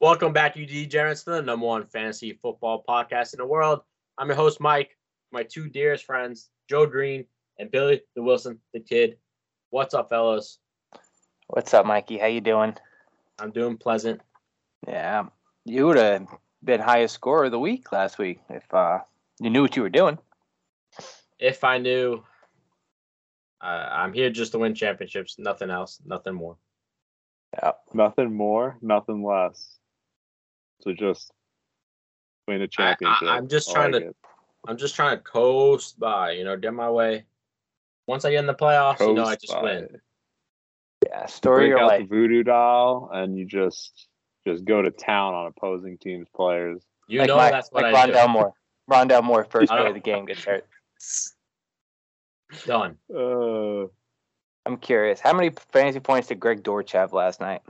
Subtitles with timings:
[0.00, 3.82] Welcome back, you degenerates, to the number one fantasy football podcast in the world.
[4.16, 4.96] I'm your host, Mike.
[5.30, 7.26] My two dearest friends, Joe Green
[7.58, 9.18] and Billy the Wilson, the kid.
[9.68, 10.58] What's up, fellas?
[11.48, 12.16] What's up, Mikey?
[12.16, 12.74] How you doing?
[13.38, 14.22] I'm doing pleasant.
[14.88, 15.26] Yeah,
[15.66, 16.28] you would have
[16.64, 19.00] been highest scorer of the week last week if uh,
[19.38, 20.16] you knew what you were doing.
[21.38, 22.24] If I knew,
[23.60, 26.56] uh, I'm here just to win championships, nothing else, nothing more.
[27.52, 29.76] Yeah, Nothing more, nothing less.
[30.82, 31.32] So just
[32.48, 33.28] win a championship.
[33.28, 34.16] I'm just trying like to- it.
[34.68, 37.24] I'm just trying to coast by, you know, get my way.
[38.06, 40.00] Once I get in the playoffs, you know, I just by win.
[41.06, 41.24] yeah.
[41.26, 44.08] Story Break of your out the voodoo doll and you just
[44.46, 46.82] just go to town on opposing teams' players.
[47.08, 48.32] You like know, my- that's what like I Rondale do.
[48.32, 48.52] Moore.
[48.90, 50.66] Rondale Moore first play of the game gets hurt.
[52.66, 52.96] Done.
[53.14, 53.84] Uh,
[54.66, 55.20] I'm curious.
[55.20, 57.62] How many fantasy points did Greg Dortch have last night?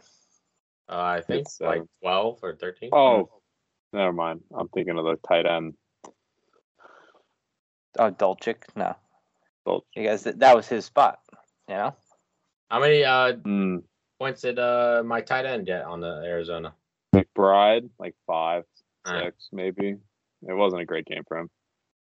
[0.90, 2.90] Uh, I think It's, like uh, 12 or 13.
[2.92, 3.28] oh,
[3.92, 4.40] never mind.
[4.52, 5.74] I'm thinking of the tight end.
[7.98, 8.62] Oh, Dolchik?
[8.76, 8.94] No,
[9.66, 9.84] Dolch.
[9.94, 11.18] because th- that was his spot.
[11.68, 11.96] You know.
[12.70, 13.82] How many uh, Mm,
[14.18, 16.74] points did uh, my tight end get on the Arizona?
[17.14, 18.64] McBride, like five,
[19.06, 19.20] Ah.
[19.22, 19.96] six, maybe.
[20.48, 21.50] It wasn't a great game for him.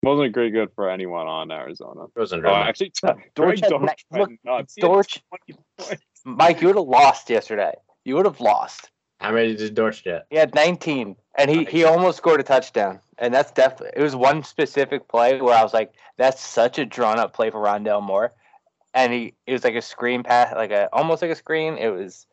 [0.02, 2.06] It wasn't great good for anyone on Arizona.
[2.06, 2.62] It wasn't Oh, really.
[2.62, 4.74] actually, No, Dortch, Dortch had Dortch look, nuts.
[4.76, 6.04] He had Dortch, 20 points.
[6.26, 7.74] Mike, you would have lost yesterday.
[8.06, 8.90] You would have lost.
[9.20, 10.26] How many did Dortch get?
[10.30, 13.00] He had 19, and he, he almost scored a touchdown.
[13.18, 16.86] And that's definitely it was one specific play where I was like, that's such a
[16.86, 18.32] drawn up play for Rondale Moore,
[18.94, 21.78] and he it was like a screen pass, like a almost like a screen.
[21.78, 22.28] It was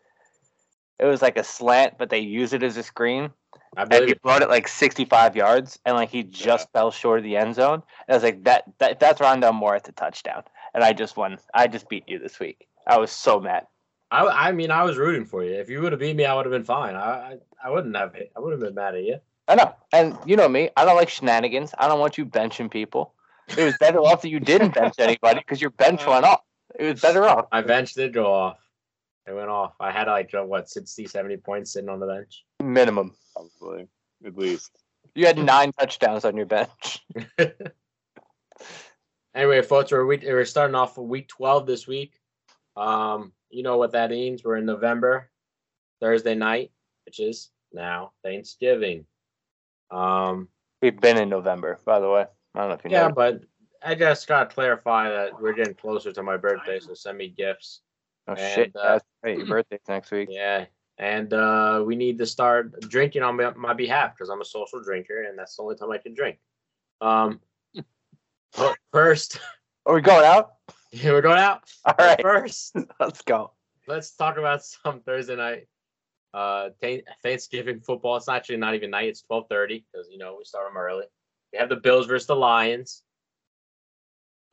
[1.00, 3.30] it was like a slant, but they use it as a screen,
[3.76, 7.24] I and he brought it like 65 yards, and like he just fell short of
[7.24, 7.82] the end zone.
[8.06, 10.44] And I was like, that, that that's Rondale Moore at the touchdown,
[10.74, 11.38] and I just won.
[11.52, 12.66] I just beat you this week.
[12.86, 13.66] I was so mad.
[14.10, 15.54] I, I mean, I was rooting for you.
[15.54, 16.94] If you would have beat me, I would have been fine.
[16.94, 18.14] I, I, I wouldn't have.
[18.14, 19.18] I wouldn't have been mad at you.
[19.48, 19.74] I know.
[19.92, 21.72] And you know me, I don't like shenanigans.
[21.78, 23.14] I don't want you benching people.
[23.48, 26.40] It was better off that you didn't bench anybody because your bench went off.
[26.78, 27.46] It was better off.
[27.52, 28.58] My bench did go off.
[29.26, 29.74] It went off.
[29.80, 32.44] I had like uh, what 60, 70 points sitting on the bench.
[32.62, 33.14] Minimum.
[33.32, 33.88] Probably,
[34.24, 34.70] at least.
[35.14, 37.04] You had nine touchdowns on your bench.
[39.36, 42.14] Anyway, folks, we're week, we're starting off with week twelve this week.
[42.74, 44.44] Um, you know what that means?
[44.44, 45.30] We're in November,
[46.00, 46.72] Thursday night,
[47.04, 49.06] which is now Thanksgiving.
[49.90, 50.48] Um,
[50.82, 52.26] We've been in November, by the way.
[52.54, 53.14] I don't know if you yeah, know.
[53.14, 53.42] but
[53.82, 57.80] I just gotta clarify that we're getting closer to my birthday, so send me gifts.
[58.28, 58.72] Oh and, shit.
[58.76, 59.38] uh, That's right.
[59.38, 60.28] Your birthday's next week.
[60.30, 60.66] Yeah,
[60.98, 64.82] and uh, we need to start drinking on my, my behalf because I'm a social
[64.82, 66.38] drinker, and that's the only time I can drink.
[67.00, 67.40] Um,
[68.92, 69.38] first,
[69.86, 70.54] Are we going out?
[71.04, 71.64] we're going out.
[71.84, 72.20] All right.
[72.20, 73.52] First, Let's go.
[73.86, 75.66] let's talk about some Thursday night
[76.34, 76.68] uh
[77.22, 78.16] Thanksgiving football.
[78.16, 81.04] It's actually not even night; it's twelve thirty because you know we start them early.
[81.52, 83.02] We have the Bills versus the Lions,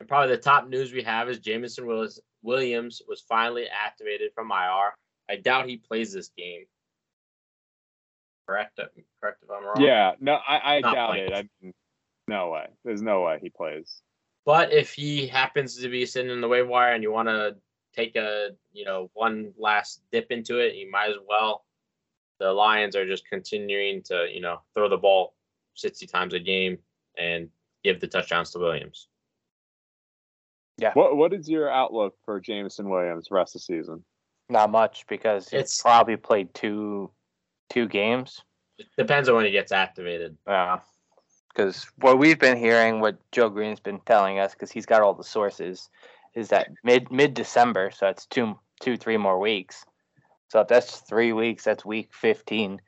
[0.00, 4.50] and probably the top news we have is Jameson Willis Williams was finally activated from
[4.50, 4.92] IR.
[5.28, 6.64] I doubt he plays this game.
[8.46, 8.78] Correct?
[9.20, 9.80] Correct if I'm wrong.
[9.80, 11.32] Yeah, no, I, I doubt playing.
[11.32, 11.34] it.
[11.34, 11.72] I mean,
[12.28, 12.66] no way.
[12.84, 14.02] There's no way he plays.
[14.46, 17.56] But if he happens to be sitting in the waiver wire and you want to
[17.94, 21.64] take a, you know, one last dip into it, you might as well.
[22.40, 25.34] The Lions are just continuing to, you know, throw the ball
[25.74, 26.78] 60 times a game
[27.16, 27.48] and
[27.84, 29.08] give the touchdowns to Williams.
[30.76, 30.92] Yeah.
[30.94, 34.04] What What is your outlook for Jameson Williams rest of the season?
[34.48, 37.10] Not much because he's It's- probably played two
[37.70, 38.42] two games.
[38.78, 40.36] It depends on when he gets activated.
[40.46, 40.80] Yeah.
[41.54, 45.14] Because what we've been hearing, what Joe Green's been telling us, because he's got all
[45.14, 45.88] the sources,
[46.34, 49.84] is that mid mid December, so that's two two three more weeks.
[50.48, 52.80] So if that's three weeks, that's week 15,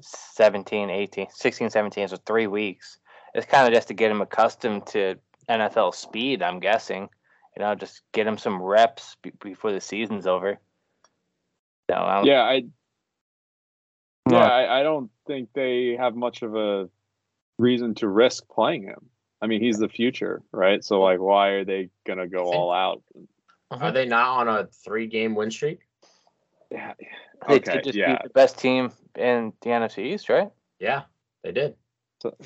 [0.00, 2.98] 17, 18, 16, 17, so three weeks.
[3.34, 5.16] It's kind of just to get him accustomed to
[5.48, 7.08] NFL speed, I'm guessing.
[7.56, 10.58] You know, just get him some reps be- before the season's over.
[11.90, 12.64] So, I Yeah, I
[14.30, 16.88] yeah, I, I don't think they have much of a
[17.58, 19.10] reason to risk playing him.
[19.40, 20.82] I mean, he's the future, right?
[20.82, 23.02] So like, why are they gonna go think- all out?
[23.70, 25.80] Are they not on a three game win streak?
[26.70, 26.94] Yeah,
[27.48, 28.12] they okay, did just yeah.
[28.12, 30.50] beat the best team in the NFC East, right?
[30.78, 31.02] Yeah,
[31.42, 31.76] they did.
[32.22, 32.36] So-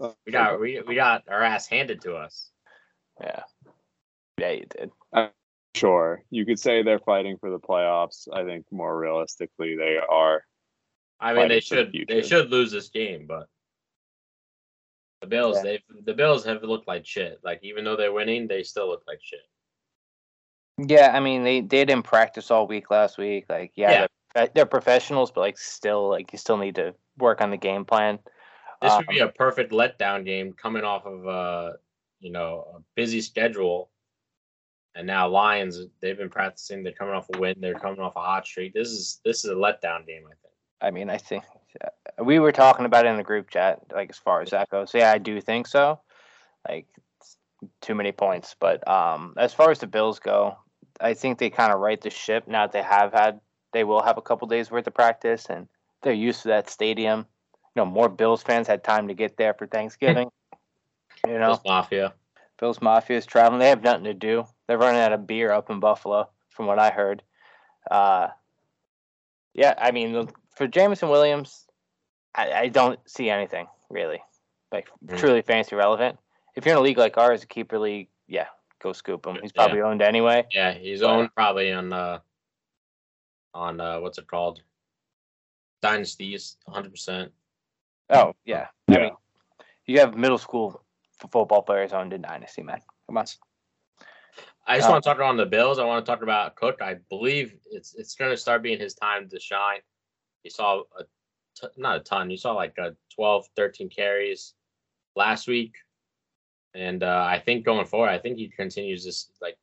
[0.00, 2.50] uh, We got we, we got our ass handed to us.
[3.20, 3.42] Yeah.
[4.38, 4.90] Yeah, you did.
[5.74, 8.28] Sure, you could say they're fighting for the playoffs.
[8.32, 10.42] I think more realistically, they are.
[11.20, 13.48] I mean, they Fighting for the should they should lose this game, but
[15.26, 15.62] the Bills Yeah.
[15.62, 17.40] they the Bills have looked like shit.
[17.42, 19.40] Like even though they're winning, they still look like shit.
[20.78, 23.46] Yeah, I mean they, they didn't practice all week last week.
[23.48, 24.06] Like, yeah, Yeah.
[24.34, 27.84] they're they're professionals, but like still like you still need to work on the game
[27.84, 28.18] plan.
[28.82, 31.72] This would be Um, a perfect letdown game coming off of uh
[32.20, 33.90] you know a busy schedule.
[34.94, 36.82] And now Lions, they've been practicing.
[36.82, 37.56] They're coming off a win.
[37.60, 38.72] They're coming off a hot streak.
[38.72, 40.54] This is this is a letdown game, I think.
[40.80, 41.44] I mean, I think
[41.82, 44.70] uh, we were talking about it in the group chat, like as far as that
[44.70, 44.92] goes.
[44.94, 46.00] Yeah, I do think so.
[46.68, 46.86] Like
[47.80, 50.56] too many points, but um, as far as the Bills go,
[51.00, 52.46] I think they kind of right the ship.
[52.46, 53.40] Now that they have had,
[53.72, 55.68] they will have a couple days worth of practice, and
[56.02, 57.26] they're used to that stadium.
[57.74, 60.30] You know, more Bills fans had time to get there for Thanksgiving.
[61.26, 62.14] you know, Bills Mafia.
[62.58, 63.58] Bills Mafia is traveling.
[63.60, 64.46] They have nothing to do.
[64.66, 67.22] They're running out of beer up in Buffalo, from what I heard.
[67.90, 68.28] Uh,
[69.54, 71.66] yeah, I mean, the- for Jameson Williams,
[72.34, 74.20] I, I don't see anything really,
[74.72, 75.16] like Mm.
[75.18, 76.18] truly fantasy relevant.
[76.56, 78.46] If you're in a league like ours, a keeper league, yeah,
[78.82, 79.36] go scoop him.
[79.42, 79.64] He's Yeah.
[79.64, 80.46] probably owned anyway.
[80.50, 82.20] Yeah, he's But- owned probably on uh
[83.54, 84.62] on uh what's it called?
[85.82, 86.90] Dynasties, 100.
[86.90, 87.32] percent
[88.10, 89.10] Oh yeah, I mean,
[89.86, 90.82] you have middle school
[91.30, 92.80] football players owned in Dynasty, man.
[93.06, 93.26] Come on.
[94.66, 95.78] I just Uh, want to talk about the Bills.
[95.78, 96.80] I want to talk about Cook.
[96.82, 99.80] I believe it's it's going to start being his time to shine.
[100.46, 101.02] You saw a
[101.60, 102.30] t- not a ton.
[102.30, 104.54] You saw like uh 12, 13 carries
[105.16, 105.74] last week,
[106.72, 109.58] and uh, I think going forward, I think he continues this like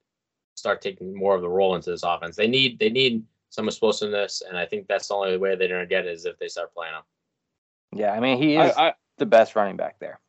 [0.56, 2.36] start taking more of the role into this offense.
[2.36, 5.80] They need they need some explosiveness, and I think that's the only way they're going
[5.80, 7.04] to get it is if they start playing him.
[7.98, 10.20] Yeah, I mean, he is I, the best running back there.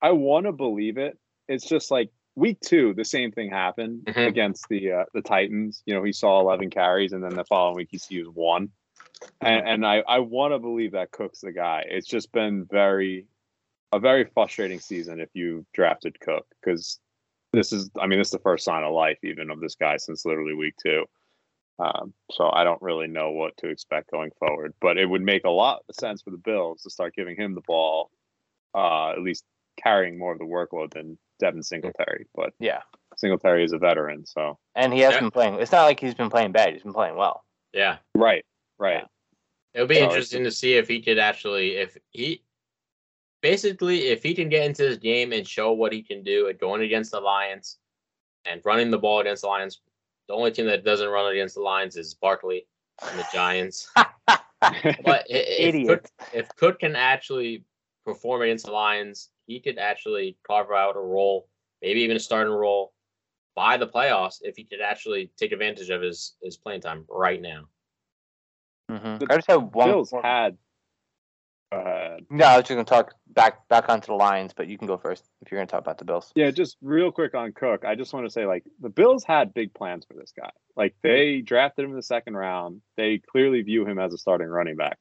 [0.00, 1.18] I want to believe it.
[1.46, 4.28] It's just like week two, the same thing happened Mhm.
[4.28, 5.82] against the uh, the Titans.
[5.84, 8.70] You know, he saw 11 carries, and then the following week he sees one.
[9.40, 11.84] And, and I I want to believe that Cook's the guy.
[11.88, 13.26] It's just been very
[13.92, 16.98] a very frustrating season if you drafted Cook because
[17.52, 19.96] this is I mean this is the first sign of life even of this guy
[19.96, 21.04] since literally week two.
[21.78, 25.44] Um, so I don't really know what to expect going forward, but it would make
[25.44, 28.10] a lot of sense for the Bills to start giving him the ball,
[28.74, 29.44] uh, at least
[29.82, 32.26] carrying more of the workload than Devin Singletary.
[32.34, 32.80] But Yeah,
[33.18, 35.20] Singletary is a veteran, so and he has Yeah.
[35.20, 35.54] been playing.
[35.56, 36.72] It's not like he's been playing bad.
[36.72, 37.44] He's been playing well.
[37.74, 38.44] Yeah, right,
[38.78, 39.04] right.
[39.74, 42.42] It would be So interesting to see if he could actually, if he,
[43.42, 46.58] basically, if he can get into this game and show what he can do at
[46.58, 47.78] going against the Lions
[48.46, 49.80] and running the ball against the Lions.
[50.28, 52.66] The only team that doesn't run against the Lions is Barkley
[53.02, 53.88] and the Giants.
[55.04, 56.10] But if Cook, Idiot.
[56.32, 57.62] if Cook can actually
[58.04, 61.48] perform against the Lions, he could actually carve out a role,
[61.82, 62.92] maybe even a starting role
[63.54, 67.40] by the playoffs if he could actually take advantage of his his playing time right
[67.40, 67.68] now.
[68.88, 69.88] Hmm I just have one.
[69.88, 70.56] Bills had.
[71.72, 74.86] Uh, no, I was just gonna talk back back onto the Lions, but you can
[74.86, 76.32] go first if you're gonna talk about the Bills.
[76.36, 77.84] yeah, just real quick on Cook.
[77.84, 80.50] I just want to say, like, the Bills had big plans for this guy.
[80.76, 82.82] Like, they drafted him in the second round.
[82.96, 84.98] They clearly view him as a starting running back.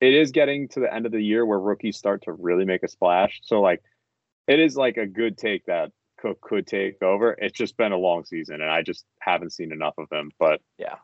[0.00, 2.82] It is getting to the end of the year where rookies start to really make
[2.82, 3.40] a splash.
[3.44, 3.82] So, like,
[4.48, 7.36] it is like a good take that Cook could take over.
[7.38, 10.30] It's just been a long season, and I just haven't seen enough of him.
[10.38, 10.96] But Yeah.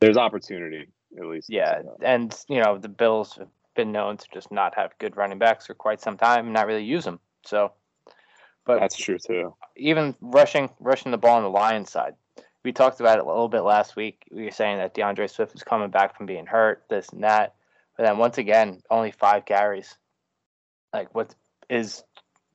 [0.00, 0.86] there's opportunity
[1.18, 1.50] at least.
[1.50, 5.38] Yeah, and you know the Bills have been known to just not have good running
[5.38, 7.20] backs for quite some time and not really use them.
[7.46, 7.72] So,
[8.64, 9.54] but that's true too.
[9.76, 12.14] even rushing rushing the ball on the Lions side,
[12.64, 14.24] we talked about it a little bit last week.
[14.30, 17.54] We were saying that DeAndre Swift was coming back from being hurt, this and that,
[17.96, 19.96] but then once again, only five carries.
[20.92, 21.34] Like, what
[21.70, 22.04] is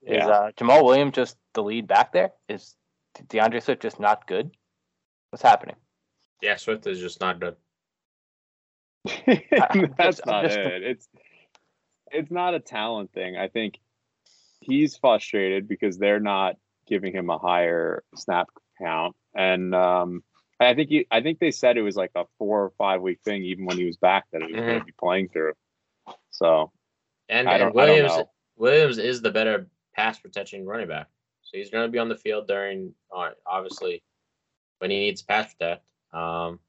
[0.03, 0.27] is Yeah.
[0.27, 2.31] uh, Jamaal Williams just the lead back there?
[2.47, 2.75] Is
[3.17, 4.55] DeAndre Swift just not good?
[5.31, 5.75] What's happening?
[6.41, 7.55] Yeah, Swift is just not good.
[9.97, 10.83] That's not it.
[10.83, 11.07] It's
[12.11, 13.37] it's not a talent thing.
[13.37, 13.79] I think
[14.61, 16.55] he's frustrated because they're not
[16.87, 18.47] giving him a higher snap
[18.79, 20.23] count, and um,
[20.59, 23.19] I think he, I think they said it was like a four or five week
[23.23, 25.53] thing, even when he was back, that he was going to be playing through.
[26.31, 26.71] So
[27.29, 28.27] And, and don't, I don't Williams.
[28.55, 31.07] Williams is the better pass protection running back.
[31.43, 34.03] So he's going to be on the field during, uh, obviously,
[34.79, 35.83] when he needs pass protect.
[36.11, 36.59] Um,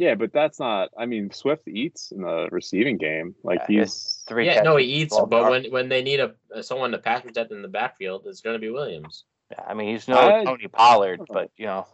[0.00, 0.88] Yeah, but that's not.
[0.98, 3.34] I mean, Swift eats in the receiving game.
[3.44, 4.46] Like Yeah, he has he's Three.
[4.46, 5.50] yeah, no, he eats, but yards.
[5.50, 8.54] when when they need a uh, someone to pass protect in the backfield, it's going
[8.54, 9.24] to be Williams.
[9.50, 11.26] Yeah, I mean, he's no I- Tony Pollard, oh.
[11.28, 11.86] but you know,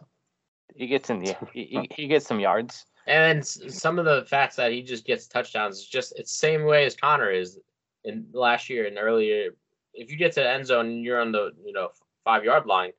[0.73, 2.85] he gets in the he, he- he gets some yards.
[3.07, 6.85] And some of the facts that he just gets touchdowns is just it's same way
[6.85, 7.59] as Connor is
[8.05, 9.49] in last year and earlier.
[9.93, 11.89] If you get to the end zone and you're on the you know
[12.23, 12.93] five yard line,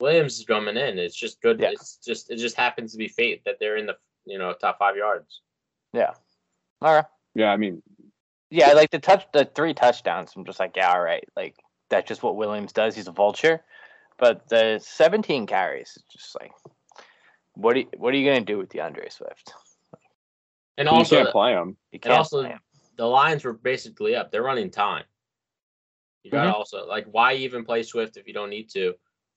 [0.00, 0.98] Williams is coming in.
[0.98, 1.60] It's just good.
[1.60, 1.70] Yeah.
[1.70, 4.78] It's just it just happens to be fate that they're in the you know top
[4.78, 5.40] five yards.
[5.92, 6.12] Yeah.
[6.80, 7.04] All right.
[7.34, 7.52] yeah.
[7.52, 7.82] I mean,
[8.50, 10.32] Yeah, like the touch, the three touchdowns.
[10.36, 11.24] I'm just like, yeah, all right.
[11.36, 11.56] Like
[11.90, 12.94] that's just what Williams does.
[12.96, 13.62] He's a vulture.
[14.18, 16.52] But the 17 carries, it's just like
[17.54, 19.52] what are you, what are you gonna do with DeAndre Swift?
[20.78, 21.76] And you also, can't play him.
[21.92, 22.60] You and also play him.
[22.96, 24.30] the Lions were basically up.
[24.30, 25.04] They're running time.
[26.22, 26.54] You got to Mhm.
[26.54, 28.94] also like why even play Swift if you don't need to?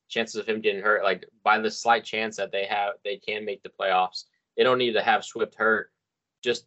[0.08, 3.44] Chances of him getting hurt, like by the slight chance that they have, they can
[3.44, 4.26] make the playoffs.
[4.58, 5.92] They don't need to have Swift hurt.
[6.44, 6.66] Just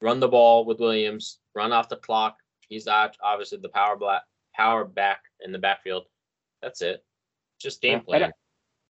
[0.00, 2.38] run the ball with Williams, run off the clock.
[2.68, 4.22] He's obviously the power black
[4.54, 6.06] power back in the backfield.
[6.62, 7.04] That's it.
[7.60, 8.32] Just game Yeah, plan.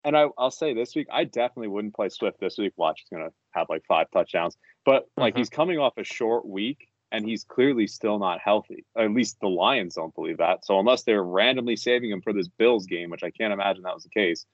[0.06, 2.74] And I, I'll say this week, I definitely wouldn't play Swift this week.
[2.76, 4.58] Watch, he's gonna have like five touchdowns.
[4.86, 5.38] But like Mhm.
[5.38, 8.86] he's coming off a short week, and he's clearly still not healthy.
[8.98, 10.66] At least the Lions don't believe that.
[10.66, 13.94] So unless they're randomly saving him for this Bills game, which I can't imagine that
[13.94, 14.46] was the case,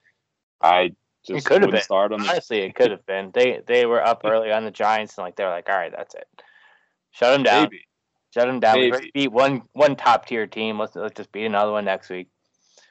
[0.60, 0.94] I
[1.26, 1.82] just could have wouldn't been.
[1.82, 2.22] start him.
[2.22, 3.30] Honestly, it could have been.
[3.32, 6.14] They they were up early on the Giants and like they're like, all right, that's
[6.14, 6.26] it.
[7.12, 7.64] Shut him down.
[7.64, 7.86] Maybe.
[8.32, 8.76] Shut him down.
[8.76, 8.92] Maybe.
[8.92, 10.78] already beat one one top tier team.
[10.78, 12.28] Let's let's just beat another one next week.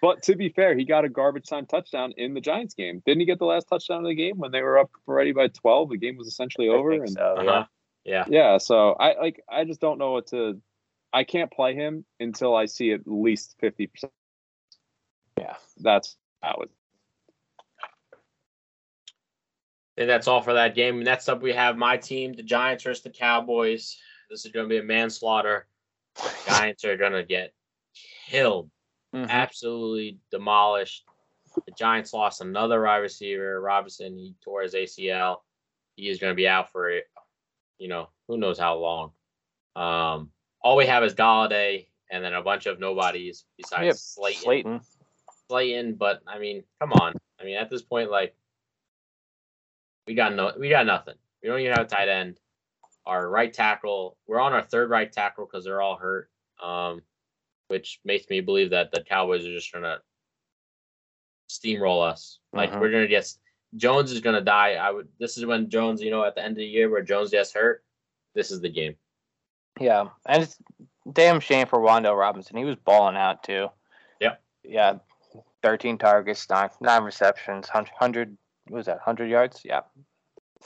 [0.02, 3.02] But to be fair, he got a garbage time touchdown in the Giants game.
[3.06, 5.48] Didn't he get the last touchdown of the game when they were up already by
[5.48, 5.90] twelve?
[5.90, 6.92] The game was essentially I over.
[6.92, 7.50] think and so, yeah.
[7.50, 7.66] Uh-huh.
[8.06, 8.26] Yeah.
[8.28, 10.62] Yeah, so I like I just don't know what to
[11.12, 14.14] I can't play him until I see at least fifty percent.
[15.38, 15.56] Yeah.
[15.78, 16.70] That's how it
[20.00, 21.04] And that's all for that game.
[21.04, 23.98] Next up, we have my team, the Giants versus the Cowboys.
[24.30, 25.68] This is going to be a manslaughter.
[26.48, 27.54] Giants are going to get
[28.28, 28.72] killed,
[29.14, 29.28] Mhm.
[29.30, 31.06] absolutely demolished.
[31.66, 34.18] The Giants lost another wide receiver, Robinson.
[34.18, 35.44] He tore his ACL.
[35.96, 37.02] He is going to be out for,
[37.78, 39.12] you know, who knows how long.
[39.76, 44.42] Um, all we have is Golladay and then a bunch of nobodies besides Slayton.
[44.42, 44.82] Slayton.
[45.48, 47.16] Slayton, but I mean, come on.
[47.40, 48.36] I mean, at this point, like,
[50.10, 51.14] we got no, we got nothing.
[51.44, 52.40] We don't even have a tight end.
[53.06, 57.04] Our right tackle, we're on our third right tackle because they're all hurt, um,
[57.68, 60.02] which makes me believe that the Cowboys are just trying to
[61.48, 62.40] steamroll us.
[62.54, 62.80] Like Mhm.
[62.80, 63.32] we're gonna get
[63.76, 64.74] Jones is gonna die.
[64.74, 65.08] I would.
[65.20, 67.54] This is when Jones, you know, at the end of the year where Jones gets
[67.54, 67.84] hurt.
[68.34, 68.98] This is the game.
[69.80, 70.58] Yeah, and it's
[71.14, 72.58] damn shame for Wan'Dale Robinson.
[72.58, 73.70] He was balling out too.
[74.20, 74.38] Yeah.
[74.64, 74.98] Yeah,
[75.62, 78.36] thirteen targets, nine nine receptions, hundred.
[78.70, 79.00] What was that?
[79.00, 79.62] Hundred yards?
[79.66, 79.82] Yeah,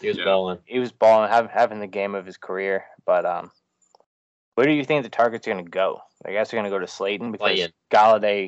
[0.01, 0.25] He was Yeah.
[0.25, 0.59] balling.
[0.65, 2.85] he was balling, having having the game of his career.
[3.05, 3.51] But um,
[4.55, 6.01] where do you think the targets are going to go?
[6.25, 7.71] I guess they're going to go to Slayton because Slayton.
[7.91, 8.43] Golladay.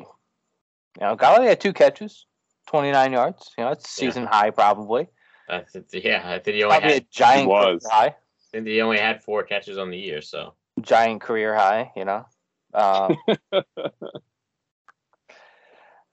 [1.00, 2.26] You know, Golladay had two catches,
[2.66, 3.50] twenty nine yards.
[3.58, 4.08] You know, it's Yeah.
[4.08, 5.08] season high probably.
[5.48, 7.02] I yeah, I think he only Probably had.
[7.02, 7.86] a giant was.
[7.88, 8.06] high.
[8.06, 8.14] I
[8.52, 10.20] think he only had four catches on the year.
[10.20, 12.26] So giant career high, you know.
[12.74, 13.16] Um,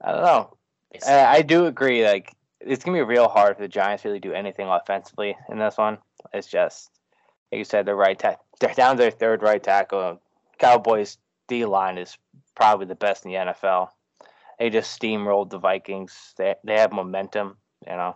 [0.01, 0.57] I don't know.
[1.07, 2.05] I, I do agree.
[2.05, 2.33] Like
[2.65, 5.97] it's gonna be real hard for the Giants really do anything offensively in this one.
[6.33, 6.89] It's just
[7.51, 8.45] like you said, the right tackle.
[8.59, 10.19] They're down their third right tackle.
[10.59, 11.17] Cowboys
[11.47, 12.17] D line is
[12.55, 13.89] probably the best in the NFL.
[14.59, 16.33] They just steamrolled the Vikings.
[16.37, 17.57] They they have momentum.
[17.85, 18.15] You know.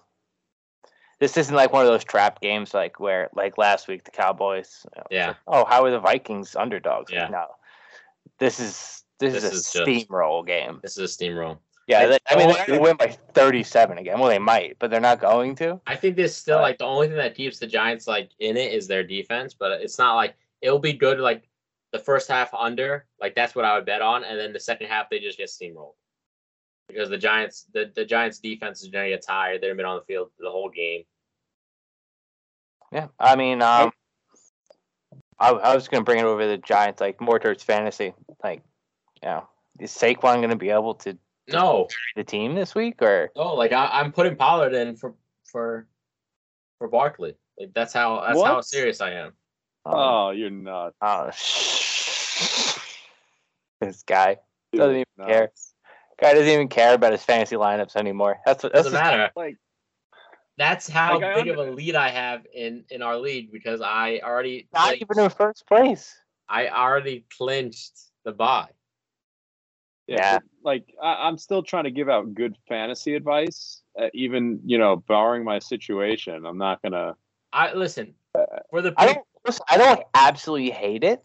[1.19, 4.85] This isn't like one of those trap games like where like last week the Cowboys.
[4.85, 5.27] you know, Yeah.
[5.29, 7.11] like, oh, how are the Vikings underdogs?
[7.11, 7.27] Yeah.
[7.27, 7.47] No.
[8.37, 10.79] This is this, This is a is just- steamroll game.
[10.83, 11.57] this is a steamroll.
[11.88, 14.20] Yeah, they, I mean, they're going to win by 37 again.
[14.20, 15.79] Well, they might, but they're not going to.
[15.88, 18.74] I think this still like the only thing that keeps the Giants like in it
[18.74, 21.48] is their defense, but it's not like it'll be good like
[21.94, 24.88] the first half under, like that's what I would bet on, and then the second
[24.88, 25.94] half they just get steamrolled.
[26.89, 29.62] Because the Giants the, the Giants defense is gonna get tired.
[29.62, 31.03] They've been on the field the whole game.
[32.91, 33.91] Yeah, I mean, um,
[35.39, 38.13] I, I was going to bring it over to the Giants, like more towards fantasy.
[38.44, 38.62] Like,
[39.22, 39.48] you know,
[39.79, 41.17] is Saquon going to be able to
[41.49, 45.87] No, the team this week, or no, like I, I'm putting Pollard in for for
[46.77, 47.35] for Barkley.
[47.59, 49.27] Like that's how that's how serious I am.
[49.85, 50.93] um, Oh, you're not.
[51.01, 51.27] oh,
[53.81, 54.37] this guy
[54.73, 55.51] doesn't You're even care.
[56.19, 58.37] Guy doesn't even care about his fantasy lineups anymore.
[58.45, 59.31] That's what that's Doesn't just- matter.
[59.35, 59.55] Like
[60.57, 63.81] That's how Like, I big of a lead I have in in our league because
[63.81, 66.13] I already not clinched- even in first place.
[66.49, 68.67] I already clinched the buy.
[70.07, 70.39] Yeah, Yeah.
[70.63, 74.95] like I, I'm still trying to give out good fantasy advice, uh, even you know,
[74.95, 76.45] barring my situation.
[76.45, 77.15] I'm not gonna.
[77.53, 78.13] I listen
[78.69, 79.25] for the I don't.
[79.45, 81.23] Listen, I don't absolutely hate it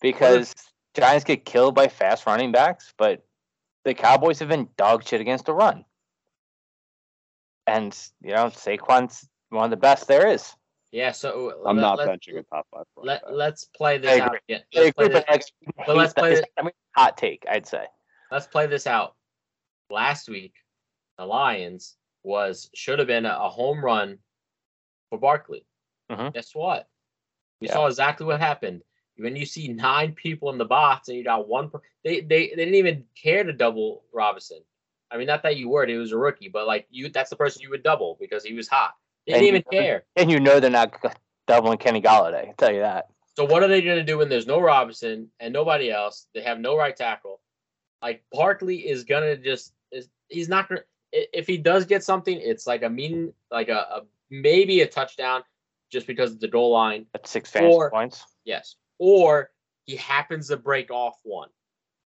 [0.00, 0.52] because
[0.94, 3.24] Giants get killed by fast running backs, but
[3.84, 5.84] the Cowboys have been dog shit against the run,
[7.66, 10.54] and you know Saquon's one of the best there is.
[10.92, 11.12] yeah.
[11.12, 12.84] So I'm let- not let, benching a top five.
[12.96, 14.36] Let, let's play this out.
[14.48, 14.62] again.
[14.74, 15.24] Let's play, this,
[15.86, 17.86] but let's play that- it- I mean, hot take, I'd say.
[18.30, 19.14] Let's play this out.
[19.90, 20.54] Last week,
[21.18, 24.18] the Lions was should have been a, a home run
[25.10, 25.64] for Barkley.
[26.10, 26.34] Mhm.
[26.34, 26.88] Guess what?
[27.60, 27.74] We Yeah.
[27.74, 28.82] saw exactly what happened.
[29.16, 32.48] When you see nine people in the box and you got one, per- they they
[32.48, 34.62] they didn't even care to double Robinson.
[35.10, 37.36] I mean, not that you were, he was a rookie, but like you, that's the
[37.36, 38.94] person you would double because he was hot.
[39.26, 40.04] They didn't you even know- care.
[40.16, 40.92] And you know they're not
[41.46, 42.48] doubling Kenny Golladay.
[42.48, 43.06] I'll tell you that.
[43.36, 46.26] So what are they going to do when there's no Robinson and nobody else?
[46.34, 47.40] They have no right tackle.
[48.02, 52.66] Like Barkley is gonna just is he's not gonna if he does get something, it's
[52.66, 55.42] like a mean like a, a maybe a touchdown
[55.90, 57.06] just because of the goal line.
[57.12, 58.24] That's six fantasy Or- points.
[58.44, 58.76] Yes.
[58.98, 59.50] Or
[59.84, 61.48] he happens to break off one,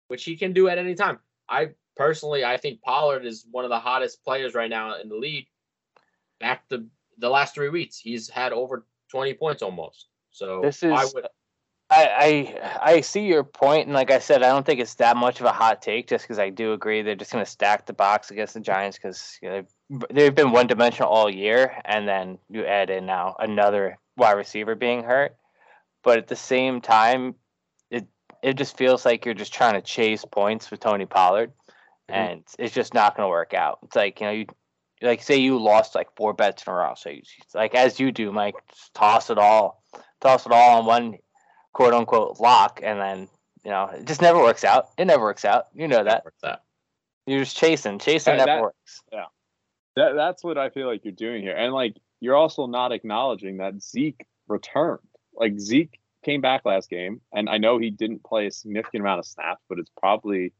[0.08, 1.18] which he can do at any time.
[1.48, 5.16] I personally I think Pollard is one of the hottest players right now in the
[5.16, 5.46] league.
[6.40, 6.86] Back to
[7.18, 10.08] the last three weeks, he's had over 20 points almost.
[10.30, 11.26] So This is I would
[11.94, 15.16] I, I I see your point, and like I said, I don't think it's that
[15.16, 16.08] much of a hot take.
[16.08, 18.98] Just because I do agree they're just going to stack the box against the Giants
[18.98, 19.62] because you know,
[20.10, 24.74] they've, been one dimensional all year, and then you add in now another wide receiver
[24.74, 25.36] being hurt.
[26.02, 27.36] But at the same time,
[27.90, 28.06] it
[28.42, 31.52] it just feels like you're just trying to chase points with Tony Pollard,
[32.10, 32.14] Mhm.
[32.14, 33.78] and it's just not going to work out.
[33.84, 34.46] It's like you know you
[35.00, 37.22] like say you lost like four bets in a row, so you,
[37.54, 38.56] like as you do, Mike,
[38.94, 39.82] toss it all,
[40.20, 41.18] toss it all on one
[41.74, 43.28] quote unquote lock, and then
[43.64, 44.88] you know it just never works out.
[44.96, 45.66] It never works out.
[45.74, 46.24] You know that.
[46.42, 46.60] out.
[47.26, 47.98] You're just chasing.
[47.98, 49.02] Chasing That- never that- works.
[49.12, 49.24] Yeah,
[49.96, 51.54] that that's what I feel like you're doing here.
[51.56, 55.00] And like you're also not acknowledging that Zeke returned.
[55.34, 59.18] Like Zeke came back last game, and I know he didn't play a significant amount
[59.18, 60.52] of snaps, but it's probably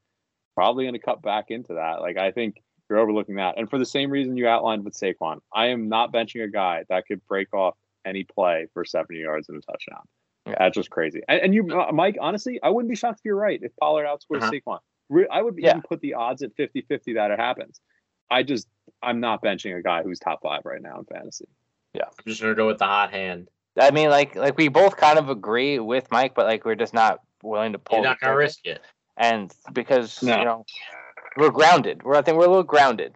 [0.55, 2.01] probably going to cut back into that.
[2.01, 3.57] Like I think you're overlooking that.
[3.59, 6.85] And for the same reason you outlined with Saquon, I am not benching a guy
[6.91, 10.03] that could break off any play for 70 yards and a touchdown.
[10.47, 10.55] Yeah.
[10.59, 11.23] That's just crazy.
[11.29, 14.05] And, and you, uh, Mike, honestly, I wouldn't be shocked if you're right if Pollard
[14.07, 14.51] outscores Uh-huh.
[14.53, 15.27] Saquon.
[15.31, 15.71] I would Yeah.
[15.71, 17.81] even put the odds at 50 50 that it happens.
[18.31, 18.69] I just,
[19.03, 21.47] I'm not benching a guy who's top five right now in fantasy.
[21.95, 22.05] Yeah.
[22.07, 23.49] I'm just gonna go with the hot hand.
[23.81, 26.95] I mean, like like we both kind of agree with Mike, but like we're just
[26.95, 27.99] not willing to pull.
[27.99, 28.81] You're not gonna risk it.
[29.17, 30.39] And because No.
[30.39, 30.65] you know
[31.37, 32.03] we're grounded.
[32.03, 33.15] We're I think we're a little grounded.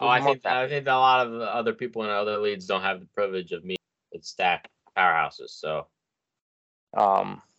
[0.00, 2.66] Oh, I think I think that a lot of the other people in other leagues
[2.66, 3.76] don't have the privilege of me
[4.12, 5.50] with stack powerhouses.
[5.50, 5.86] So
[6.94, 7.42] Um,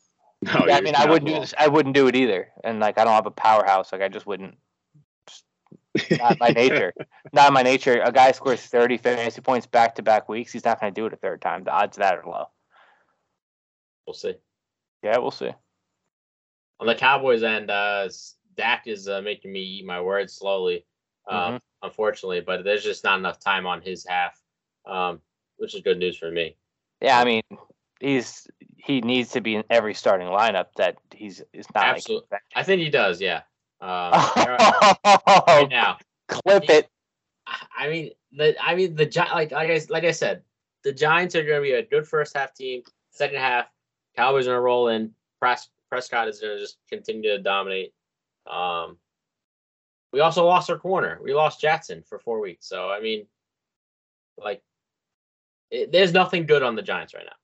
[0.43, 1.53] No, yeah, I mean, I wouldn't do this.
[1.57, 2.49] I wouldn't do it either.
[2.65, 3.93] And like, I don't have a powerhouse.
[3.93, 4.57] Like, I just wouldn't.
[6.11, 6.93] Not my nature.
[7.33, 8.01] Not my nature.
[8.01, 10.51] A guy scores thirty fantasy points back to back weeks.
[10.51, 11.63] He's not going to do it a third time.
[11.63, 12.45] The odds of that are low.
[14.05, 14.33] we'll see.
[15.01, 15.51] Yeah, we'll see.
[16.79, 18.09] On the Cowboys end, uh,
[18.57, 20.85] Dak is uh, making me eat my words slowly,
[21.29, 22.41] um, unfortunately.
[22.41, 24.37] But there's just not enough time on his half,
[24.85, 25.21] um,
[25.57, 26.57] which is good news for me.
[27.01, 27.43] Yeah, I mean,
[28.03, 30.67] he's he needs to be in every starting lineup.
[30.75, 31.85] That he's is not.
[31.85, 33.21] Absolute- I think he does.
[33.21, 33.41] Yeah.
[33.81, 36.89] Um, right now, clip it.
[37.77, 40.43] I mean the I mean the like like I like I said,
[40.83, 42.83] the Giants are going to be a good first half team.
[43.11, 43.65] Second half,
[44.15, 45.11] Cowboys are going to roll in.
[45.41, 47.93] Pres- Prescott is going to just continue to dominate.
[48.49, 48.97] Um,
[50.11, 51.19] we also lost our corner.
[51.21, 52.67] We lost Jackson for four weeks.
[52.67, 53.25] So I mean,
[54.37, 54.61] like,
[55.69, 57.35] it, there's nothing good on the Giants right now.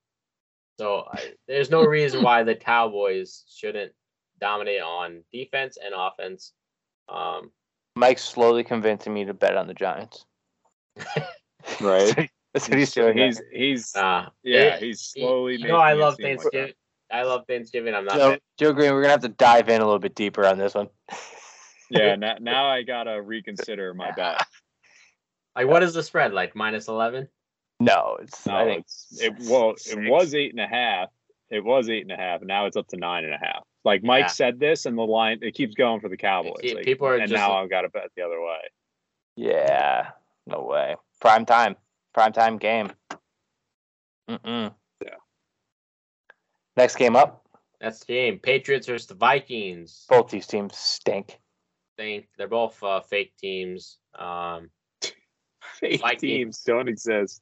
[0.80, 3.92] So I, there's no reason why the Cowboys shouldn't
[4.39, 6.54] dominate on defense and offense.
[7.10, 7.52] Um,
[7.98, 10.26] Mike's slowly convincing me to bet on the Giants.
[11.82, 12.30] Right.
[12.54, 13.18] That's what he's doing.
[13.18, 15.58] He's he's uh, yeah, it- he's slowly.
[15.58, 16.52] You know, I love seem like that.
[16.52, 16.74] Thanksgiving.
[17.12, 17.94] I love Thanksgiving.
[17.94, 18.15] I'm not.
[18.15, 20.74] Joe, Joe Green, we're gonna have to dive in a little bit deeper on this
[20.74, 20.88] one.
[21.92, 24.42] Yeah, now, now I gotta reconsider my bet.
[25.58, 26.34] like, what is the spread?
[26.34, 27.28] Like minus eleven?
[27.80, 29.34] No, it's No, I think it's it.
[29.50, 29.96] Well, six.
[29.96, 31.10] it was eight and a half.
[31.50, 33.63] It was eight and a half, and now it's up to nine and a half.
[33.86, 34.28] Like Mike Yeah.
[34.28, 36.58] said this, and the line it keeps going for the Cowboys.
[36.62, 38.60] Pe- like, people are and just now like- I've got to bet the other way.
[39.36, 40.12] yeah,
[40.46, 40.96] no way.
[41.22, 41.76] Prime time,
[42.13, 42.92] prime time game.
[44.30, 44.74] Mm-mm.
[45.04, 45.15] Yeah.
[46.78, 47.48] Next game up,
[47.80, 48.39] That's the game.
[48.39, 50.06] Patriots versus the Vikings.
[50.10, 51.39] both these teams stink.
[51.98, 53.98] Think they're both uh, fake teams.
[54.15, 54.70] Um,
[55.80, 56.22] Fake Vikings.
[56.22, 57.42] teams don't exist.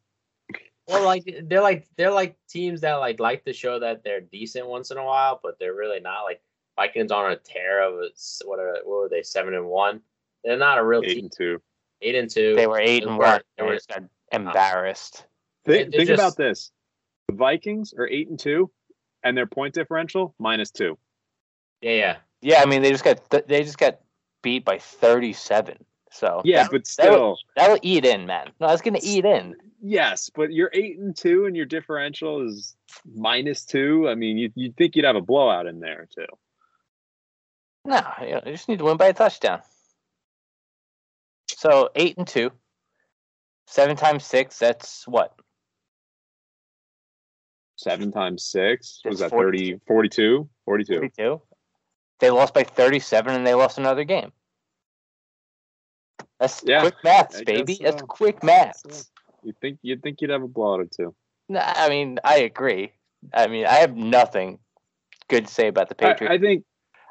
[0.88, 4.68] Well, like they're like they're like teams that like like to show that they're decent
[4.68, 6.24] once in a while, but they're really not.
[6.24, 6.42] Like
[6.76, 10.02] Vikings on a tear of a, s- what are what were they seven and one?
[10.44, 11.24] They're not a real Eight team.
[11.26, 11.62] and two.
[12.02, 12.56] Eight and two.
[12.56, 13.42] They were eight They and were- one.
[13.58, 15.26] they They were- just got embarrassed.
[15.66, 16.72] Think, think just- about this:
[17.28, 18.72] the Vikings are eight and two,
[19.24, 20.98] and their point differential minus two.
[21.82, 22.18] yeah, yeah.
[22.42, 24.00] Yeah, I mean they just got th- they just got
[24.44, 25.84] beat by thirty-seven.
[26.18, 28.50] So Yeah, that, but that still, that'll eat in, man.
[28.60, 29.56] No, it's gonna eat in.
[29.82, 30.32] yes.
[30.34, 32.76] But you're eight and two, and your differential is
[33.06, 34.10] minus two.
[34.10, 36.26] I mean, you you'd think you'd have a blowout in there too.
[37.86, 39.62] No, you, know, you just need to win by a touchdown.
[41.50, 42.52] So eight and two.
[43.68, 45.34] Seven times six, that's what?
[47.76, 50.50] Seven times six was That's that 30, 42?
[50.66, 50.94] 42.
[50.96, 51.42] 42.
[52.20, 54.32] They lost by 37 and they lost another game.
[56.40, 57.76] That's Yeah, quick maths, I baby.
[57.76, 59.12] guess That's quick maths.
[59.44, 61.16] You think you'd think you'd have a blowout or two.
[61.50, 62.92] Nah, I mean, I agree.
[63.34, 64.60] I mean, I have nothing
[65.30, 66.34] good to say about the I, Patriots.
[66.34, 66.64] I think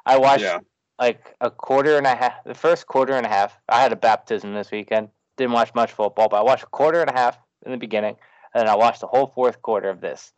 [0.04, 0.58] I, watched yeah.
[0.98, 3.58] like a quarter and a half, the first quarter and a half.
[3.68, 5.08] I had a baptism this weekend.
[5.36, 8.16] Didn't watch much football, but I watched a quarter and a half in the beginning,
[8.54, 10.32] and then I watched the whole fourth quarter of this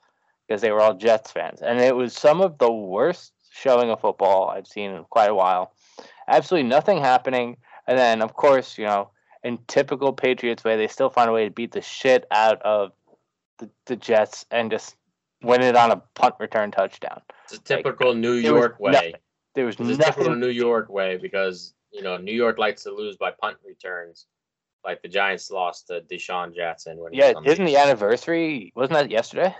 [0.46, 4.00] because they were all Jets fans, and it was some of the worst showing of
[4.00, 5.72] football I've seen in quite a while.
[6.26, 7.56] Absolutely nothing happening,
[7.88, 9.10] and then of course, you know,
[9.42, 12.92] in typical Patriots way, they still find a way to beat the shit out of
[13.58, 14.94] the, the Jets and just
[15.42, 17.20] win it on a punt return touchdown.
[17.44, 18.92] It's a typical New there York way.
[18.92, 19.14] nothing.
[19.54, 20.34] There was It's a typical.
[20.36, 24.26] New York way because you know New York likes to lose by punt returns,
[24.84, 27.76] like the Giants lost to DeSean Jackson when he Yeah, was on the isn't the
[27.76, 28.72] anniversary?
[28.76, 29.54] Wasn't that yesterday?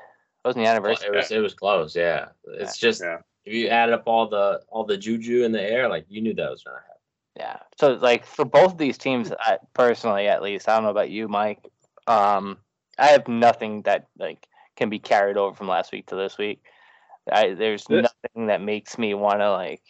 [0.45, 1.09] Wasn't the Well, anniversary?
[1.09, 2.29] It was it was close, yeah.
[2.45, 3.19] It's just Yeah.
[3.45, 6.35] if you add up all the all the juju in the air, like you knew
[6.35, 6.97] that was gonna happen.
[7.38, 7.59] Yeah.
[7.79, 11.11] So like for both of these teams, I, personally at least, I don't know about
[11.11, 11.61] you, Mike.
[12.09, 12.59] Um,
[12.98, 14.44] I have nothing that like
[14.77, 16.61] can be carried over from last week to this week.
[17.31, 19.83] I there's nothing that makes me want to like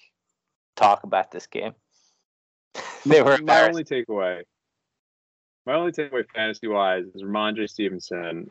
[0.77, 1.73] talk about this game.
[3.07, 4.43] they were my only takeaway.
[5.65, 8.51] My only takeaway fantasy wise is Rhamondre Stevenson.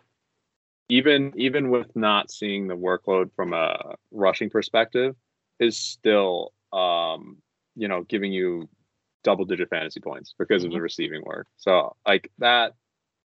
[0.89, 5.15] Even even with not seeing the workload from a rushing perspective,
[5.60, 7.38] is still um,
[7.75, 8.67] you know giving you
[9.23, 10.67] double digit fantasy points because Mm-hmm.
[10.67, 11.47] of the receiving work.
[11.58, 12.73] So like that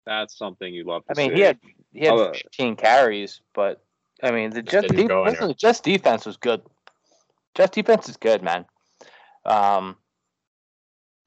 [0.07, 1.37] that's something you love to I mean, see.
[1.37, 1.59] he had
[1.93, 3.83] he had Although- 15 carries, but
[4.23, 5.49] I mean, the Jets, didn't def- go listen, anywhere.
[5.49, 6.63] the Jets defense was good.
[7.57, 8.65] Just defense is good, man.
[9.45, 9.97] Um,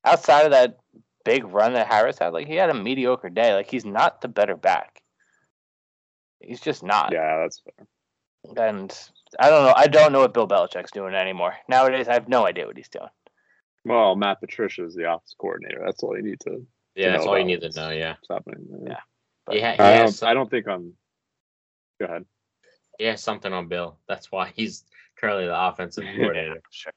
[0.06, 0.78] outside of that
[1.26, 3.54] big run that Harris had, like he had a mediocre day.
[3.54, 5.02] Like he's not the better back.
[6.40, 7.12] He's just not.
[7.12, 8.68] yeah, that's fair.
[8.70, 8.98] And
[9.40, 9.74] I don't know.
[9.76, 12.08] I don't know what Bill Belichick's doing anymore nowadays.
[12.08, 13.10] I have no idea what he's doing.
[13.86, 15.82] Well, Matt Patricia is the office coordinator.
[15.86, 16.66] That's all you need to.
[16.96, 17.92] Yeah, that's know all you need to know.
[17.92, 18.66] Yeah, what's happening.
[18.88, 19.00] Yeah.
[19.52, 20.94] he, ha- he I, don't, I don't think I'm.
[22.00, 22.26] Go ahead.
[22.98, 24.00] he has something on Bill.
[24.08, 24.84] That's why he's
[25.18, 26.62] currently the offensive coordinator.
[26.72, 26.94] Sure.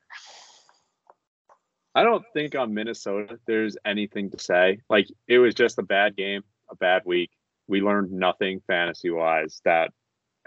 [1.95, 4.81] I don't think on Minnesota there's anything to say.
[4.89, 7.31] Like it was just a bad game, a bad week.
[7.67, 9.93] We learned nothing fantasy wise that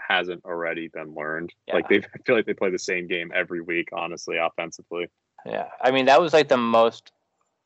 [0.00, 1.52] hasn't already been learned.
[1.72, 5.08] Like they I feel like they play the same game every week, honestly, offensively.
[5.46, 7.12] Yeah, I mean that was like the most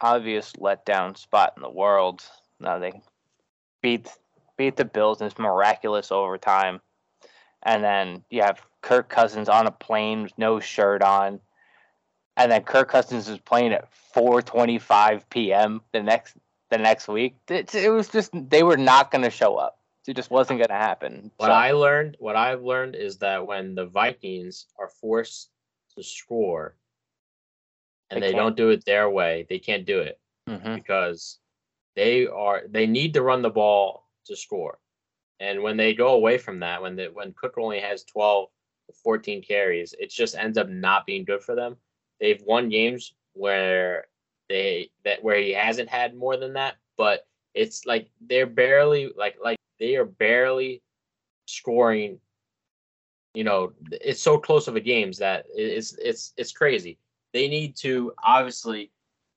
[0.01, 2.23] obvious letdown spot in the world.
[2.61, 3.01] Now they
[3.83, 4.09] beat
[4.57, 6.81] beat the Bills in this miraculous overtime,
[7.63, 11.41] and then you have Kirk Cousins on a plane with no shirt on,
[12.37, 15.83] and then Kirk Cousins is playing at 4:25 p.m.
[15.93, 16.37] the next
[16.71, 17.37] the next week.
[17.49, 19.79] It, it was just they were not going to show up.
[20.07, 21.33] It just wasn't going to happen.
[21.37, 25.51] What So- I learned, what I've learned is that when the Vikings are forced
[25.97, 26.77] to score,
[28.11, 30.77] and They they, don't do it their way, they can't do it Mhm.
[30.77, 31.39] because
[31.95, 34.79] they are they need to run the ball to score.
[35.41, 38.49] And when they go away from that, when the when Cook only has 12
[38.89, 41.77] to 14 carries, it just ends up not being good for them.
[42.21, 44.09] They've won games where
[44.49, 49.37] they that where he hasn't had more than that, but it's like they're barely like
[49.43, 50.83] like they are barely
[51.47, 52.21] scoring
[53.35, 56.99] you know it's so close of a games that it's it's it's crazy
[57.37, 58.91] they need to obviously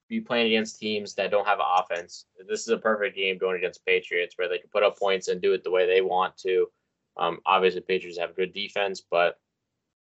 [0.07, 3.57] be playing against teams that don't have an offense this is a perfect game going
[3.57, 6.35] against patriots where they can put up points and do it the way they want
[6.37, 6.65] to
[7.17, 9.37] um, obviously patriots have good defense but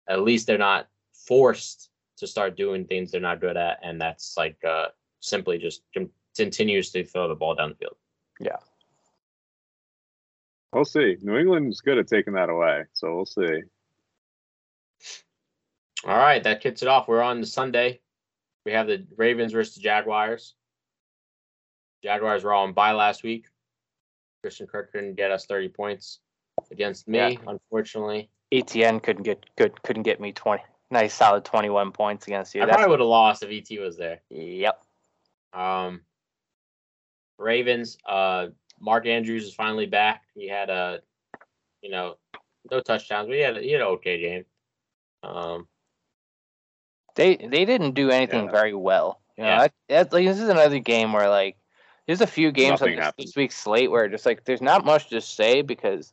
[0.09, 4.35] at least they're not forced to start doing things they're not good at and that's
[4.37, 4.87] like uh,
[5.20, 7.96] simply just con- continuously throw the ball down the field
[8.40, 8.57] Yeah.
[10.72, 11.16] We'll see.
[11.22, 13.62] New England's good at taking that away, so we'll see.
[16.06, 17.08] All right, that kicks it off.
[17.08, 18.00] We're on the Sunday.
[18.66, 20.54] We have the Ravens versus the Jaguars.
[22.02, 23.46] Jaguars were all on bye last week.
[24.42, 26.20] Christian Kirk couldn't get us 30 points
[26.70, 27.38] against me, Yeah.
[27.46, 28.28] unfortunately.
[28.52, 32.62] Etienne couldn't get good couldn't get me 20 nice solid 21 points against you.
[32.62, 34.20] I That's probably would have lost if ET was there.
[34.30, 34.84] Yep.
[35.54, 36.02] Um,
[37.38, 40.24] Ravens, uh, Mark Andrews is finally back.
[40.34, 41.00] He had a,
[41.80, 42.16] you know,
[42.70, 44.44] no touchdowns, but he had, he had an okay game.
[45.22, 45.66] Um,
[47.14, 48.53] They they didn't do anything Yeah.
[48.53, 49.20] very well.
[49.37, 49.68] You know, Yeah.
[49.88, 51.57] that, like this is another game where like
[52.07, 55.09] there's a few games on this, this week's slate where just like there's not much
[55.11, 56.12] to say because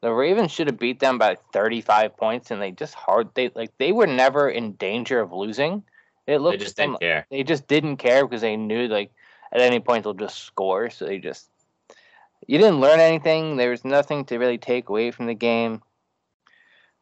[0.00, 3.76] the Ravens should have beat them by 35 points and they just hard they like
[3.78, 5.82] they were never in danger of losing.
[6.26, 7.26] It they just them didn't care.
[7.30, 9.10] they just didn't care because they knew like
[9.52, 10.90] at any point they'll just score.
[10.90, 11.48] So they just
[12.46, 13.56] you didn't learn anything.
[13.56, 15.82] There was nothing to really take away from the game.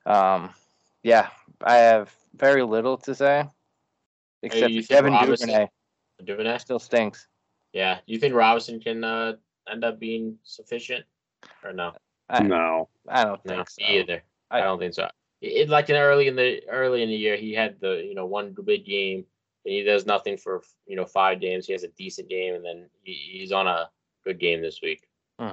[0.07, 0.51] Um,
[1.03, 1.29] yeah,
[1.63, 3.45] I have very little to say
[4.43, 5.69] except you for Devin Robinson- Duvernay
[6.25, 6.59] Duvernay?
[6.59, 7.27] still stinks.
[7.73, 7.99] Yeah.
[8.07, 9.35] You think Robinson can uh,
[9.71, 11.05] end up being sufficient
[11.65, 11.93] or no?
[12.29, 12.89] I, No.
[13.09, 13.83] I don't No, think so.
[13.83, 14.23] me either.
[14.51, 15.09] I, I- don't think so.
[15.43, 18.27] It, like in early in the early in the year, he had the you know
[18.27, 19.25] one big game,
[19.65, 21.67] and he does nothing for you know five games.
[21.67, 23.89] He has a decent game, and then he, he's on a
[24.23, 25.09] good game this week.
[25.39, 25.47] hmm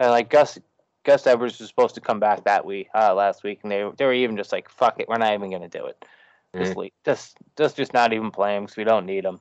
[0.00, 0.58] And like Gus,
[1.04, 4.04] Gus Edwards was supposed to come back that week, uh, last week, and they they
[4.06, 6.04] were even just like, "Fuck it, we're not even gonna do it
[6.52, 6.94] this week.
[7.04, 9.40] Just just just not even play him because we don't need him."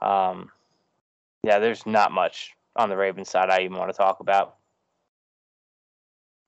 [0.00, 0.50] Um,
[1.42, 4.56] yeah, there's not much on the Ravens side I even want to talk about.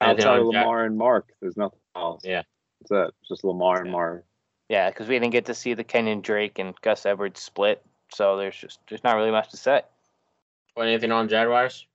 [0.01, 2.23] Anything Outside of on Jack- Lamar and Mark, there's nothing else.
[2.25, 2.43] Yeah.
[2.81, 3.15] That's it.
[3.21, 4.25] It's just Lamar and Mark.
[4.69, 8.37] Yeah, because we didn't get to see the Kenyon Drake and Gus Edwards split, so
[8.37, 9.83] there's just there's not really much to say.
[10.75, 11.87] Or anything on Jaguars?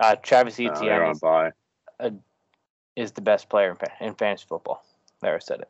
[0.00, 1.50] Uh, Travis No, Etienne they're is, bye.
[2.96, 4.84] is the best player in, in fantasy football.
[5.22, 5.68] There, I said it.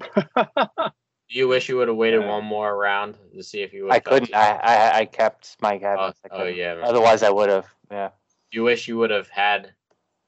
[1.32, 2.28] Do you wish you would have waited Yeah.
[2.28, 3.86] one more round to see if you?
[3.90, 4.34] I would've felt couldn't.
[4.34, 6.16] I, I I kept Mike Oh, Evans.
[6.24, 6.74] I oh yeah.
[6.74, 6.84] man.
[6.84, 7.66] Otherwise, I would have.
[7.90, 8.10] Yeah.
[8.50, 9.72] Do you wish you would have had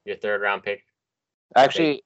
[0.04, 0.84] your third round pick?
[1.56, 2.04] Actually.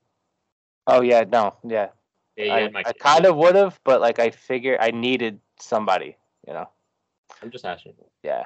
[0.87, 1.25] Oh yeah.
[1.31, 1.55] No.
[1.64, 1.88] Yeah.
[2.37, 6.16] Yeah, I, I kind of would have, but like I figured I needed somebody.
[6.47, 6.68] You know.
[7.42, 7.94] I'm just asking.
[8.23, 8.44] Yeah.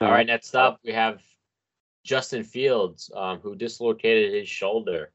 [0.00, 1.20] All right, next up we have
[2.04, 5.10] Justin Fields, um, who dislocated his shoulder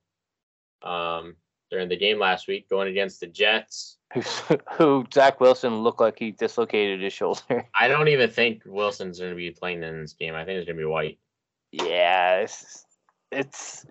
[0.82, 1.36] um,
[1.72, 3.98] during the game last week, going against the Jets.
[4.14, 4.22] Who,
[4.78, 7.68] who Zach Wilson looked like he dislocated his shoulder.
[7.76, 10.36] I don't even think Wilson's going to be playing in this game.
[10.36, 11.20] I think it's going to be White.
[11.72, 12.38] yeah.
[12.38, 12.86] It's,
[13.32, 13.86] it's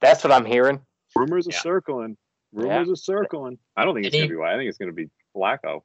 [0.00, 0.80] that's what I'm hearing.
[1.16, 2.16] Rumors are circling.
[2.52, 3.58] Rumors are circling.
[3.76, 4.54] I don't think it's gonna be White.
[4.54, 5.82] I think it's gonna be Flacco.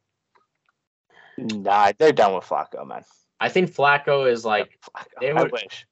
[1.38, 3.04] Nah, they're done with Flacco, man.
[3.40, 5.20] I think Flacco is like Flacco.
[5.20, 5.86] they I wish.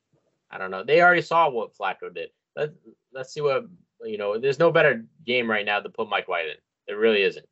[0.50, 0.84] I don't know.
[0.84, 2.30] They already saw what Flacco did.
[2.56, 2.72] Let
[3.14, 3.66] Let's see what
[4.04, 4.40] you know.
[4.40, 6.56] There's no better game right now to put Mike White in.
[6.88, 7.46] There really isn't.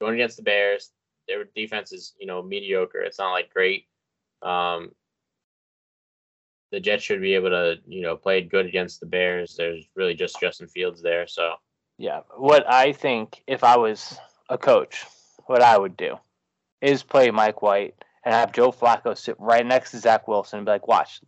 [0.00, 0.92] Going against the Bears,
[1.28, 3.00] their defense is you know mediocre.
[3.00, 3.86] It's not like great.
[4.42, 4.90] Um,
[6.72, 9.56] the Jets should be able to you know play good against the Bears.
[9.56, 11.26] There's really just Justin Fields there.
[11.26, 11.54] So
[11.98, 12.20] Yeah.
[12.36, 15.04] What I think if I was a coach,
[15.46, 16.16] what I would do
[16.80, 20.66] is play Mike White and have Joe Flacco sit right next to Zach Wilson and
[20.66, 21.20] be like, watch.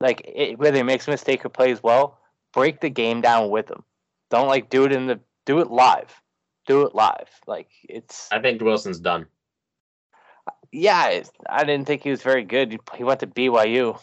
[0.00, 2.18] Like it, whether he makes a mistake or plays well,
[2.52, 3.84] break the game down with them.
[4.30, 6.14] Don't like do it in the do it live.
[6.66, 7.28] Do it live.
[7.46, 9.26] Like it's I think Wilson's done.
[10.70, 11.22] yeah.
[11.48, 12.72] I didn't think he was very good.
[12.72, 13.98] He, he went to BYU.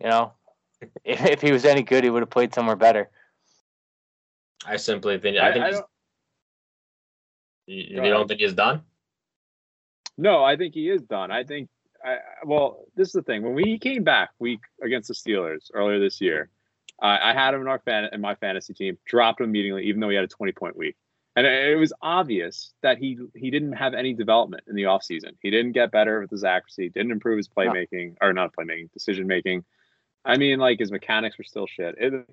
[0.00, 0.32] You know,
[1.04, 3.10] if, if he was any good, he would have played somewhere better.
[4.66, 5.86] I simply think I, I- think I don't-
[7.66, 8.82] you, you don't think he's done.
[10.18, 11.30] No, I think he is done.
[11.30, 11.68] I think.
[12.04, 13.42] I I- well, this is the thing.
[13.42, 16.50] When we came back week against the Steelers earlier this year,
[17.00, 18.98] I I had him in our fan in my fantasy team.
[19.06, 20.96] Dropped him immediately, even though he had a twenty point week.
[21.36, 25.32] And it it was obvious that he he didn't have any development in the offseason.
[25.40, 29.26] He didn't get better with his accuracy, didn't improve his playmaking, or not playmaking, decision
[29.26, 29.64] making.
[30.24, 31.96] I mean, like his mechanics were still shit.
[31.98, 32.26] It,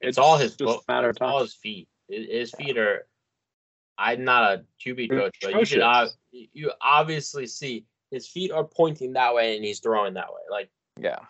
[0.00, 1.88] It's, all his just a matter of it's all his feet.
[2.08, 3.06] His his feet are.
[3.98, 8.52] I'm not a QB They're coach, but you can ob- you obviously see his feet
[8.52, 10.40] are pointing that way and he's throwing that way.
[10.50, 11.20] Like Yeah.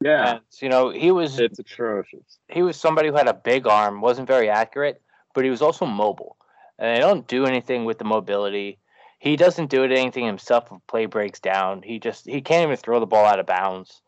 [0.00, 2.38] Yeah, And, you know, he was it's atrocious.
[2.48, 5.00] he was somebody who had a big arm, wasn't very accurate,
[5.34, 6.36] but he was also mobile.
[6.78, 8.78] And they don't do anything with the mobility.
[9.18, 11.82] He doesn't do it anything himself if play breaks down.
[11.82, 14.02] He just he can't even throw the ball out of bounds.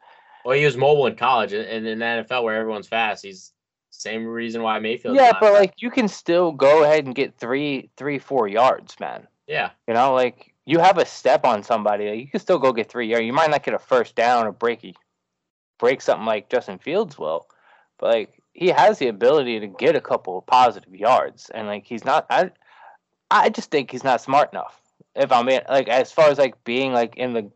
[0.45, 3.25] well, he was mobile in college and, and in the NFL where everyone's fast.
[3.25, 3.53] He's
[3.91, 5.17] same reason why Mayfield.
[5.17, 9.27] yeah, but like you can still go ahead and get three, three, four yards, man.
[9.47, 12.91] yeah, You know, like you have a step on somebody, you can still go get
[12.91, 13.25] three yards.
[13.25, 14.93] You might not get a first down or break a-
[15.79, 17.47] break something like Justin Fields will,
[17.99, 21.85] but like he has the ability to get a couple of positive yards, and like
[21.87, 22.27] he's not.
[22.31, 22.51] I
[23.31, 24.81] I just think he's not smart enough.
[25.15, 27.51] If I'm in, like as far as like being like in the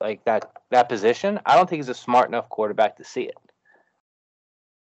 [0.00, 3.36] like that that position, I don't think he's a smart enough quarterback to see it.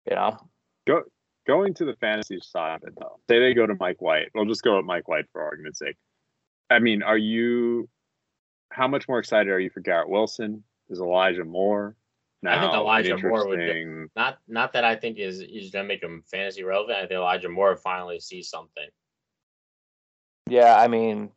[0.09, 0.39] You know,
[0.87, 1.03] Go,
[1.49, 4.27] Going to the fantasy side of it, though, say they go to Mike White.
[4.35, 5.95] We'll just go with Mike White for argument's sake.
[6.69, 7.89] I mean, are you?
[8.71, 10.63] How much more excited are you for Garrett Wilson?
[10.89, 11.95] Is Elijah Moore?
[12.45, 16.01] I think Elijah Moore would get- not not that I think is is gonna make
[16.01, 16.97] him fantasy relevant.
[16.97, 18.87] I think Elijah Moore finally sees something.
[20.47, 20.75] yeah.
[20.77, 21.31] I mean,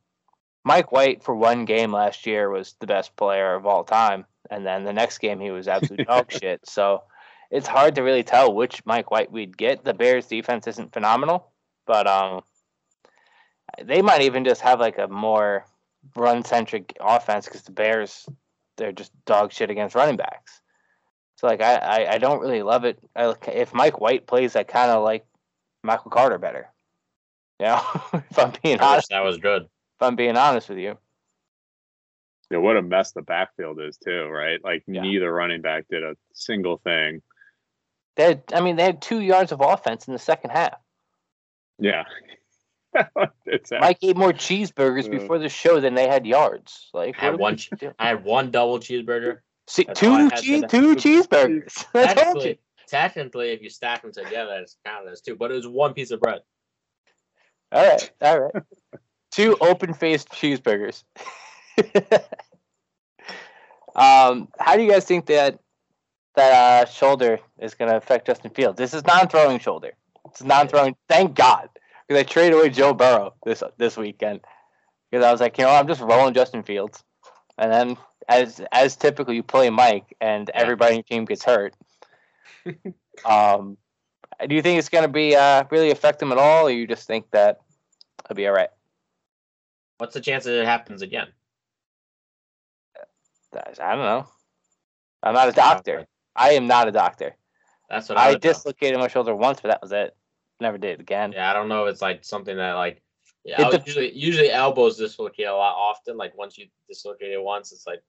[0.64, 4.64] Mike White for one game last year was the best player of all time, and
[4.64, 6.60] then the next game he was absolute dog shit.
[6.68, 7.02] So
[7.50, 9.84] it's hard to really tell which Mike White we'd get.
[9.84, 11.50] The Bears defense isn't phenomenal,
[11.86, 12.42] but um,
[13.82, 15.66] they might even just have like a more
[16.16, 18.26] run centric offense because the Bears
[18.76, 20.60] they're just dog shit against running backs.
[21.42, 23.00] So like I I, I don't really love it.
[23.16, 25.26] I, if Mike White plays, I kind of like
[25.82, 26.68] Michael Carter better.
[27.58, 27.82] You know,
[28.30, 29.62] if I'm being I honest, that was good.
[29.62, 30.96] if I'm being honest with you.
[32.50, 34.62] Yeah, what a mess the backfield is too, right?
[34.62, 35.02] Like Yeah.
[35.02, 37.22] neither running back did a single thing.
[38.14, 40.74] They had, I mean, they had two yards of offense in the second half.
[41.78, 42.04] Yeah.
[43.46, 46.90] it's Mike ate more cheeseburgers before the show than they had yards.
[46.92, 47.94] Like, I had one we ch- doing?
[47.98, 49.38] I had one double cheeseburger.
[49.72, 51.86] See, That's all I two cheese, two cheeseburgers.
[51.94, 55.34] Technically, technically, if you stack them together, it's counted as two.
[55.34, 56.40] But it was one piece of bread.
[57.72, 58.62] All right, all right.
[59.30, 61.04] Two open-faced cheeseburgers.
[63.96, 65.58] um, how do you guys think that
[66.34, 68.76] that uh, shoulder is going to affect Justin Fields?
[68.76, 69.92] This is non-throwing shoulder.
[70.26, 70.96] It's non-throwing.
[71.08, 71.70] Thank God,
[72.06, 74.40] because I traded away Joe Burrow this this weekend
[75.10, 77.02] because I was like, you know, I'm just rolling Justin Fields,
[77.56, 77.96] and then
[78.28, 81.74] as as typical, you play Mike, and everybody in your team gets hurt.
[83.24, 83.76] um,
[84.46, 86.86] do you think it's going to be uh, really affect him at all, or you
[86.86, 87.60] just think that
[88.24, 88.70] it'll be all right?
[89.98, 91.28] What's the chance that it happens again?
[93.52, 94.26] That's- I don't know.
[95.22, 96.06] I'm not a doctor.
[96.34, 97.36] I am not a doctor.
[97.88, 100.16] That's what I, I dislocated my shoulder once, but that was it.
[100.60, 101.32] Never did it again.
[101.32, 101.84] Yeah, I don't know.
[101.86, 103.02] if It's like something that like
[103.44, 106.16] yeah, dep- usually usually elbows dislocate a lot often.
[106.16, 108.02] Like once you dislocate it once, it's like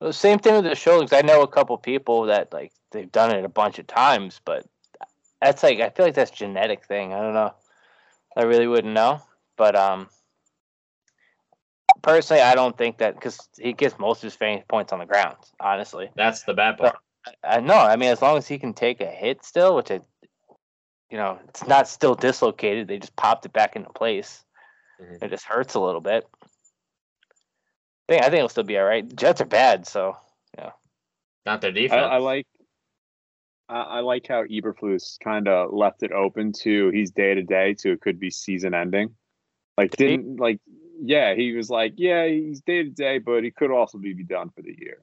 [0.00, 1.12] The same thing with the shoulders.
[1.12, 4.64] I know a couple people that like they've done it a bunch of times, but
[5.40, 7.12] that's like I feel like that's genetic thing.
[7.12, 7.54] I don't know.
[8.36, 9.20] I really wouldn't know,
[9.56, 10.08] but um,
[12.02, 15.06] personally, I don't think that because he gets most of his fantasy points on the
[15.06, 15.36] ground.
[15.58, 16.96] Honestly, that's the bad part.
[17.26, 17.74] I, I know.
[17.74, 20.00] I mean, as long as he can take a hit still, which I,
[21.10, 22.86] you know, it's not still dislocated.
[22.86, 24.44] They just popped it back into place.
[25.00, 25.22] Mhm.
[25.22, 26.24] It just hurts a little bit.
[28.08, 29.14] I think I think it'll still be all right.
[29.16, 30.16] Jets are bad, so
[30.56, 30.70] yeah.
[31.44, 32.06] Not their defense.
[32.10, 32.46] I like
[33.68, 37.74] I, I like how Eberflus kind of left it open to he's day to day
[37.74, 39.14] to it could be season ending.
[39.76, 40.60] Like Did didn't like
[41.00, 44.24] yeah he was like yeah he's day to day but he could also be, be
[44.24, 45.02] done for the year.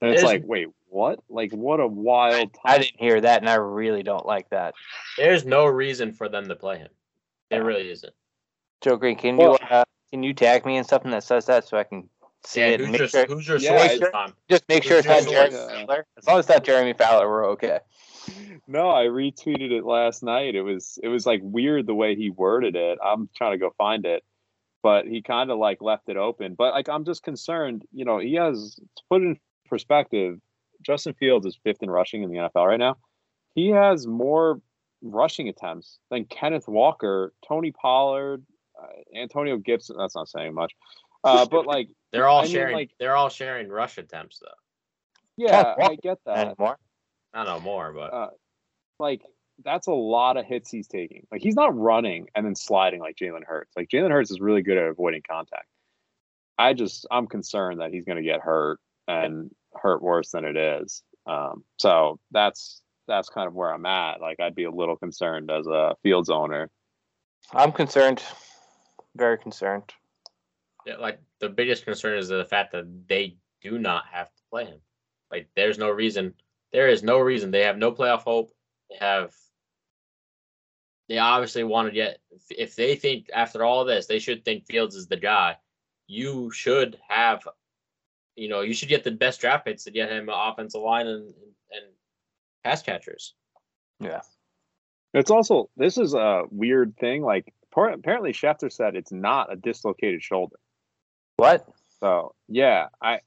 [0.00, 2.60] And it's There's- like wait what like what a wild time.
[2.64, 4.74] I didn't hear that, and I really don't like that.
[5.18, 6.88] There's no reason for them to play him.
[7.50, 8.14] There really isn't.
[8.80, 11.66] Joe Green, can Well- you uh, can you tag me in something that says that
[11.68, 12.08] so I can
[12.44, 12.80] see Yeah, it?
[12.80, 14.34] who's make your sure, who's your Yeah, source, it's- Tom?
[14.48, 15.70] just make sure it's not Jeremy source?
[15.72, 16.06] Fowler.
[16.16, 17.80] As long as it's not Jeremy Fowler, we're okay.
[18.66, 20.54] No, I retweeted it last night.
[20.54, 22.98] It was it was like weird the way he worded it.
[23.02, 24.22] I'm trying to go find it,
[24.82, 26.54] but he kind of like left it open.
[26.54, 27.84] But like I'm just concerned.
[27.92, 30.38] You know, he has to put it in perspective.
[30.82, 32.96] Justin Fields is fifth in rushing in the NFL right now.
[33.54, 34.60] He has more
[35.02, 38.44] rushing attempts than Kenneth Walker, Tony Pollard,
[38.80, 39.96] uh, Antonio Gibson.
[39.96, 40.72] That's not saying much,
[41.24, 42.74] uh, but like They're all I mean, sharing.
[42.76, 44.48] like- they're all sharing rush attempts though.
[45.36, 46.38] yeah, I get that.
[46.48, 46.78] Anymore.
[47.34, 48.30] I don't know more, but Uh,
[48.98, 49.22] like
[49.64, 51.26] that's a lot of hits he's taking.
[51.32, 53.72] Like he's not running and then sliding like Jalen Hurts.
[53.76, 55.66] Like Jalen Hurts is really good at avoiding contact.
[56.56, 60.56] I just I'm concerned that he's going to get hurt and hurt worse than it
[60.56, 61.02] is.
[61.26, 64.20] Um, so that's that's kind of where I'm at.
[64.20, 66.70] Like I'd be a little concerned as a Fields owner.
[67.52, 68.22] I'm concerned,
[69.16, 69.84] very concerned.
[70.88, 74.64] Yeah, like the biggest concern is the fact that they do not have to play
[74.64, 74.80] him.
[75.30, 76.34] Like there's no reason.
[76.72, 77.50] There is no reason.
[77.50, 78.50] They have no playoff hope.
[78.88, 79.34] They have.
[81.08, 82.18] They obviously wanted yet.
[82.30, 85.56] If, if they think after all this, they should think Fields is the guy.
[86.06, 87.46] You should have,
[88.34, 91.06] you know, you should get the best draft picks to get him an offensive line
[91.06, 91.34] and
[91.70, 91.84] and
[92.64, 93.34] pass catchers.
[94.00, 94.20] Yeah.
[95.12, 97.22] It's also this is a weird thing.
[97.22, 100.56] Like apparently Schefter said it's not a dislocated shoulder.
[101.38, 101.64] What?
[102.00, 103.20] So yeah, I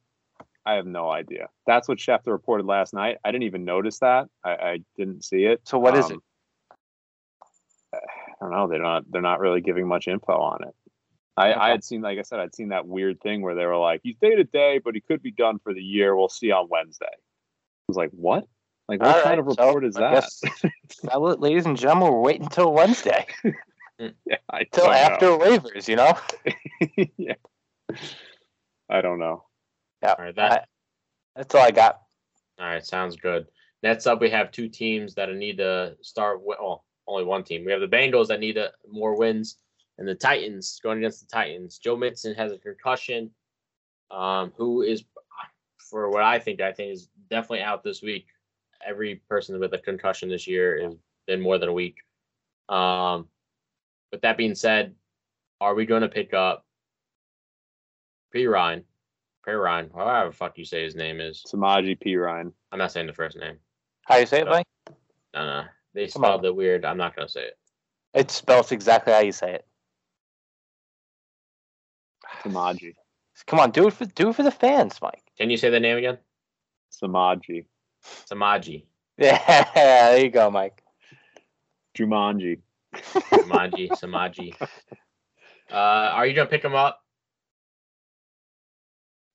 [0.66, 1.48] I have no idea.
[1.66, 3.18] That's what Schefter reported last night.
[3.24, 4.28] I didn't even notice that.
[4.44, 5.62] I, I didn't see it.
[5.64, 6.18] So what is it?
[6.18, 6.22] Um,
[7.94, 7.98] I
[8.42, 8.68] don't know.
[8.68, 9.04] They're not.
[9.10, 10.76] They're not really giving much info on it.
[11.38, 11.72] I, I Okay.
[11.72, 14.18] had seen, like I said, I'd seen that weird thing where they were like, "He's
[14.18, 16.16] day to day, but he could be done for the year.
[16.16, 17.18] We'll see on Wednesday." I
[17.88, 18.46] was like, "What?
[18.90, 22.12] Like, what All kind right, of so report is I that?" guess- ladies and gentlemen,
[22.12, 23.26] we're waiting until Wednesday,
[24.00, 25.88] yeah, I till don't after waivers.
[25.88, 26.14] You know.
[27.18, 27.36] yeah,
[28.90, 29.46] I don't know.
[30.04, 30.16] Yeah.
[30.18, 30.66] All right, that I-
[31.36, 32.02] that's all I got.
[32.60, 33.48] All right, sounds good.
[33.84, 36.40] Next up, we have two teams that need to start.
[36.40, 37.66] wi- Well, only one team.
[37.66, 39.58] We have the Bengals that need a, more wins,
[39.98, 41.80] and the Titans going against the Titans.
[41.80, 43.32] Joe Mixon has a concussion,
[44.12, 45.04] um, who is,
[45.78, 48.28] for what I think, I think is definitely out this week.
[48.86, 50.96] Every person with a concussion this year has
[51.28, 51.98] been more than a week.
[52.70, 53.30] Um,
[54.12, 54.96] with that being said,
[55.60, 56.66] are we going to pick up
[58.32, 58.48] P.
[58.48, 58.84] Ryan,
[59.46, 59.52] P.
[59.52, 61.44] Ryan, however the fuck you say his name is?
[61.48, 62.52] Samaje Perine.
[62.72, 63.58] I'm not saying the first name.
[64.06, 64.66] How you say it, Mike?
[65.34, 65.64] No, no.
[65.94, 66.30] They Come on.
[66.30, 66.86] spelled it weird.
[66.86, 67.58] I'm not gonna say it.
[68.14, 69.68] It spells exactly how you say it.
[72.44, 72.96] Samaje.
[73.48, 75.24] Come on, do it for do it for the fans, Mike.
[75.38, 76.18] Can you say the name again?
[76.92, 77.66] Samaje,
[78.04, 78.84] Samaje.
[79.18, 80.82] Yeah, there you go, Mike.
[81.96, 82.60] Jumanji.
[82.96, 83.90] Samaje.
[83.92, 84.56] Samaje.
[85.70, 87.02] Uh, are you gonna pick him up?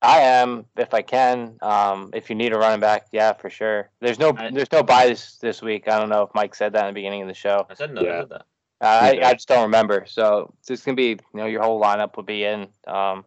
[0.06, 1.58] I am, if I can.
[1.62, 3.90] Um, if you need a running back, yeah, for sure.
[4.00, 5.88] There's no I- there's no buy this, this week.
[5.88, 7.66] I don't know if Mike said that in the beginning of the show.
[7.68, 8.02] I said no.
[8.02, 8.20] I Yeah.
[8.20, 8.42] said that.
[8.80, 10.04] Uh, I, I just don't remember.
[10.06, 12.68] So it's gonna be, you know, your whole lineup will be in.
[12.86, 13.24] Um,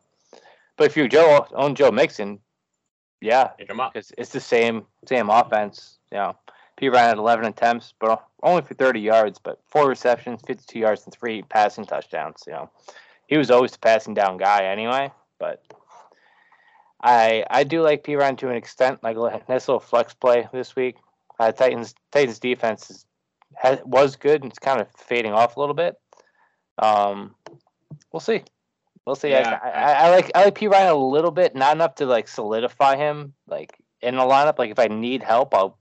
[0.78, 2.40] but if you Joe own Joe Mixon,
[3.20, 3.94] yeah, Pick him up.
[3.94, 5.98] because it's the same same offense.
[6.12, 6.36] You know,
[6.78, 11.04] P ran at 11 attempts, but only for 30 yards, but four receptions, 52 yards,
[11.04, 12.44] and three passing touchdowns.
[12.48, 12.70] You know,
[13.28, 15.12] he was always the passing down guy anyway.
[15.40, 15.64] But
[17.02, 20.76] I I do like Perine to an extent, like a nice little flex play this
[20.76, 20.97] week.
[21.39, 23.06] Uh, Titans Titans defense is,
[23.56, 25.95] has, was good and it's kind of fading off a little bit.
[26.78, 27.36] Um,
[28.12, 28.43] we'll see.
[29.06, 29.34] We'll see.
[29.34, 32.06] I- Yeah, I, I, I like I like Perine a little bit, not enough to
[32.06, 34.60] like solidify him like in the lineup.
[34.60, 35.78] Like if I need help, I'll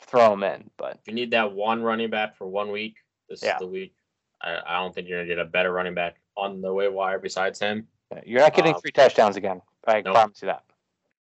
[0.00, 0.70] throw him in.
[0.76, 2.96] But If you need that one running back for one week,
[3.28, 3.54] this Yeah.
[3.54, 3.94] is the week.
[4.40, 7.18] I, I don't think you're gonna get a better running back on the waiver wire
[7.18, 7.86] besides him.
[8.24, 9.60] you're not getting Um, three touchdowns again.
[9.86, 10.14] I nope.
[10.14, 10.64] promise you that.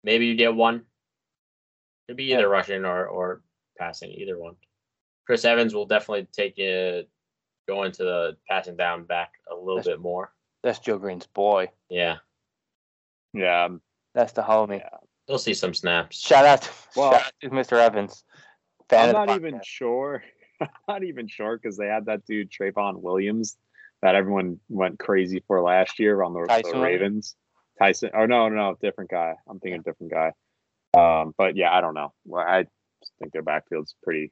[0.03, 0.83] Maybe you get one.
[2.07, 2.47] Could be either Yeah.
[2.47, 3.41] rushing or or
[3.77, 4.55] passing, either one.
[5.25, 7.05] Chris Evans will definitely take you
[7.67, 10.33] going into the passing down back a little That's- bit more.
[10.63, 11.71] That's Joe Green's boy.
[11.89, 12.17] Yeah,
[13.33, 13.69] Yeah,
[14.13, 14.79] That's the homie.
[14.79, 14.89] Yeah.
[15.27, 16.19] he'll see some snaps.
[16.19, 17.77] Shout out, to, Well- shout out to Mr.
[17.77, 18.23] Evans.
[18.89, 20.23] Fan I'm not even sure.
[20.59, 23.57] I'm not even sure because they had that dude Trayveon Williams
[24.01, 27.01] that everyone went crazy for last year on the, Tyson the Williams?
[27.01, 27.35] Ravens.
[27.81, 28.11] Tyson.
[28.13, 29.33] Oh no, no, different guy.
[29.49, 30.33] I'm thinking different guy.
[30.93, 32.13] Um, but yeah, I don't know.
[32.25, 32.65] Well, I
[33.19, 34.31] think their backfield's pretty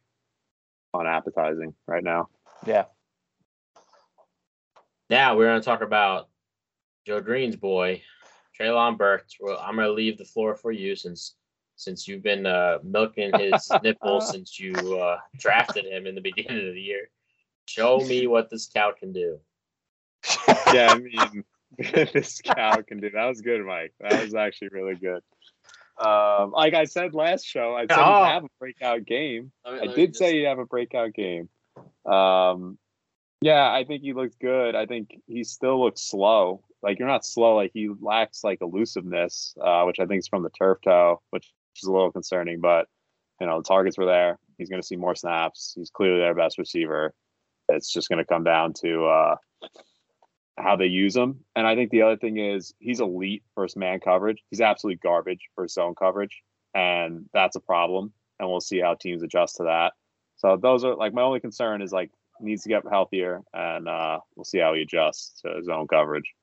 [0.94, 2.28] unappetizing right now.
[2.66, 2.86] Yeah.
[5.10, 6.30] Now we're gonna talk about
[7.08, 8.04] Joe Green's boy,
[8.60, 9.36] Treylon Burks.
[9.40, 11.36] Well, I'm gonna leave the floor for you since
[11.76, 16.68] since you've been uh, milking his nipples since you uh, drafted him in the beginning
[16.68, 17.10] of the year.
[17.68, 19.40] Show me what this cow can do.
[20.74, 21.44] yeah, I mean,
[22.14, 23.10] this cow can do.
[23.10, 23.94] That was good, Mike.
[24.00, 25.22] That was actually really good.
[25.98, 28.24] Um, like I said last show, I said Oh.
[28.24, 29.52] have a breakout game.
[29.66, 31.50] I did say he'd have a breakout game.
[32.06, 32.78] Um,
[33.42, 34.76] yeah, I think he looks good.
[34.76, 36.62] I think he still looks slow.
[36.82, 37.56] Like you're not slow.
[37.56, 41.52] Like he lacks like elusiveness, uh, which I think is from the turf toe, which
[41.82, 42.60] is a little concerning.
[42.62, 42.88] But
[43.40, 44.38] you know, the targets were there.
[44.58, 45.74] He's going to see more snaps.
[45.76, 47.14] He's clearly their best receiver.
[47.70, 49.36] It's just going to come down to uh,
[50.60, 51.40] how they use him.
[51.56, 54.44] And I think the other thing is he's elite first man coverage.
[54.50, 56.42] He's absolutely garbage for zone coverage,
[56.74, 58.14] and that's a problem.
[58.40, 59.94] And we'll see how teams adjust to that.
[60.38, 64.20] So those are like my only concern is like needs to get healthier, and uh,
[64.36, 66.34] we'll see how he adjusts to zone coverage.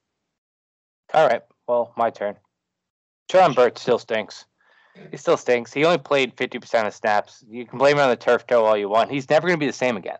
[1.14, 1.42] All right.
[1.66, 2.36] Well, my turn.
[3.28, 4.44] Tron Burt still stinks.
[5.10, 5.72] He still stinks.
[5.72, 7.44] He only played 50% of snaps.
[7.48, 9.10] You can blame him on the turf toe all you want.
[9.10, 10.18] He's never going to be the same again.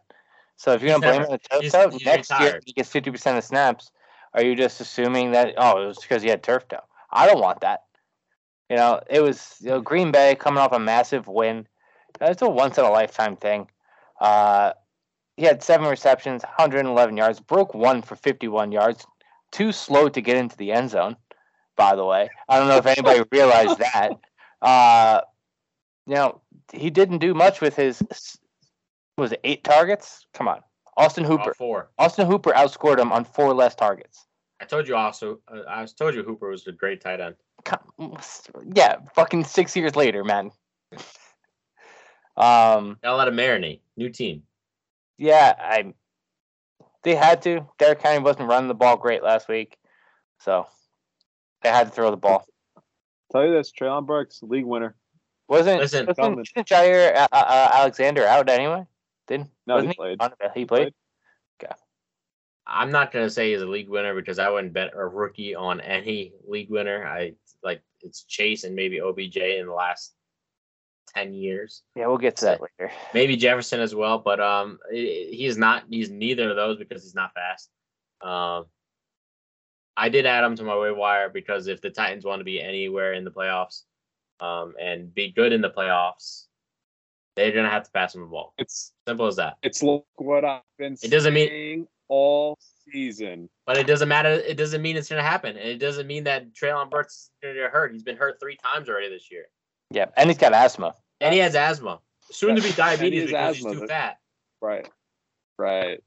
[0.56, 2.90] So if you're going to blame him on the turf toe, next year he gets
[2.90, 3.90] 50% of snaps.
[4.34, 6.80] Are you just assuming that, oh, it was because he had turf toe?
[7.10, 7.84] I don't want that.
[8.68, 11.66] You know, it was you know, Green Bay coming off a massive win.
[12.20, 13.68] It's a once in a lifetime thing.
[14.20, 14.72] Uh,
[15.36, 19.06] he had seven receptions, 111 yards, broke one for 51 yards,
[19.52, 21.16] too slow to get into the end zone,
[21.76, 22.28] by the way.
[22.48, 24.12] I don't know if anybody realized that.
[24.62, 25.20] Uh,
[26.06, 26.40] you know,
[26.72, 28.02] he didn't do much with his,
[29.16, 30.26] was it eight targets?
[30.34, 30.60] Come on.
[30.96, 31.54] Austin Hooper.
[31.54, 31.90] four.
[31.98, 34.26] Austin Hooper outscored him on four less targets.
[34.60, 35.40] I told you also.
[35.52, 37.34] Uh, I told you Hooper was a great tight end.
[37.64, 38.16] Come-
[38.74, 40.50] Yeah, fucking six years later, man.
[42.38, 43.80] Um, Got a lot of marinate.
[43.96, 44.42] New team.
[45.16, 45.94] yeah, I.
[47.02, 47.66] They had to.
[47.78, 49.78] Derrick Henry wasn't running the ball great last week,
[50.40, 50.66] so
[51.62, 52.44] they had to throw the ball.
[53.32, 54.96] Tell you this, Treylon Burks, league winner.
[55.48, 56.44] Wasn't Listen, wasn't, Feldman.
[56.54, 58.84] isn't Jaire uh, uh, Alexander out anyway?
[59.26, 60.20] Didn't No, wasn't he played.
[60.20, 60.32] on?
[60.54, 60.94] He played.
[62.66, 65.80] I'm not gonna say he's a league winner because I wouldn't bet a rookie on
[65.80, 67.06] any league winner.
[67.06, 70.14] I like it's Chase and maybe OBJ in the last
[71.14, 71.82] ten years.
[71.94, 72.92] Yeah, we'll get to that later.
[73.14, 75.84] maybe Jefferson as well, but um, he's not.
[75.88, 77.70] He's neither of those because he's not fast.
[78.20, 78.66] Um,
[79.96, 82.60] I did add him to my waiver wire because if the Titans want to be
[82.60, 83.82] anywhere in the playoffs,
[84.40, 86.46] um, and be good in the playoffs,
[87.36, 88.54] they're gonna have to pass him the ball.
[88.58, 89.56] It's Simple as that.
[89.62, 92.56] it's like what I've been It doesn't mean- saying all
[92.90, 93.48] season.
[93.66, 94.30] But it doesn't matter.
[94.30, 97.54] It doesn't mean it's gonna happen, and it doesn't mean that Treylon Burks is gonna
[97.54, 97.92] get hurt.
[97.92, 99.46] He's been hurt three times already this year,
[99.90, 100.94] Yeah, and he's got asthma.
[101.20, 102.00] and he has asthma.
[102.30, 104.18] Soon to be diabetes has because asthma, he's too fat.
[104.60, 104.88] Right.
[105.58, 106.02] Right.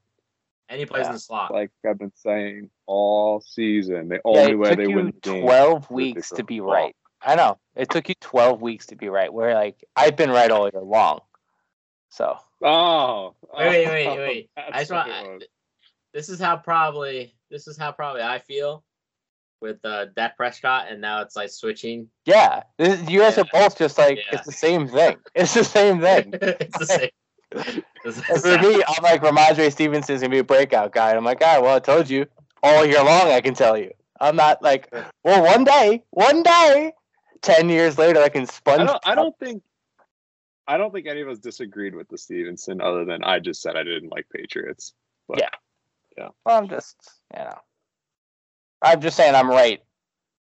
[0.69, 1.07] and he plays Yeah.
[1.09, 1.51] in the slot.
[1.51, 5.05] Like I've been saying all season, the Yeah, only it way took they you win
[5.07, 5.41] the game.
[5.41, 6.95] 12 is weeks to be right.
[7.21, 7.59] I know.
[7.75, 9.31] It took you 12 weeks to be right.
[9.33, 11.19] Where like I've been right all year long.
[12.09, 14.49] So Oh, Wait, wait, wait, wait.
[14.57, 15.09] I just want.
[15.09, 15.43] it was.
[16.13, 18.83] This is how probably this is how probably I feel
[19.61, 22.09] with uh, Dak Prescott, and now it's like switching.
[22.25, 24.23] yeah, this, you guys are both just like Yeah.
[24.37, 25.17] it's the same thing.
[25.35, 26.33] It's the same thing.
[26.33, 27.09] it's the same.
[28.05, 31.09] It's the And for me, I'm like Rhamondre Stevenson's gonna be a breakout guy.
[31.09, 32.25] And I'm like, all right, well, I told you
[32.63, 33.31] all year long.
[33.31, 33.91] I can tell you.
[34.21, 34.93] I'm not like,
[35.23, 36.91] well, one day, one day,
[37.41, 38.87] ten years later, I can I sponge.
[38.87, 38.99] don't.
[39.05, 39.63] I don't think.
[40.67, 43.75] I don't think any of us disagreed with the Stevenson, other than I just said
[43.75, 44.93] I didn't like Patriots.
[45.27, 45.49] But Yeah.
[46.45, 46.95] Well, I'm just,
[47.35, 47.57] you know,
[48.81, 49.81] I'm just saying I'm right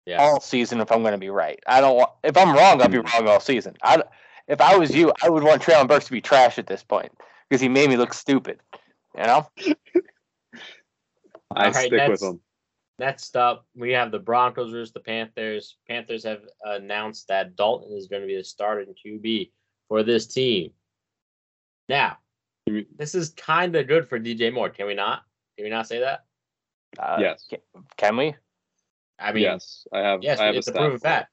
[0.07, 0.17] Yeah.
[0.23, 1.61] all season if I'm going to be right.
[1.67, 3.77] I don't want if I'm wrong, I'll be wrong all season.
[3.83, 4.03] I
[4.49, 7.13] if I was you, I would want Treylon Burks to be trash at this point
[7.49, 8.61] because he made me look stupid.
[9.17, 9.47] You know?
[9.57, 9.67] I
[11.51, 12.41] All right, stick with next- them.
[12.99, 15.77] Next up, we have the Broncos versus the Panthers.
[15.89, 19.51] Panthers have announced that Dalton is going to be the starting QB
[19.89, 20.73] for this team.
[21.89, 22.19] Now,
[22.67, 24.69] this is kind of good for DJ Moore.
[24.69, 25.23] Can we not?
[25.57, 26.25] Can we not say that?
[26.99, 27.47] Uh, yes.
[27.49, 27.61] Can,
[27.97, 28.35] can we?
[29.21, 30.23] I mean, yes, yes, I have.
[30.23, 31.31] Yes, I have it's a a stat proven for fact.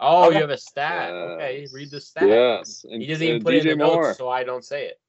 [0.00, 0.34] Oh, Okay.
[0.36, 1.10] you have a stat.
[1.12, 2.28] okay, read the stat.
[2.28, 4.86] Yes, and, He doesn't even and put it in the notes, so I don't say
[4.86, 5.00] it.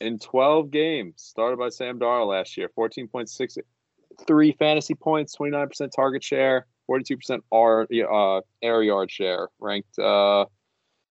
[0.00, 2.70] in 12 games started by Sam Darnold last year.
[4.26, 9.48] 14.63 fantasy points, 29% target share, 42% R, uh, air yard share.
[9.58, 10.46] Ranked, uh,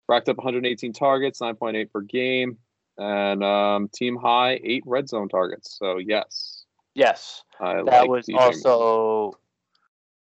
[0.08, 2.58] racked up 118 targets, 9.8 per game,
[2.98, 5.78] and um, team high eight red zone targets.
[5.78, 7.44] So yes, Yes.
[7.60, 9.38] I That like was also,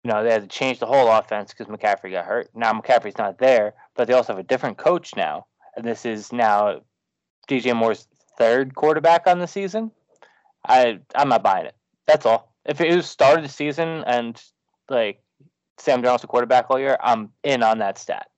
[0.05, 2.49] you know, they had to change the whole offense because McCaffrey got hurt.
[2.55, 6.33] Now McCaffrey's not there, but they also have a different coach now, and this is
[6.33, 6.81] now
[7.49, 8.07] DJ Moore's
[8.39, 9.91] third quarterback on the season.
[10.67, 11.75] I I'm not buying it.
[12.07, 12.50] That's all.
[12.67, 14.41] If it was started the season and
[14.89, 15.23] like
[15.79, 18.29] Sam Darnold's the quarterback all year, I'm in on that stat.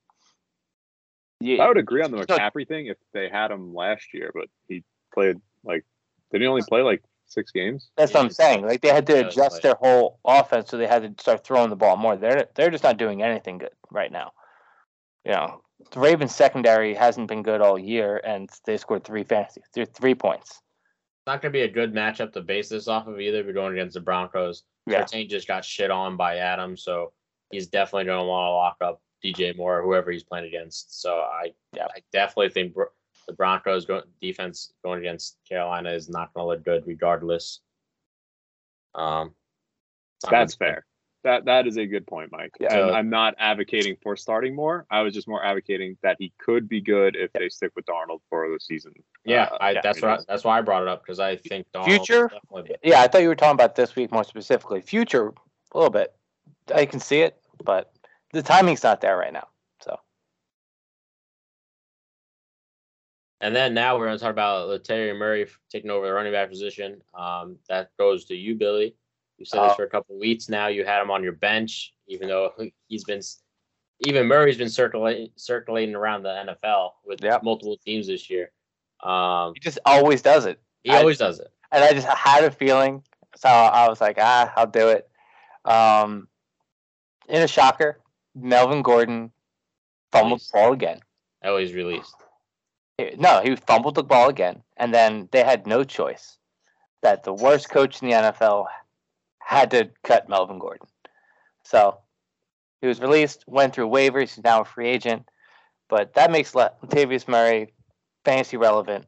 [1.41, 4.31] Yeah, I would agree on the So- McCaffrey thing if they had him last year,
[4.33, 5.85] but he played like
[6.31, 7.91] did he only play like six games?
[7.97, 8.67] That's what I'm saying.
[8.67, 11.77] Like they had to adjust their whole offense, so they had to start throwing the
[11.77, 12.17] ball more.
[12.17, 14.33] They're they're just not doing anything good right now.
[15.25, 19.63] You know, the Ravens secondary hasn't been good all year, and they scored three fantasy,
[19.73, 20.61] three, three points.
[21.23, 23.45] It's not going to be a good matchup to base this off of either.
[23.45, 24.65] We're going against the Broncos.
[24.89, 25.05] Yeah.
[25.05, 27.13] Surtain just got shit on by Adam, so
[27.53, 31.01] he's definitely going to want to lock up DJ Moore, or whoever he's playing against.
[31.01, 31.85] So I, Yeah.
[31.95, 32.75] I definitely think
[33.29, 37.61] the Broncos go- defense going against Carolina is not going to look good, regardless.
[38.97, 39.33] Um,
[40.17, 40.87] it's not gonna That's fair.
[41.25, 42.53] That that is a good point, Mike.
[42.59, 42.77] Yeah.
[42.77, 44.87] And I'm not advocating for starting Moore.
[44.91, 48.21] I was just more advocating that he could be good if they stick with Darnold
[48.29, 48.93] for the season.
[49.25, 50.17] Yeah, Uh, I, that's you know.
[50.17, 52.29] what that's why I brought it up because I think Darnold Future?
[52.29, 54.81] Definitely, Yeah, I thought you were talking about this week more specifically.
[54.81, 55.29] Future,
[55.73, 56.13] a little bit.
[56.75, 57.93] I can see it, but
[58.33, 59.47] the timing's not there right now.
[59.81, 59.99] So
[63.41, 66.49] And then now we're going to talk about Latavius Murray taking over the running back
[66.49, 67.01] position.
[67.15, 68.95] Um, that goes to you, Billy.
[69.39, 69.77] You said this Oh.
[69.77, 70.69] for a couple of weeks now.
[70.69, 72.53] You had him on your bench, even though
[72.89, 73.21] he's been,
[74.07, 76.29] even Murray's been circulating circulating around the
[76.65, 77.43] NFL with Yep.
[77.43, 78.51] multiple teams this year.
[79.03, 80.61] Um, he just always does it.
[80.85, 81.51] he I- always does it.
[81.73, 83.03] and I just had a feeling,
[83.37, 85.09] so I was like, ah, I'll do it.
[85.65, 86.29] Um,
[87.29, 88.01] in a shocker,
[88.35, 89.33] Melvin Gordon
[90.13, 91.01] fumbled the ball again.
[91.45, 92.15] Always released.
[93.17, 96.39] No, he fumbled the ball again, and then they had no choice.
[97.03, 98.67] That the worst coach in the NFL
[99.53, 100.87] had to cut Melvin Gordon.
[101.65, 101.99] So
[102.81, 104.35] he was released, went through waivers.
[104.35, 105.29] He's now a free agent,
[105.89, 107.73] but that makes La- Latavius Murray
[108.25, 109.07] fantasy relevant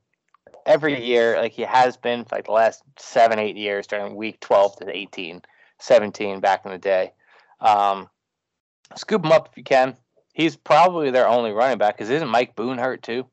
[0.67, 4.41] every year, like he has been for like the last seven, eight years during week
[4.41, 5.43] 12 to 18,
[5.79, 7.13] 17 back in the day.
[7.61, 8.09] Um,
[8.97, 9.97] scoop him up if you can.
[10.33, 13.27] He's probably their only running back because isn't Mike Boone hurt too?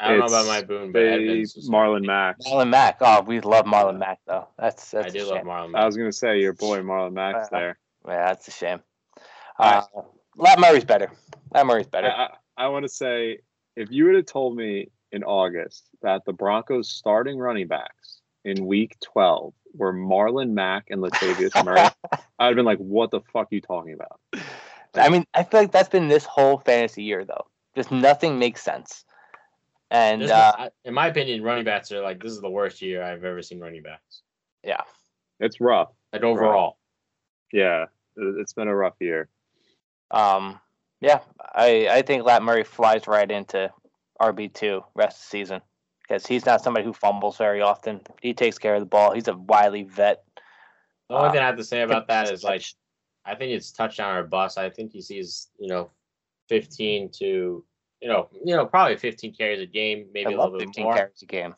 [0.00, 2.38] I don't know about my Mike Boone, but Edmonds Marlon Mack.
[2.40, 2.96] Marlon Mack.
[3.00, 4.48] Oh, we love Marlon Mack though.
[4.58, 5.28] That's that's I a do shame.
[5.28, 5.76] love Marlon.
[5.76, 7.78] I was gonna say your boy Marlon Mack's Uh, there.
[8.06, 8.80] Yeah, that's a shame.
[9.58, 10.02] All Uh,
[10.36, 11.10] Lat Murray's better.
[11.54, 12.08] Lat Murray's I, better.
[12.10, 13.38] I, I want to say
[13.76, 18.66] if you would have told me in August that the Broncos starting running backs in
[18.66, 21.80] week 12 were Marlon Mack and Latavius Murray,
[22.38, 24.20] I'd have been like, what the fuck are you talking about?
[24.94, 27.46] I mean, I feel like that's been this whole fantasy year though.
[27.76, 29.04] Just nothing makes sense.
[29.94, 32.82] And This uh, is- in my opinion, running backs are like this is the worst
[32.82, 34.22] year I've ever seen running backs.
[34.64, 34.80] yeah,
[35.38, 35.90] It's rough.
[36.12, 36.78] Like overall.
[37.52, 37.84] Yeah,
[38.16, 39.28] it- it's been a rough year.
[40.10, 40.60] um,
[41.00, 41.20] yeah,
[41.54, 43.72] I I think Lat Murray flies right into
[44.20, 45.60] RB two rest of the season.
[46.02, 48.00] because he's not somebody who fumbles very often.
[48.20, 49.12] He takes care of the ball.
[49.14, 50.24] He's a wily vet.
[51.08, 52.64] The only Uh, thing I have to say about that is like
[53.24, 54.58] I think it's touchdown or bust.
[54.58, 55.90] I think he sees, you know,
[56.48, 57.64] 15 to,
[58.04, 60.84] you know, you know, probably 15 carries a game, I maybe a little bit 15
[60.84, 60.94] more.
[60.94, 61.54] carries a game.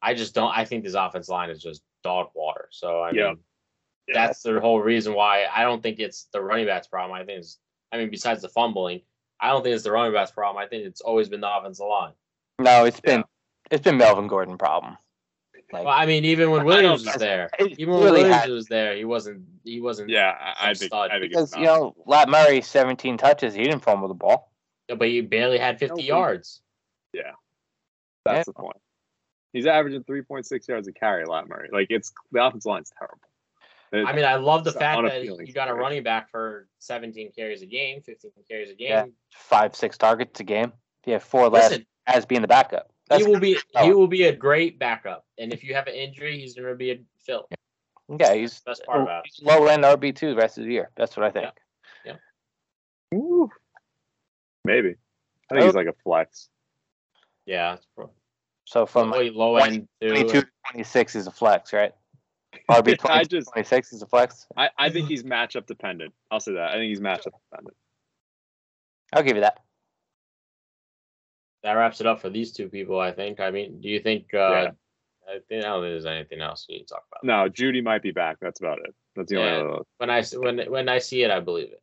[0.00, 0.56] I just don't.
[0.56, 2.68] I think this offense line is just dog water.
[2.70, 3.28] So I Yeah.
[3.30, 3.38] mean,
[4.14, 7.20] that's the whole reason why I don't think it's the running backs problem.
[7.20, 7.58] I think it's,
[7.90, 9.00] I mean, besides the fumbling,
[9.40, 10.62] I don't think it's the running backs problem.
[10.62, 12.12] I think it's always been the offensive line.
[12.60, 13.16] No, it's Yeah.
[13.16, 13.24] been
[13.72, 14.96] it's been Melvin Gordon problem.
[15.72, 18.66] Like Well, I mean, even when Williams was there, even when really Williams had- was
[18.66, 19.44] there, he wasn't.
[19.64, 20.08] He wasn't.
[20.08, 21.10] Yeah, I, I Some think stud.
[21.10, 23.54] I think because it's you know Lat Murray 17 touches.
[23.54, 24.49] He didn't fumble the ball.
[24.96, 26.60] But he barely had 50 Nobody- yards.
[27.12, 27.32] Yeah,
[28.24, 28.76] that's the point.
[29.52, 31.68] He's averaging 3.6 yards a carry, Lat Murray.
[31.72, 33.18] Like it's the offensive line's terrible.
[33.92, 36.68] It- I mean, I love the fact that unappealing you got a running back for
[36.78, 38.88] 17 carries a game, 15 carries a game.
[38.90, 39.04] Yeah.
[39.32, 40.72] Five six targets a game.
[41.02, 41.76] He had four less
[42.06, 42.92] as being the backup.
[43.08, 43.84] That's he will be Oh.
[43.84, 46.76] he will be a great backup, and if you have an injury, he's going to
[46.76, 47.48] be a fill.
[48.20, 48.34] yeah.
[48.34, 49.32] He's, Best part about it.
[49.34, 50.90] he's low end RB two the rest of the year.
[50.94, 51.52] That's what I think.
[52.04, 52.16] Yeah.
[53.10, 53.50] Woo.
[54.64, 54.94] Maybe.
[55.50, 56.48] I think he's like a flex.
[57.46, 57.78] Yeah,
[58.66, 60.40] So from probably low 20 end 22 too.
[60.42, 61.92] to 26 is a flex, right?
[62.70, 64.46] RB I 20 just 26 is a flex.
[64.56, 66.12] I, I think he's matchup dependent.
[66.30, 66.70] I'll say that.
[66.70, 67.76] I think he's matchup dependent.
[69.12, 69.58] I'll give you that.
[71.62, 73.00] That wraps it up for these two people.
[73.00, 73.40] I think.
[73.40, 74.32] I mean, do you think?
[74.32, 74.70] uh Yeah.
[75.28, 77.24] I think I don't think there's anything else we need to talk about.
[77.24, 78.38] No, Jeudy might be back.
[78.40, 78.94] That's about it.
[79.16, 79.56] That's the Yeah.
[79.56, 81.82] only other When I s- when when I see it, I believe it.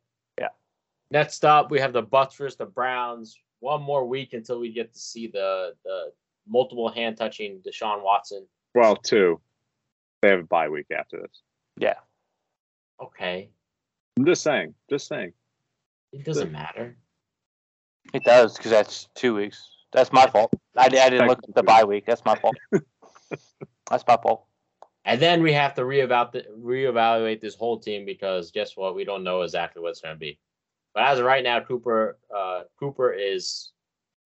[1.10, 1.20] Yeah.
[1.20, 3.38] Next up, we have the Bucks versus the Browns.
[3.60, 6.12] One more week until we get to see the the
[6.46, 8.46] multiple hand touching Deshaun Watson.
[8.74, 9.40] well, two.
[10.22, 11.42] They have a bye week after this.
[11.76, 11.94] Yeah.
[13.00, 13.50] Okay,
[14.16, 14.74] I'm just saying.
[14.90, 15.32] Just saying.
[16.12, 16.96] it doesn't matter.
[18.12, 19.68] It does because that's two weeks.
[19.92, 20.52] That's my fault.
[20.76, 22.04] I, I didn't look at the bye week.
[22.06, 22.56] That's my fault.
[23.90, 24.44] that's my fault.
[25.04, 28.94] And then we have to reevaluate reevaluate this whole team because guess what?
[28.94, 30.38] We don't know exactly what it's going to be.
[30.98, 33.70] But as of right now, Cooper uh, Cooper is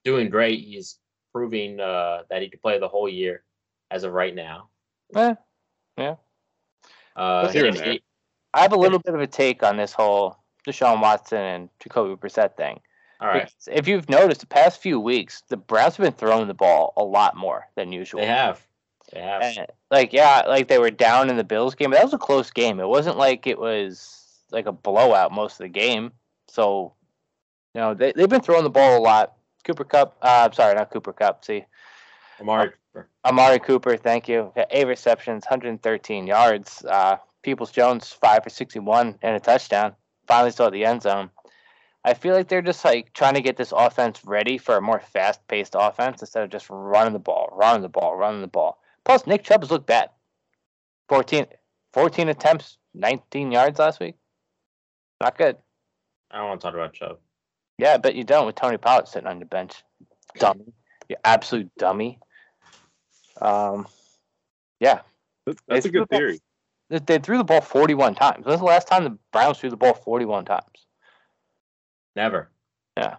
[0.07, 0.61] doing great.
[0.65, 0.99] He's
[1.31, 3.45] proving uh, that he can play the whole year
[3.91, 4.71] as of right now.
[5.15, 5.35] yeah,
[7.15, 7.99] Uh, Here and he- there.
[8.55, 12.17] I have a little bit of a take on this whole Deshaun Watson and Jacoby
[12.17, 12.81] Brissett thing.
[13.21, 16.49] all right, Because If you've noticed, the past few weeks, the Browns have been throwing
[16.49, 18.23] the ball a lot more than usual.
[18.23, 18.67] they have,
[19.13, 19.43] they have.
[19.43, 21.91] And, like, yeah, like they were down in the Bills game.
[21.91, 22.81] But that was a close game.
[22.81, 24.21] It wasn't like it was
[24.51, 26.13] like a blowout most of the game.
[26.49, 26.95] So,
[27.75, 29.35] you know, they, they've been throwing the ball a lot.
[29.65, 31.45] Cooper Kupp, uh, I'm sorry, not Cooper Kupp.
[31.45, 31.65] See,
[32.41, 33.09] Amari Cooper.
[33.25, 34.53] Amari Cooper, thank you.
[34.71, 36.85] Eight receptions, 113 yards.
[36.85, 39.95] Uh, Peoples Jones, five for 61 and a touchdown.
[40.27, 41.31] Finally saw the end zone.
[42.05, 45.01] I feel like they're just like trying to get this offense ready for a more
[45.01, 48.81] fast paced offense instead of just running the ball, running the ball, running the ball.
[49.05, 50.11] Plus, Nick Chubb's looked bad.
[51.09, 51.47] 14,
[51.93, 54.17] 14 attempts, 19 yards last week.
[55.21, 55.57] Not good.
[56.33, 57.19] I don't want to talk about Chubb.
[57.79, 59.83] Yeah, I bet you don't with Tony Pollard sitting on the bench.
[60.39, 60.73] Dummy.
[61.09, 62.19] You absolute dummy.
[63.41, 63.87] Um,
[64.81, 65.01] yeah,
[65.47, 66.41] That's, that's a good theory.
[66.91, 68.47] They, they threw the ball 41 times.
[68.47, 70.87] When's the last time the Browns threw the ball 41 times?
[72.15, 72.51] Never.
[72.97, 73.17] Yeah.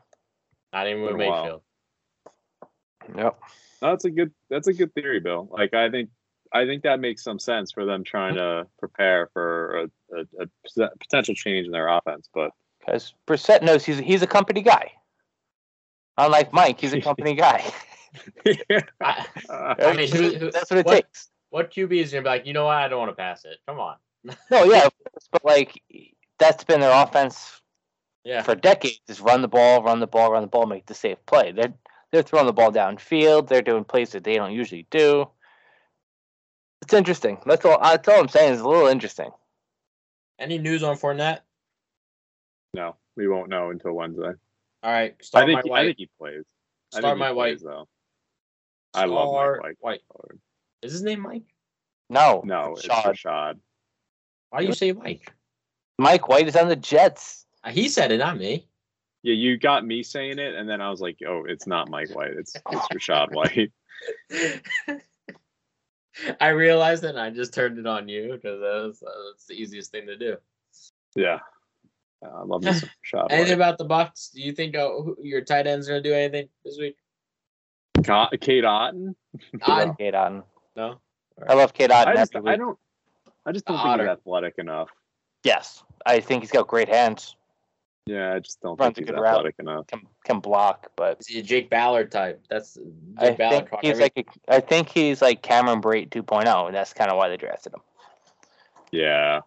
[0.72, 1.44] Not even with Been while.
[1.44, 1.62] Mayfield.
[3.16, 3.40] Yep.
[3.82, 4.32] No, that's a good.
[4.50, 5.48] That's a good theory, Bill.
[5.52, 6.10] Like I think.
[6.56, 10.90] I think that makes some sense for them trying to prepare for a, a, a
[11.00, 12.30] potential change in their offense.
[12.32, 12.52] But
[12.86, 14.92] Because Brissett knows he's he's a company guy.
[16.18, 17.64] Unlike Mike, he's a company guy.
[19.02, 19.26] I,
[19.80, 21.30] I mean, who, who, That's what it what- takes.
[21.50, 22.46] what QB is gonna be like?
[22.46, 22.76] You know what?
[22.78, 23.58] I don't want to pass it.
[23.68, 23.96] Come on.
[24.52, 24.88] No, yeah,
[25.32, 25.82] but like
[26.40, 27.62] that's been their offense
[28.24, 28.42] Yeah.
[28.42, 31.18] for decades: is run the ball, run the ball, run the ball, make the safe
[31.26, 31.52] play.
[31.52, 31.74] They're
[32.12, 33.48] they're throwing the ball downfield.
[33.48, 35.28] They're doing plays that they don't usually do.
[36.84, 37.40] It's interesting.
[37.46, 37.80] That's all.
[37.82, 38.54] That's all I'm saying.
[38.54, 39.32] Is a little interesting.
[40.40, 41.40] Any news on Fournette?
[42.74, 44.34] No, we won't know until Wednesday.
[44.84, 45.16] All right.
[45.34, 45.54] I think.
[45.56, 45.86] my he- I white.
[45.86, 46.44] think he plays.
[46.92, 47.52] Start think he my white.
[47.58, 47.88] plays, though.
[48.94, 50.02] I love Mike White.
[50.08, 50.40] White.
[50.82, 51.44] Is his name Mike?
[52.10, 53.06] No, No, it's Rachaad.
[53.26, 53.60] Rachaad.
[54.50, 55.32] Why do you say Mike?
[55.98, 57.46] Mike White is on the Jets.
[57.64, 58.68] Uh, He said it, not me.
[59.24, 62.14] Yeah, you got me saying it, and then I was like, "Oh, it's not Mike
[62.14, 62.34] White.
[62.34, 63.72] It's it's Rachaad White."
[66.42, 69.54] I realized it and I just turned it on you because that uh, that's the
[69.56, 70.38] easiest thing to do.
[71.16, 71.40] Yeah,
[72.28, 73.66] I love this Rachaad Anything White.
[73.66, 74.30] about the Bucks?
[74.34, 74.90] Do you think uh,
[75.22, 76.98] your tight ends are gonna do anything this week?
[78.04, 79.16] Ca- Cade Otton.
[79.62, 79.98] Otton?
[79.98, 80.44] Cade Otton.
[80.76, 81.00] No.
[81.48, 82.08] I love Cade Otton.
[82.08, 82.78] I just, I don't,
[83.46, 84.04] I just don't Otter.
[84.04, 84.90] think he's athletic enough.
[85.44, 87.36] Yes, I think he's got great hands.
[88.06, 89.32] Yeah, I just don't Runs think a he's good route.
[89.38, 89.88] athletic enough.
[89.88, 92.42] Can can block, but Is he a Jake Ballard type?
[92.50, 92.84] That's Jake
[93.18, 93.70] I Ballard.
[93.70, 94.18] think he's every- like
[94.50, 97.74] a, I think he's like Cameron Brate 2.0, and that's kind of why they drafted
[97.74, 97.80] him.
[98.92, 99.40] Yeah,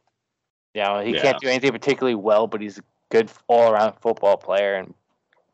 [0.77, 1.23] You know, he Yeah.
[1.23, 4.93] can't do anything particularly well, but he's a good all around football player and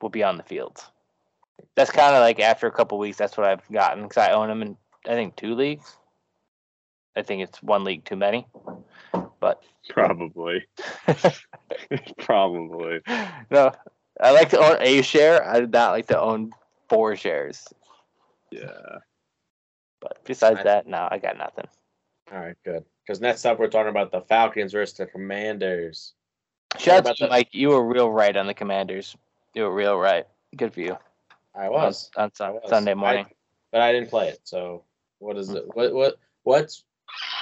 [0.01, 0.85] will be on the field.
[1.77, 4.51] That's kind of like after a couple weeks, that's what I've gotten because I own
[4.51, 5.97] him in I think two leagues.
[7.15, 8.49] I think it's one league too many,
[9.39, 10.67] but probably,
[12.19, 13.01] probably.
[13.51, 13.71] no,
[14.21, 15.49] I like to own a share.
[15.49, 16.53] I do not like to own
[16.89, 17.69] four shares.
[18.51, 18.99] Yeah.
[20.01, 21.69] But besides I- that, no, I got nothing.
[22.33, 22.85] All right, good.
[23.07, 26.15] Because next up, we're talking about the Falcons versus the Commanders.
[26.79, 27.49] Shout out to you, the- Mike.
[27.53, 29.17] You were real right on the Commanders.
[29.55, 30.27] You were real right.
[30.57, 30.97] Good for you.
[31.55, 32.63] I was, on, on I was.
[32.69, 33.27] Sunday I- morning.
[33.71, 34.41] but I didn't play it.
[34.45, 34.85] So
[35.19, 35.65] what is it?
[35.75, 36.85] What what what's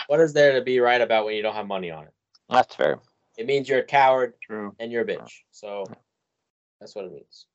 [0.09, 2.13] what is there to be right about when you don't have money on it?
[2.49, 2.99] That's fair.
[3.39, 4.75] It means you're a coward True.
[4.81, 5.31] and you're a bitch.
[5.53, 5.85] So
[6.81, 7.47] that's what it means.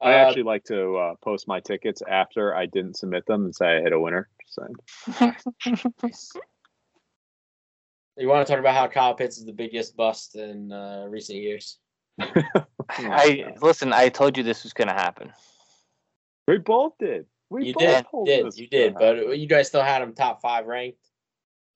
[0.00, 3.54] I Uh, actually like to uh, post my tickets after I didn't submit them and
[3.54, 4.28] say I hit a winner.
[6.06, 6.36] Just
[8.16, 11.38] you want to talk about how Kyle Pitts is the biggest bust in uh, recent
[11.38, 11.78] years?
[12.98, 13.92] I listen.
[13.92, 15.32] I told you this was gonna happen.
[16.46, 17.26] We both did.
[17.50, 19.26] We You both did, told did you did, gonna happen.
[19.28, 20.98] but you guys still had him top five ranked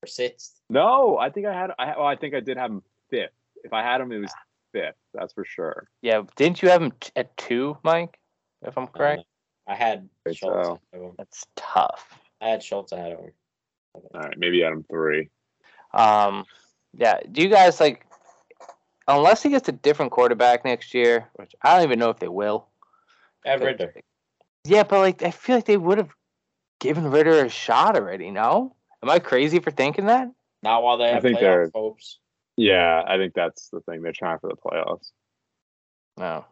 [0.02, 0.52] or sixth.
[0.68, 1.70] no, I think I had.
[1.78, 3.30] I, well, I think I did have him fifth.
[3.64, 4.32] If I had him, it was
[4.72, 4.96] fifth.
[5.14, 5.88] That's for sure.
[6.00, 8.18] Yeah, didn't you have him t- at two, Mike?
[8.62, 9.24] If I'm correct,
[9.68, 10.50] I had so.
[10.50, 11.12] ahead of him.
[11.18, 12.18] that's tough.
[12.42, 13.30] I had Schultz ahead of him.
[13.94, 15.30] All right, maybe Adam three.
[15.94, 16.44] Um,
[16.94, 17.20] yeah.
[17.30, 18.04] Do you guys like?
[19.08, 22.28] Unless he gets a different quarterback next year, which I don't even know if they
[22.28, 22.68] will.
[23.44, 23.94] I have Ridder.
[24.64, 26.10] Yeah, but like I feel like they would have
[26.80, 28.30] given Ridder a shot already.
[28.30, 30.28] No, am I crazy for thinking that?
[30.62, 32.18] Not while they I have think playoff they're- hopes.
[32.56, 34.02] Yeah, I think that's the thing.
[34.02, 35.10] They're trying for the playoffs.
[36.18, 36.44] No.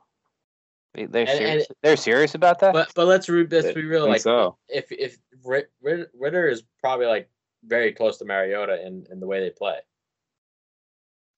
[0.94, 1.66] They, they're And- serious.
[1.82, 2.72] they're serious about that.
[2.72, 4.02] But but let's re- let's be real.
[4.04, 4.56] think Like so.
[4.68, 7.28] if if Rit- Rit- Ridder is probably like
[7.64, 9.78] very close to Mariota in, in the way they play.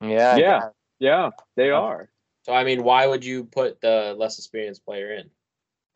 [0.01, 0.37] yeah.
[0.37, 0.61] Yeah.
[0.99, 1.75] Yeah, they Yeah.
[1.81, 2.11] are.
[2.45, 5.31] So I mean, why would you put the less experienced player in?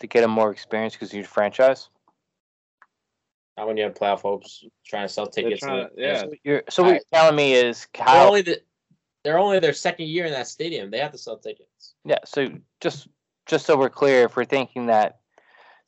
[0.00, 1.88] To get him more experience because he's franchise.
[3.57, 5.61] Not when you have playoff hopes, trying to sell tickets.
[5.61, 6.20] trying to- yeah.
[6.20, 8.61] So, you're, so what you're telling me is They're only the,
[9.24, 10.90] they're only their second year in that stadium.
[10.90, 11.94] They have to sell tickets.
[12.04, 12.18] Yeah.
[12.26, 12.48] So
[12.80, 13.09] just
[13.47, 15.20] just so we're clear, if we're thinking that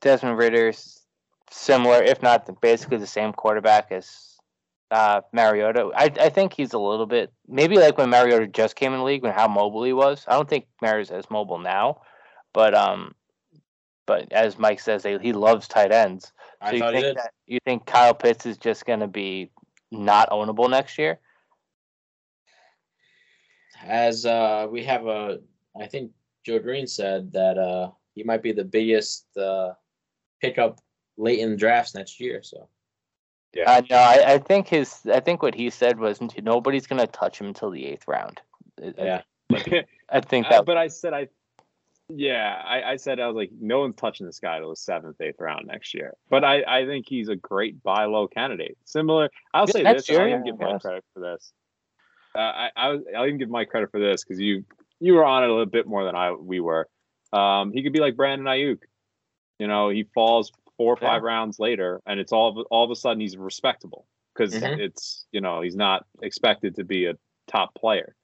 [0.01, 1.03] Desmond Ridder's
[1.51, 4.37] similar, if not basically the same quarterback as
[4.91, 8.93] uh, Mariota, I I think he's a little bit maybe like when Mariota just came
[8.93, 10.25] in the league when how mobile he was.
[10.27, 12.01] I don't think Mariota's as mobile now,
[12.55, 13.15] but um,
[14.07, 16.33] but as Mike says, they, he loves tight ends.
[16.61, 19.51] I So you think that you think Kyle Pitts is just going to be
[19.91, 21.19] not ownable next year?
[23.85, 25.39] As uh, we have a,
[25.79, 26.11] I think
[26.49, 29.73] Joe Green said that uh, he might be the biggest uh,
[30.41, 30.81] pickup
[31.19, 32.43] late in drafts next year.
[32.43, 32.71] So
[33.55, 33.71] Yeah.
[33.71, 35.01] Uh, no, I, I think his.
[35.13, 38.41] I think what he said was nobody's going to touch him until the eighth round.
[38.83, 39.23] I- I- yeah,
[40.09, 40.65] I think Uh, that.
[40.65, 41.29] but I said I,
[42.09, 45.21] yeah, I, I said I was like, no one's touching this guy till the seventh,
[45.21, 46.15] eighth round next year.
[46.31, 48.79] But I, I think he's a great buy low candidate.
[48.87, 50.09] Similar, I'll say next this.
[50.09, 51.53] and I'll year, even yeah, give Mike credit for this.
[52.35, 54.65] Uh, I, I I'll even give Mike credit for this because you,
[55.01, 56.89] you were on it a little bit more than I, we were.
[57.33, 58.79] Um, he could be like Brandon Aiyuk.
[59.59, 61.09] You know, he falls four or Yeah.
[61.09, 64.79] five rounds later, and it's all of, all of a sudden he's respectable because Mhm.
[64.79, 67.15] it's you know he's not expected to be a
[67.49, 68.15] top player.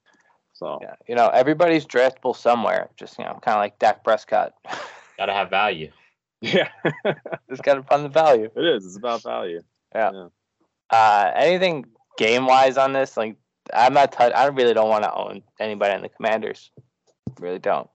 [0.53, 2.89] So yeah, you know, everybody's draftable somewhere.
[2.97, 4.53] Just you know, kind of like Dak Prescott.
[5.17, 5.91] gotta have value.
[6.41, 6.69] yeah.
[7.49, 8.49] Just got to find the value.
[8.55, 8.85] It is.
[8.85, 9.61] It's about value.
[9.93, 10.27] Yeah.
[10.89, 11.85] Uh, anything
[12.17, 13.17] game wise on this?
[13.17, 13.37] Like,
[13.73, 14.11] I'm not.
[14.11, 16.71] T- I really don't want to own anybody in the Commanders.
[17.39, 17.89] Really don't.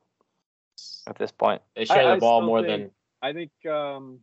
[1.07, 2.91] At this point, They share I the ball more think- than
[3.23, 3.51] I think.
[3.67, 4.21] um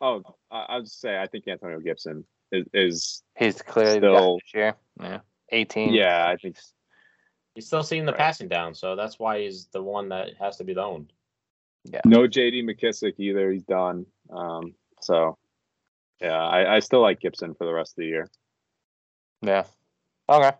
[0.00, 2.66] Oh, I, I would say I think Antonio Gibson is.
[2.74, 4.74] is he's clearly the guy Still- this year.
[5.00, 5.92] Yeah, 18.
[5.94, 6.56] yeah, I think.
[7.54, 8.18] he's still seeing the Right.
[8.18, 8.74] passing down.
[8.74, 11.12] So that's why he's the one that has to be owned.
[11.84, 12.00] Yeah.
[12.04, 12.62] No J.D.
[12.64, 13.50] McKissic either.
[13.52, 14.06] He's done.
[14.30, 14.74] Um.
[15.00, 15.38] So.
[16.20, 18.30] Yeah, I, I still like Gibson for the rest of the year.
[19.42, 19.64] Yeah.
[20.28, 20.52] Okay.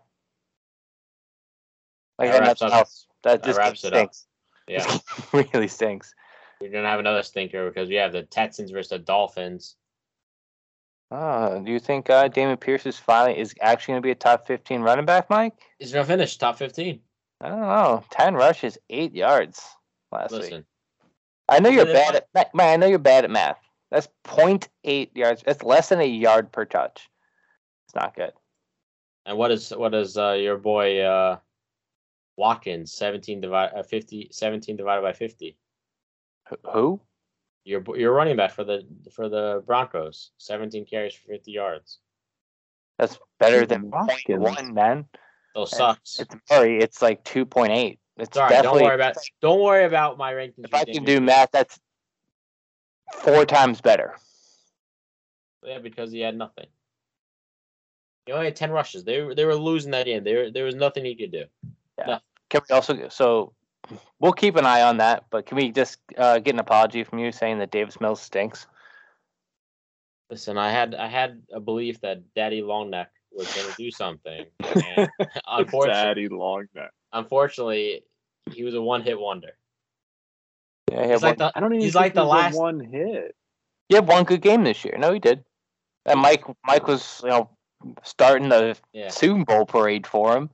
[2.19, 3.07] I That nothing else.
[3.23, 4.15] That, that this wraps game it up.
[4.15, 4.27] stinks.
[4.67, 4.97] Yeah,
[5.53, 6.13] really stinks.
[6.61, 9.75] we're gonna have another stinker because we have the Texans versus the Dolphins.
[11.11, 14.15] Oh, do you think uh, Dameon Pierce is finally is actually going to be a
[14.15, 15.53] top 15 running back, Mike?
[15.77, 17.01] He's gonna finish top fifteen.
[17.41, 18.03] I don't know.
[18.11, 19.61] 10 rushes, eight yards
[20.11, 20.63] last week.
[21.49, 22.73] I know you're bad at Ma- man.
[22.73, 23.59] I know you're bad at math.
[23.91, 25.43] That's 0.8 yards.
[25.45, 27.09] That's less than a yard per touch.
[27.87, 28.31] It's not good.
[29.25, 31.37] And what is what is uh, your boy uh,
[32.37, 35.57] Watkins, 17 divided uh, 50, 17 divided by 50.
[36.73, 37.01] Who?
[37.63, 41.99] Your your running back for the for the Broncos, 17 carries for 50 yards.
[42.99, 44.43] That's better than Watkins.
[44.43, 45.05] 0.1, man.
[45.51, 46.19] Still sucks.
[46.19, 46.79] It's Murray.
[46.79, 47.97] It's like 2.8.
[48.17, 48.83] It's All right, don't definitely.
[48.83, 50.65] worry about don't worry about my rankings.
[50.65, 51.79] If I can do math, that's
[53.11, 54.15] four times better.
[55.63, 56.67] Yeah, because he had nothing.
[58.25, 59.03] He only had 10 rushes.
[59.03, 60.23] They were they were losing that game.
[60.23, 61.45] There there was nothing he could do.
[61.97, 62.19] Yeah.
[62.49, 63.53] Can we also so
[64.19, 67.19] we'll keep an eye on that, but can we just uh, get an apology from
[67.19, 68.65] you saying that Davis Mills stinks?
[70.29, 74.45] Listen, I had I had a belief that Daddy Longneck was going to do something.
[74.97, 75.09] And
[75.47, 76.89] unfortunately, Daddy long neck.
[77.13, 78.03] unfortunately,
[78.51, 79.55] he was a one-hit wonder.
[80.91, 82.25] Yeah, he He's had, like one, the I don't even He's think like the it
[82.25, 83.35] was a last- one hit.
[83.89, 84.95] he had one good game this year.
[84.97, 85.43] No, he did.
[86.07, 87.49] And Mike Mike was you know
[88.03, 89.09] starting the yeah.
[89.09, 90.49] Super Bowl parade for him.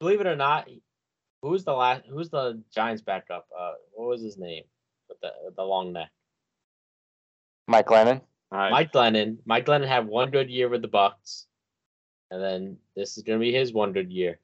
[0.00, 0.68] Believe it or not,
[1.42, 2.02] who's the last?
[2.08, 3.46] Who's the Giants backup?
[3.58, 4.64] Uh, what was his name?
[5.08, 6.10] With the with the long neck.
[7.66, 8.20] Mike Lennon.
[8.50, 9.38] I, Mike Glennon.
[9.44, 11.46] Mike Glennon had one good year with the Bucks,
[12.30, 14.38] and then this is going to be his one good year.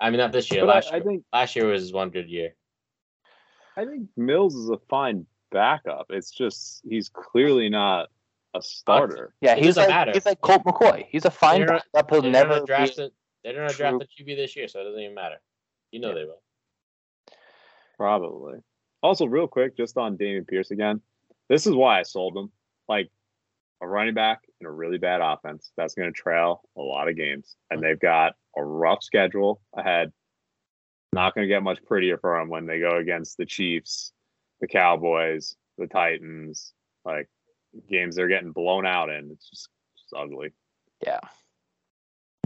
[0.00, 0.62] I mean, not this year.
[0.64, 1.04] but I- last I year.
[1.04, 2.54] think last year was his one good year.
[3.76, 6.06] I think Mills is a fine backup.
[6.10, 8.08] It's just he's clearly not
[8.54, 9.34] a starter.
[9.40, 10.12] Yeah, It he's doesn't like matter.
[10.12, 11.06] he's like Colt McCoy.
[11.10, 12.10] He's a fine They're not- backup.
[12.10, 13.12] He'll They're never gonna be- draft it.
[13.42, 15.40] They're gonna draft the QB this year, so it doesn't even matter.
[15.90, 16.14] You know Yeah.
[16.14, 16.42] they will.
[17.96, 18.60] Probably.
[19.02, 21.00] Also, real quick, just on Dameon Pierce again.
[21.48, 22.50] This is why I sold him.
[22.88, 23.10] Like
[23.80, 27.16] a running back in a really bad offense that's going to trail a lot of
[27.16, 30.12] games, and they've got a rough schedule ahead.
[31.12, 34.12] Not going to get much prettier for them when they go against the Chiefs,
[34.60, 36.72] the Cowboys, the Titans.
[37.04, 37.28] Like
[37.88, 39.30] games they're getting blown out in.
[39.30, 40.52] It's just, just ugly.
[41.04, 41.20] Yeah.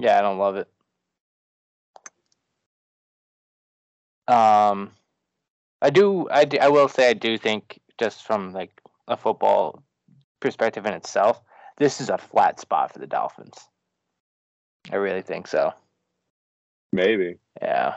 [0.00, 0.68] Yeah, I don't love it.
[4.28, 4.92] Um,
[5.80, 6.28] I do.
[6.30, 9.82] I do, I will say I do think just from like a football
[10.40, 11.40] perspective in itself,
[11.78, 13.56] this is a flat spot for the Dolphins.
[14.90, 15.72] I really think so.
[16.92, 17.38] Maybe.
[17.60, 17.96] Yeah.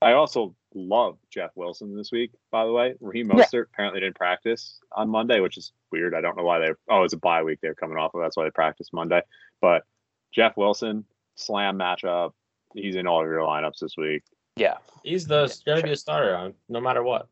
[0.00, 2.94] I also love Jeff Wilson this week, by the way.
[3.00, 3.44] Raheem Yeah.
[3.44, 6.14] Mostert apparently didn't practice on Monday, which is weird.
[6.14, 8.20] I don't know why they oh, it's a bye week they're coming off of.
[8.20, 9.22] That's why they practiced Monday.
[9.60, 9.84] But
[10.32, 11.04] Jeff Wilson,
[11.36, 12.32] slam matchup.
[12.74, 14.22] He's in all of your lineups this week.
[14.56, 14.74] Yeah.
[15.02, 15.86] He's the Yeah, gonna sure.
[15.88, 17.28] be a starter on no matter what.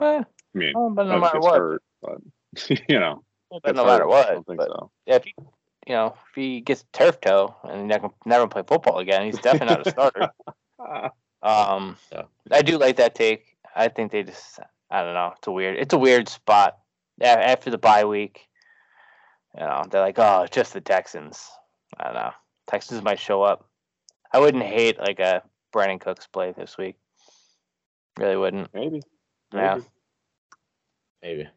[0.00, 0.24] Eh, I
[0.58, 1.58] mean, but no matter what.
[1.58, 2.18] hurt, but
[2.88, 3.22] you know,
[3.62, 4.90] But no hurt, matter I don't think but so.
[5.06, 5.34] yeah, if he,
[5.86, 9.74] you know, if he gets turf toe and never never play football again, he's definitely
[9.76, 10.30] not a starter.
[11.42, 12.24] Um, Yeah.
[12.50, 13.56] I do like that take.
[13.74, 14.60] I think they just,
[14.90, 16.78] I don't know, it's a weird, it's a weird spot.
[17.22, 18.46] After the bye week,
[19.54, 21.48] you know, they're like, oh, it's just the Texans.
[21.98, 22.32] I don't know.
[22.66, 23.68] Texans might show up.
[24.32, 26.96] I wouldn't hate like a Brandin Cooks play this week.
[28.18, 28.72] Really wouldn't.
[28.74, 29.00] maybe.
[29.52, 29.86] Yeah, maybe.
[31.22, 31.48] Maybe.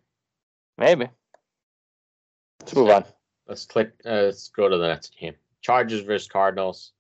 [0.78, 1.12] maybe.
[2.62, 3.06] Let's move on.
[3.48, 3.92] Let's click.
[4.06, 5.36] Uh, let's go to the next game.
[5.62, 6.94] Chargers versus Cardinals.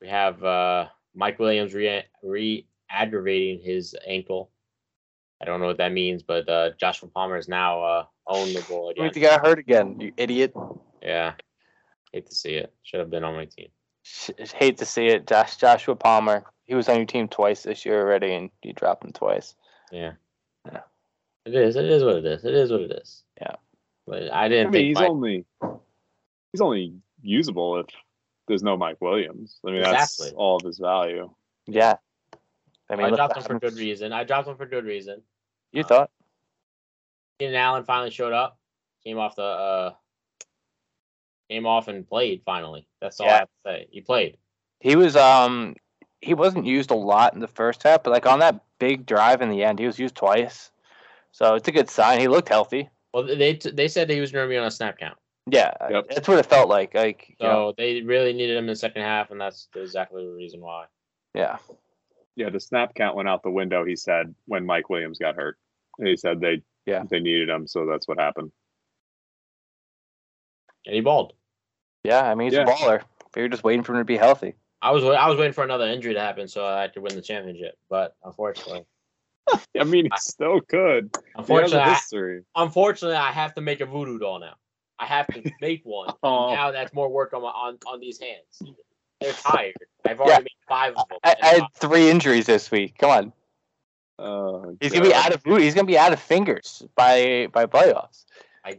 [0.00, 4.50] We have uh, Mike Williams re re aggravating his ankle.
[5.40, 9.10] I don't know what that means, but uh, Joshua Palmer is now uh, ownable again.
[9.14, 10.54] You got hurt again, you idiot.
[11.02, 11.34] Yeah,
[12.12, 12.72] hate to see it.
[12.82, 13.68] Should have been on my team.
[14.02, 15.26] Sh- hate to see it.
[15.26, 16.44] Josh Joshua Palmer.
[16.64, 19.54] He was on your team twice this year already, and you dropped him twice.
[19.92, 20.12] Yeah.
[20.64, 20.80] Yeah.
[21.44, 21.76] It is.
[21.76, 22.44] It is what it is.
[22.44, 23.22] It is what it is.
[23.40, 23.54] Yeah.
[24.06, 25.44] But I I didn't I mean, think he's Mike, only
[26.52, 27.86] he's only usable if
[28.46, 29.58] there's no Mike Williams.
[29.66, 31.30] I mean, that's all of his value.
[31.66, 31.96] Yeah.
[32.88, 34.12] I I, mean, look dropped him for good reason.
[34.12, 35.22] I dropped him for good reason.
[35.72, 36.10] You Uh, thought?
[37.38, 38.58] Keenan Allen finally showed up.
[39.04, 39.94] Came off the uh
[41.48, 42.88] came off and played finally.
[43.00, 43.88] That's all I have to say.
[43.90, 44.36] He played.
[44.80, 45.76] He was um
[46.20, 49.42] he wasn't used a lot in the first half, but like on that big drive
[49.42, 50.70] in the end, he was used twice.
[51.32, 52.18] So it's a good sign.
[52.18, 52.88] He looked healthy.
[53.12, 55.18] Well, they t- they said that he was going to be on a snap count,
[55.48, 56.06] Yeah, Yep.
[56.10, 56.94] that's what it felt like.
[56.94, 60.24] Like you so know, they really needed him in the second half, and that's exactly
[60.24, 60.86] the reason why.
[61.34, 61.58] yeah,
[62.34, 63.84] Yeah, the snap count went out the window.
[63.84, 65.58] He said when Mike Williams got hurt.
[66.02, 67.04] He said they Yeah.
[67.08, 68.50] they needed him, so that's what happened.
[70.84, 71.32] And he balled.
[72.04, 72.22] yeah.
[72.30, 72.62] I mean, he's Yeah.
[72.62, 73.02] a baller.
[73.34, 74.54] We were just waiting for him to be healthy.
[74.82, 77.22] I was I was waiting for another injury to happen so I could win the
[77.22, 78.84] championship, but unfortunately,
[79.78, 81.14] I mean, he still could.
[81.34, 82.42] Unfortunately, a I, history.
[82.54, 84.54] unfortunately, I have to make a voodoo doll now.
[84.98, 86.08] I have to make one.
[86.08, 86.54] and Oh.
[86.54, 88.62] Now that's more work on my, on on these hands.
[89.20, 89.74] They're tired.
[90.04, 90.38] I've already Yeah.
[90.40, 91.18] made five of them.
[91.24, 92.96] I, I had three injuries this week.
[92.98, 93.32] Come on,
[94.18, 95.60] Oh, he's gonna be out of boot.
[95.60, 98.24] He's gonna be out of fingers by by playoffs.
[98.64, 98.78] I,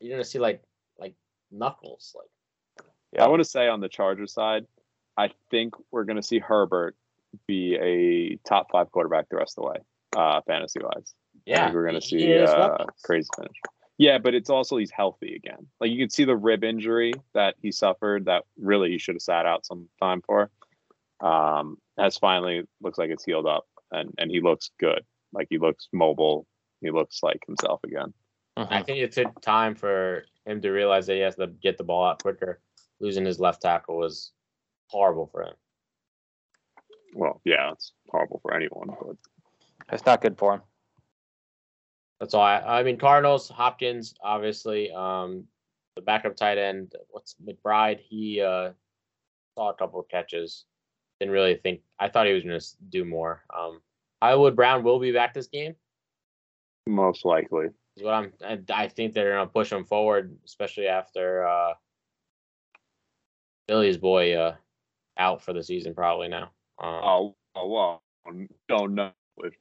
[0.00, 0.62] you're gonna see like
[0.98, 1.14] like
[1.50, 2.14] knuckles.
[2.16, 3.24] Like Yeah.
[3.24, 4.66] I want to say on the Chargers side,
[5.18, 6.96] I think we're going to see Herbert
[7.46, 9.76] be a top five quarterback the rest of the way,
[10.16, 11.14] uh, fantasy wise.
[11.36, 13.56] I Yeah, think we're going to see uh, crazy finish.
[13.98, 15.66] Yeah, but it's also he's healthy again.
[15.80, 19.22] Like you can see the rib injury that he suffered that really he should have
[19.22, 20.50] sat out some time for.
[21.20, 25.02] Um, has finally looks like it's healed up and and he looks good.
[25.32, 26.46] Like he looks mobile.
[26.80, 28.12] He looks like himself again.
[28.56, 31.84] I think it took time for him to realize that he has to get the
[31.84, 32.60] ball out quicker.
[33.00, 34.32] Losing his left tackle was
[34.88, 35.54] horrible for him.
[37.14, 39.16] Well, yeah, it's horrible for anyone, but
[39.90, 40.62] It's not good for him.
[42.22, 42.42] That's all.
[42.42, 44.92] I, I mean, Cardinals, Hopkins, obviously.
[44.92, 45.42] Um,
[45.96, 47.98] the backup tight end, what's McBride?
[47.98, 48.70] He uh,
[49.58, 50.64] saw a couple of catches.
[51.18, 51.80] Didn't really think.
[51.98, 53.42] I thought he was going to do more.
[53.52, 53.80] Um,
[54.22, 55.74] Hollywood Brown will be back this game.
[56.86, 57.70] most likely.
[57.96, 58.32] Is what I'm.
[58.46, 61.72] I, I think they're going to push him forward, especially after uh,
[63.66, 64.54] Billy's boy uh,
[65.18, 66.52] out for the season probably now.
[66.80, 68.02] Um, Oh, oh well,
[68.68, 69.54] don't know if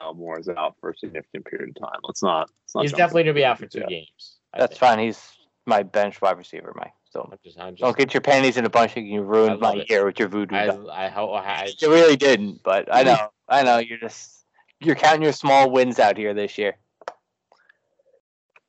[0.00, 2.00] Elmore is out for a significant period of time.
[2.04, 2.50] Let's not.
[2.66, 3.88] Let's not he's definitely going to be out for two yet.
[3.88, 4.36] games.
[4.52, 4.80] I That's think.
[4.80, 4.98] fine.
[4.98, 5.20] He's
[5.66, 6.92] my bench wide receiver, Mike.
[7.10, 9.24] So I'm just, I'm just, don't get your panties in a bunch and you I
[9.24, 9.88] ruined my it.
[9.88, 10.54] year with your voodoo.
[10.56, 10.90] I, doll.
[10.90, 11.30] I hope.
[11.34, 13.28] I, You really didn't, but I know.
[13.48, 13.78] I know.
[13.78, 14.44] You're just
[14.80, 16.74] you're counting your small wins out here this year.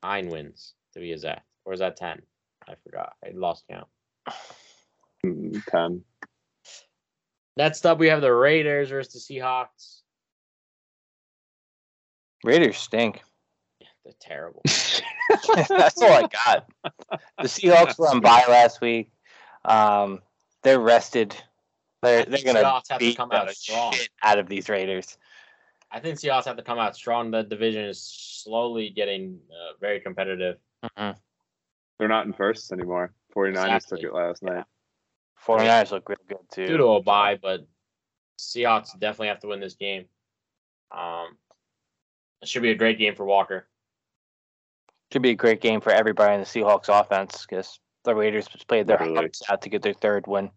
[0.02, 1.42] nine wins to be exact.
[1.64, 2.22] Or is that ten?
[2.68, 3.14] I forgot.
[3.24, 3.88] I lost count.
[5.24, 6.02] Mm, Ten.
[7.56, 10.02] Next up, we have the Raiders versus the Seahawks.
[12.44, 13.22] Raiders stink.
[14.04, 14.62] They're terrible.
[15.68, 16.68] That's all I got.
[17.38, 19.10] The Seahawks were on bye last week.
[19.64, 20.22] Um,
[20.62, 21.34] they're rested.
[22.02, 23.92] They're they're gonna Seahawks have to beat come the out strong.
[23.94, 25.18] shit out of these Raiders.
[25.90, 27.32] I think Seahawks have to come out strong.
[27.32, 30.58] The division is slowly getting uh, very competitive.
[30.96, 31.16] Mhm.
[31.98, 33.12] They're not in first anymore.
[33.34, 34.02] 49ers Exactly.
[34.02, 34.64] took it last night.
[35.44, 36.66] 49ers look real good too.
[36.68, 37.66] Due to a bye, but
[38.38, 40.04] Seahawks definitely have to win this game.
[40.96, 41.36] Um,
[42.42, 43.66] it should be a great game for Walker.
[45.12, 48.86] Should be a great game for everybody in the Seahawks offense because the Raiders played
[48.86, 49.16] their Literally.
[49.16, 50.50] hearts out to get their third win.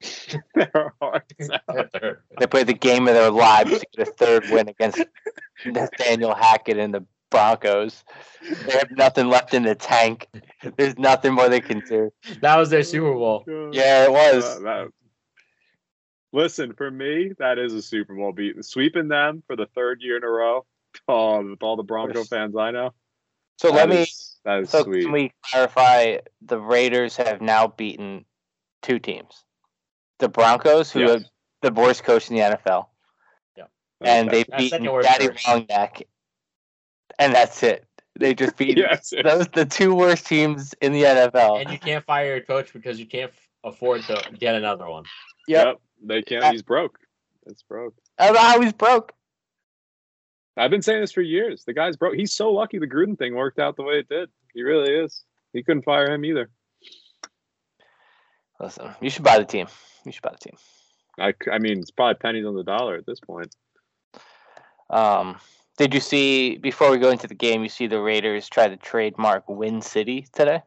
[0.56, 1.92] Their hearts out.
[2.40, 5.00] They played the game of their lives to get a third win against
[5.64, 8.02] Nathaniel Hackett and the Broncos.
[8.66, 10.26] They have nothing left in the tank.
[10.76, 12.10] There's nothing more they can do.
[12.40, 13.44] that was their Super Bowl.
[13.72, 14.44] Yeah, it was.
[14.44, 14.88] Uh, that-
[16.32, 18.62] listen, for me, that is a Super Bowl beat.
[18.64, 20.64] Sweeping them for the third year in a row.
[21.08, 22.92] Oh, with all the Bronco fans I know.
[23.58, 24.02] So let that me.
[24.02, 25.02] is- that is So sweet.
[25.04, 26.18] can we clarify?
[26.42, 28.24] The Raiders have now beaten
[28.82, 29.44] two teams:
[30.18, 31.10] the Broncos, who Yes.
[31.10, 31.24] have
[31.60, 32.88] the worst coach in the NFL,
[34.00, 34.44] and Okay.
[34.48, 35.28] they've beaten Daddy.
[35.28, 36.02] Longneck,
[37.18, 37.86] and that's it.
[38.18, 41.60] They just beat yes, those the two worst teams in the NFL.
[41.60, 43.32] And you can't fire your coach because you can't
[43.64, 45.04] afford to get another one.
[45.46, 45.66] Yep.
[45.66, 45.80] Yep.
[46.04, 46.44] They can't.
[46.52, 46.98] He's broke.
[47.46, 47.94] It's broke.
[48.18, 49.12] I don't know how he's broke.
[50.56, 51.64] I've been saying this for years.
[51.64, 52.14] The guy's broke.
[52.14, 54.28] He's so lucky the Gruden thing worked out the way it did.
[54.54, 55.24] He really is.
[55.52, 56.50] He couldn't fire him either.
[58.60, 59.66] Listen, you should buy the team.
[60.04, 60.56] You should buy the team.
[61.18, 63.54] I, I mean, it's probably pennies on the dollar at this point.
[64.90, 65.38] Um,
[65.78, 67.62] did you see before we go into the game?
[67.62, 70.62] You see the Raiders try to trademark Win City today.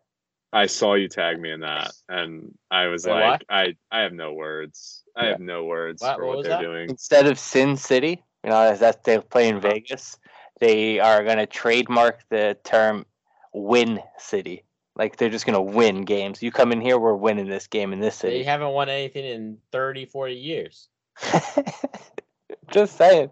[0.54, 3.44] I saw you tag me in that, and I was Wait, like, what?
[3.50, 5.04] I, I have no words.
[5.16, 5.30] I Yeah.
[5.32, 6.62] have no words What- for what what, they're that?
[6.62, 6.90] doing.
[6.90, 10.18] Instead of Sin City, you know, as that they play in Vegas,
[10.60, 13.06] they are going to trademark the term
[13.54, 14.64] Win City.
[14.96, 16.42] Like they're just going to win games.
[16.42, 18.36] You come in here, we're winning this game in this city.
[18.36, 18.50] They city.
[18.50, 20.88] haven't won anything in 30, 40 years.
[22.72, 23.30] just saying.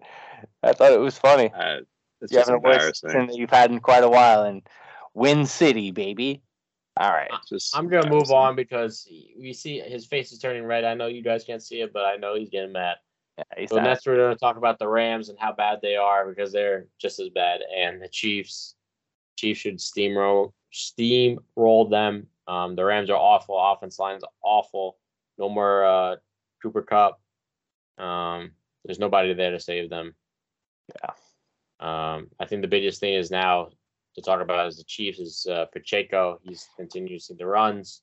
[0.62, 1.52] I thought it was funny.
[1.54, 1.80] Uh,
[2.22, 3.28] it's You just having a embarrassing.
[3.28, 4.62] that you've had in quite a while, and
[5.14, 6.42] Win City, baby.
[6.98, 7.32] All right.
[7.50, 10.84] Just I'm gonna move on because we see his face is turning red.
[10.84, 12.98] I know you guys can't see it, but I know he's getting mad.
[13.38, 15.96] Yeah, he's So not- next we're gonna talk about the Rams and how bad they
[15.96, 17.62] are because they're just as bad.
[17.76, 18.76] And the Chiefs,
[19.38, 22.28] Chiefs should steamroll steamroll them.
[22.48, 23.58] Um, the Rams are awful.
[23.58, 24.98] Offense line's awful.
[25.38, 26.16] No more uh,
[26.62, 27.20] Cooper Kupp.
[27.98, 28.52] Um,
[28.86, 30.14] there's nobody there to save them.
[30.90, 31.12] Yeah.
[31.80, 33.70] Um, I think the biggest thing is now
[34.16, 36.40] to talk about is the Chiefs is uh, Pacheco.
[36.44, 38.02] He's continuing to the runs.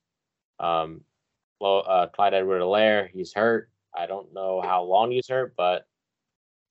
[0.58, 1.02] Um,
[1.62, 3.70] uh, Clyde Edward-Helaire, he's hurt.
[3.96, 5.86] I don't know how long he's hurt, but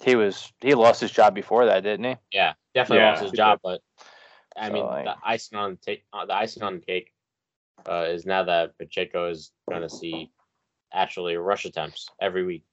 [0.03, 2.15] he was he lost his job before that, didn't he?
[2.31, 3.59] yeah, definitely Yeah, lost his he job.
[3.63, 3.81] But
[4.55, 7.13] I So, mean, like- the icing on the take, uh, the icing on the cake,
[7.87, 10.31] uh, is now that Pacheco is going to see
[10.93, 12.63] actually rush attempts every week.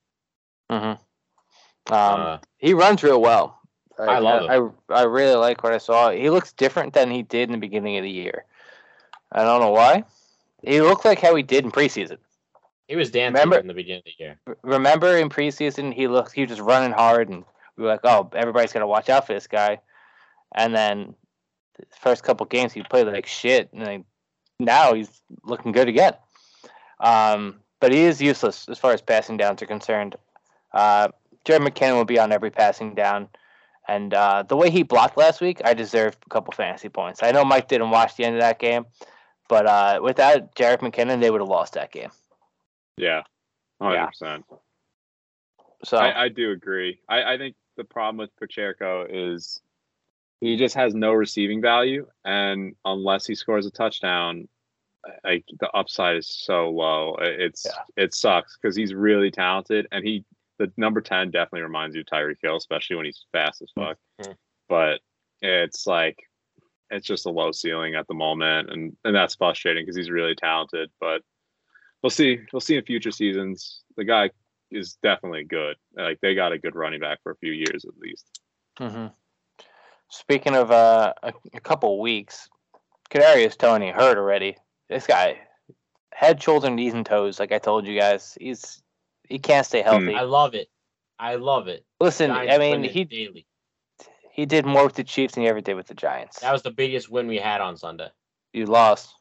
[0.71, 1.93] Mm-hmm.
[1.93, 3.56] Um, uh, he runs real well.
[3.99, 6.11] I love I, I really like what I saw.
[6.11, 8.45] He looks different than he did in the beginning of the year.
[9.33, 10.05] I don't know why.
[10.63, 12.19] he looked like how he did in preseason.
[12.89, 14.39] He was dancing Remember- in the beginning of the year.
[14.63, 17.45] Remember in preseason, he looked he was just running hard, and
[17.77, 19.81] we were like, "Oh, everybody's gonna watch out for this guy."
[20.55, 21.15] And then
[21.79, 24.05] the first couple games, he played like shit, and then
[24.61, 26.15] now he's looking good again.
[27.01, 30.17] Um, but he is useless as far as passing downs are concerned.
[30.73, 31.09] Uh,
[31.45, 33.29] Jerick McKinnon will be on every passing down,
[33.89, 37.23] and uh, the way he blocked last week, I deserve a couple fantasy points.
[37.23, 38.87] I know Mike didn't watch the end of that game,
[39.49, 42.11] but uh, without Jerick McKinnon, they would have lost that game.
[42.97, 43.23] Yeah,
[43.81, 44.07] hundred Yeah.
[44.07, 44.45] percent.
[45.85, 47.01] So I, I do agree.
[47.09, 49.61] I, I think the problem with Pacheco is
[50.41, 54.49] he just has no receiving value, and unless he scores a touchdown,
[55.25, 57.17] like the upside is so low.
[57.21, 58.05] It's Yeah.
[58.05, 60.25] it sucks because he's really talented, and he
[60.59, 63.99] the number ten definitely reminds you of Tyreek Hill, especially when he's fast as fuck.
[64.21, 64.37] Mhm.
[64.69, 65.01] But
[65.43, 66.19] it's like
[66.91, 70.35] it's just a low ceiling at the moment, and and that's frustrating because he's really
[70.35, 70.91] talented.
[71.01, 71.23] But
[72.03, 72.41] we'll see.
[72.53, 73.83] We'll see in future seasons.
[73.97, 74.31] The guy
[74.71, 75.77] is definitely good.
[75.95, 78.41] Like they got a good running back for a few years at least.
[78.79, 79.07] hmm
[80.09, 82.49] Speaking of uh, a, a couple weeks,
[83.11, 84.57] Kadarius Toney hurt already.
[84.89, 85.41] This guy,
[86.13, 87.41] head, shoulder, knees, and toes.
[87.41, 88.83] Like I told you guys, he's
[89.29, 90.15] he can't stay healthy.
[90.15, 90.69] I love it.
[91.19, 91.85] I love it.
[92.01, 93.47] Listen, Giants I mean he daily.
[94.31, 96.41] he did more with the Chiefs than he ever did with the Giants.
[96.41, 98.09] That was the biggest win we had on Sunday.
[98.53, 99.15] you lost.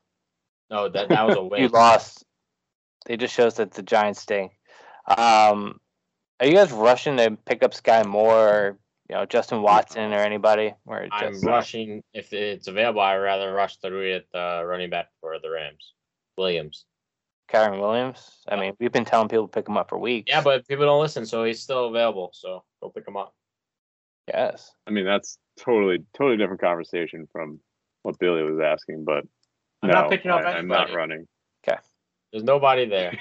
[0.69, 1.61] No, that that was a win.
[1.61, 2.25] You lost.
[3.07, 4.51] It just shows that the Giants stink.
[5.07, 5.79] Um,
[6.39, 8.77] are you guys rushing to pick up Sky Moore or
[9.09, 10.73] you know Justin Watson or anybody?
[10.85, 13.01] Or I'm just, rushing if it's available.
[13.01, 15.93] I'd rather rush through it uh, running back for the Rams,
[16.37, 16.85] Williams.
[17.51, 18.41] Kyren Williams?
[18.47, 20.29] I mean, we've been telling people to pick him up for weeks.
[20.29, 22.31] Yeah, but people don't listen, so he's still available.
[22.33, 23.33] So go pick him up.
[24.27, 24.71] yes.
[24.87, 27.59] I mean, that's totally totally different conversation from
[28.03, 29.03] what Billy was asking.
[29.05, 29.25] But
[29.81, 31.27] I'm no, not picking up I, am not running.
[31.67, 31.77] Okay.
[32.31, 33.17] There's nobody there.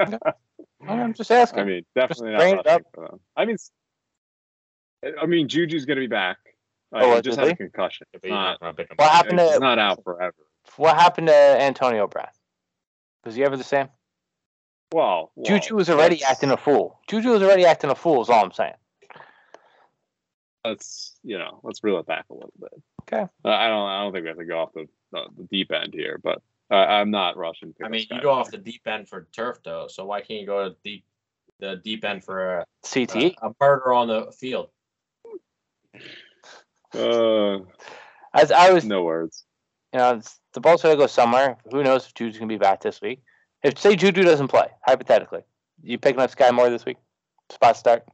[0.88, 1.60] I'm just asking.
[1.60, 3.20] I mean, definitely bring not it rushing for them.
[3.36, 3.70] I mean, s-
[5.20, 6.38] I mean, Juju's going to be back.
[6.90, 8.06] Like, Oh, he just had a concussion.
[8.12, 10.34] It's not, not gonna pick him What happened to- not out forever.
[10.76, 12.26] what happened to Antonio Brown?
[13.24, 13.88] Was he ever the same?
[14.92, 17.00] Well, well, Juju was already that's- acting a fool.
[17.08, 18.20] Juju was already acting a fool.
[18.22, 18.74] Is all I'm saying.
[20.64, 22.70] Let's you know, let's reel it back a little bit.
[23.02, 23.22] Okay.
[23.44, 23.88] Uh, I don't.
[23.88, 26.40] I don't think we have to go off the the, the deep end here, but
[26.70, 27.74] uh, I'm not rushing.
[27.82, 28.40] I mean, you Sky go Moore.
[28.40, 29.86] off the deep end for turf though.
[29.88, 31.04] So why can't you go to deep
[31.58, 33.34] the deep end for a, CTE.
[33.42, 34.68] a, a murder on the field?
[36.94, 37.58] Uh,
[38.34, 39.44] As I was, no words.
[39.92, 40.22] You know,
[40.52, 41.58] the ball's gonna go somewhere.
[41.70, 43.22] Who knows if Juju's gonna be back this week?
[43.62, 45.42] If say Juju doesn't play, hypothetically,
[45.82, 46.96] you picking up Sky Moore this week?
[47.50, 48.04] Spot start.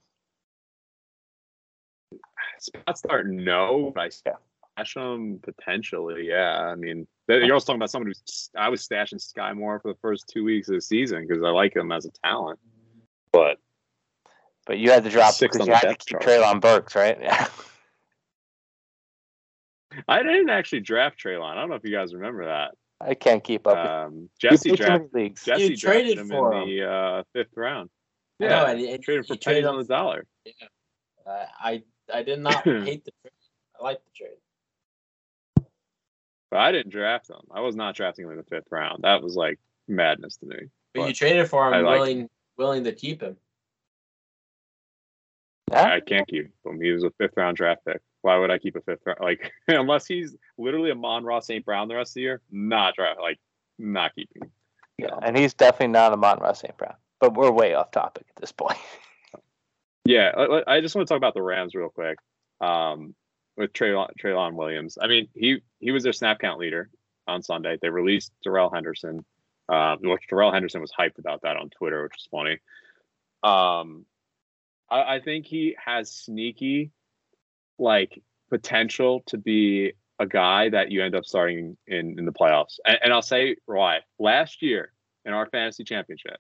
[2.59, 3.93] Spot start, no.
[3.95, 6.27] But I stash him potentially.
[6.29, 6.61] Yeah.
[6.61, 8.51] I mean, you're also talking about someone who's.
[8.57, 11.51] I was stashing Sky Moore for the first two weeks of the season because I
[11.51, 12.59] like him as a talent.
[13.33, 13.59] But
[14.67, 16.19] But you had to drop because you had to keep.
[16.19, 17.19] Treylon Burks, right?
[17.21, 17.47] Yeah.
[20.07, 21.53] I didn't actually draft Treylon.
[21.53, 22.75] I don't know if you guys remember that.
[23.01, 23.77] I can't keep up.
[23.79, 24.29] Um.
[24.41, 25.15] Jesse You played too drafted.
[25.15, 25.45] leagues.
[25.45, 27.91] Jesse You drafted traded him for in the uh, fifth round.
[28.41, 30.27] I Yeah, know, and- and traded for you pennies traded on the dollar.
[31.27, 31.83] Uh, I
[32.13, 33.33] I did not hate the trade.
[33.79, 35.67] I like the trade.
[36.51, 37.41] But I didn't draft him.
[37.51, 39.05] I was not drafting him in the fifth round.
[39.05, 40.57] That was like madness to me.
[40.95, 43.37] But you traded for him, I like willing willing to keep him.
[45.71, 46.81] I can't keep him.
[46.81, 48.01] He was a fifth round draft pick.
[48.23, 49.19] Why would I keep a fifth round?
[49.21, 51.65] Like unless he's literally a Mon Ross St.
[51.65, 53.39] Brown the rest of the year, not like
[53.79, 54.43] not keeping.
[54.43, 54.51] him.
[54.99, 56.77] Yeah, and he's definitely not a Monroe St.
[56.77, 56.95] Brown.
[57.21, 58.79] But we're way off topic at this point.
[60.05, 62.19] Yeah, I- I just want to talk about the Rams real quick.
[62.63, 63.15] Um,
[63.59, 64.97] with Traylon, Traylon Williams.
[65.01, 66.89] I mean, he he was their snap count leader
[67.27, 67.77] on Sunday.
[67.83, 69.25] They released Darrell Henderson.
[69.69, 72.53] Um, which Darrell Henderson was hyped about that on Twitter, which is funny.
[73.43, 74.07] Um,
[74.89, 76.91] I, I think he has sneaky,
[77.79, 82.79] like potential to be a guy that you end up starting in in the playoffs.
[82.85, 84.01] And, and I'll say why.
[84.19, 84.93] Last year
[85.25, 86.39] in our fantasy championship,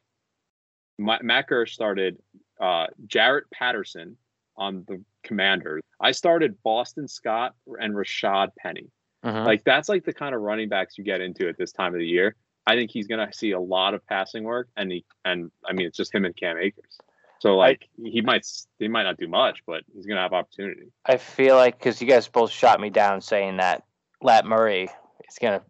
[0.98, 2.18] Ma- Matt Gersh started
[2.60, 4.16] uh, Jaret Patterson
[4.56, 5.82] on the Commanders.
[6.00, 8.90] I started Boston Scott and Rashaad Penny.
[9.24, 9.44] Mhm.
[9.44, 11.98] Like that's like the kind of running backs you get into at this time of
[12.00, 12.34] the year.
[12.66, 15.86] I think he's gonna see a lot of passing work, and he and I mean
[15.86, 16.98] it's just him and Cam Akers.
[17.40, 18.46] So like he might
[18.78, 20.90] he might not do much, but he's gonna have opportunity.
[21.04, 23.84] I feel like because you guys both shot me down saying that
[24.20, 24.84] Lat Murray
[25.28, 25.64] is going to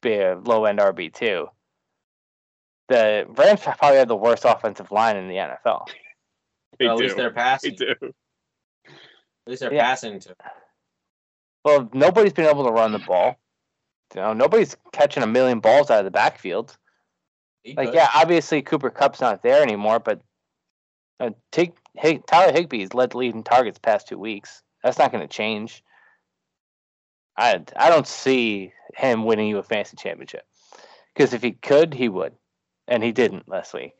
[0.00, 1.48] be a low end RB two.
[2.88, 5.86] The Rams probably have the worst offensive line in the NFL.
[6.78, 7.02] They at do.
[7.02, 7.74] least they're They passing.
[7.76, 7.94] do.
[8.00, 8.10] At
[9.46, 9.82] least they're Yeah.
[9.84, 10.34] passing to.
[11.64, 13.36] Well, nobody's been able to run the ball.
[14.14, 16.76] you know, nobody's catching a million balls out of the backfield.
[17.62, 17.94] He Like, could.
[17.94, 20.20] yeah, obviously Cooper Kupp's not there anymore, but
[21.22, 24.62] uh, take hey, Tyler Higbee's led the lead in targets past two weeks.
[24.82, 25.84] That's not going to change.
[27.36, 30.44] I I don't see him winning you a fantasy championship
[31.14, 32.34] because if he could, he would,
[32.88, 33.92] and he didn't last week.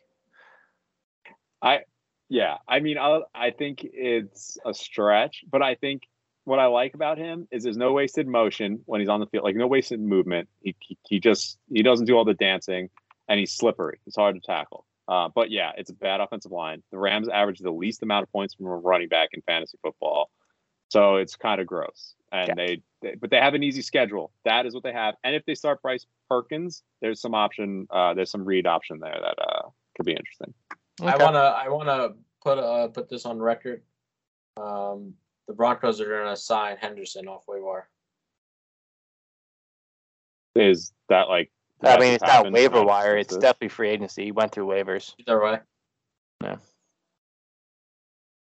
[1.63, 1.81] I
[2.29, 6.03] yeah, I mean, I I think it's a stretch, but I think
[6.45, 9.45] what I like about him is there's no wasted motion when he's on the field,
[9.45, 10.49] like no wasted movement.
[10.61, 12.91] He he, he just he doesn't do all the dancing,
[13.29, 14.01] and he's slippery.
[14.07, 14.85] It's hard to tackle.
[15.09, 16.83] Uh, but yeah, it's a bad offensive line.
[16.91, 20.31] The Rams average the least amount of points from a running back in fantasy football,
[20.89, 22.15] so it's kind of gross.
[22.31, 22.55] And Yeah.
[22.55, 24.33] they, they, but they have an easy schedule.
[24.45, 25.17] That is what they have.
[25.23, 27.87] And if they start Bryce Perkins, there's some option.
[27.91, 30.55] Uh, there's some read option there that uh, could be interesting.
[31.03, 32.11] I wanna I wanna
[32.43, 33.83] put uh put this on record.
[34.57, 35.15] Um,
[35.49, 37.89] the Broncos are gonna sign Henderson off waiver.
[40.55, 41.51] Is that like?
[41.85, 43.17] I mean, it's not waiver Not wire.
[43.17, 43.43] It's exclusive?
[43.43, 44.25] definitely free agency.
[44.25, 45.15] He went through waivers.
[45.19, 45.59] Either way.
[46.43, 46.57] Yeah.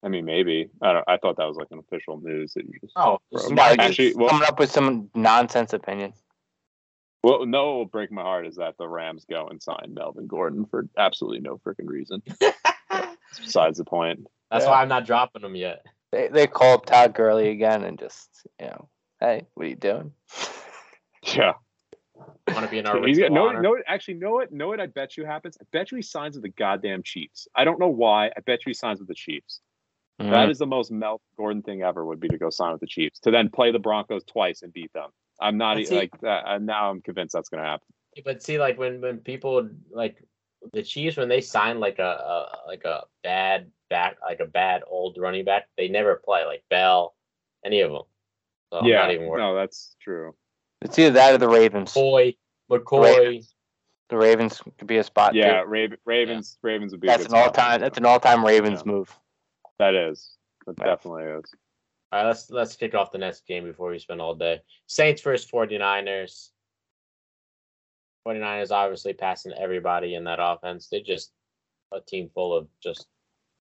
[0.03, 0.69] I mean, maybe.
[0.81, 1.05] I don't.
[1.07, 2.93] I thought that was like an official news that you just.
[2.95, 6.13] Oh, Bro, No, actually, well- coming up with some nonsense opinion.
[7.23, 10.27] Well, no, what will break my heart is that the Rams go and sign Melvin
[10.27, 12.21] Gordon for absolutely no freaking reason.
[13.37, 14.25] Besides the point.
[14.51, 14.71] That's Yeah.
[14.71, 15.83] why I'm not dropping him yet.
[16.11, 18.29] They they called Todd Gurley again and just
[18.61, 18.87] you know,
[19.19, 20.13] hey, what are you doing?
[21.23, 21.53] Yeah.
[22.47, 23.61] I want to be in our He's got, ritual no, honor.
[23.61, 24.51] no, actually, know what?
[24.51, 24.79] Know what?
[24.79, 25.57] I bet you happens.
[25.61, 27.47] I bet you he signs with the goddamn Chiefs.
[27.55, 28.27] I don't know why.
[28.27, 29.61] I bet you he signs with the Chiefs.
[30.21, 30.31] Mm-hmm.
[30.31, 32.05] That is the most Mel Gordon thing ever.
[32.05, 34.73] Would be to go sign with the Chiefs to then play the Broncos twice and
[34.73, 35.09] beat them.
[35.39, 36.43] I'm not But e- see- like that.
[36.47, 37.87] And now I'm convinced that's going to happen.
[38.25, 40.23] But see, like when when people like
[40.73, 44.81] the Chiefs when they sign like a, a like a bad back like a bad
[44.87, 47.15] old running back, they never play like Bell,
[47.63, 48.01] any of them.
[48.73, 48.97] So yeah.
[49.03, 49.31] not even.
[49.35, 50.33] No, that's true.
[50.81, 51.93] It's either that or the Ravens.
[51.93, 52.35] McCoy,
[52.71, 53.47] McCoy.
[54.09, 55.33] The Ravens could be a spot.
[55.35, 56.57] Yeah, Raven, Ravens.
[56.61, 57.07] Ravens would be.
[57.07, 57.81] a that's good an all time.
[57.81, 58.91] That's an all time Ravens Yeah.
[58.91, 59.19] move.
[59.79, 60.37] That is.
[60.65, 60.85] That Yeah.
[60.85, 61.53] definitely is.
[62.11, 64.61] All right, let's let's kick off the next game before we spend all day.
[64.87, 66.51] Saints versus 49ers.
[68.25, 70.87] 49ers obviously passing everybody in that offense.
[70.89, 71.31] They're just
[71.93, 73.07] a team full of just,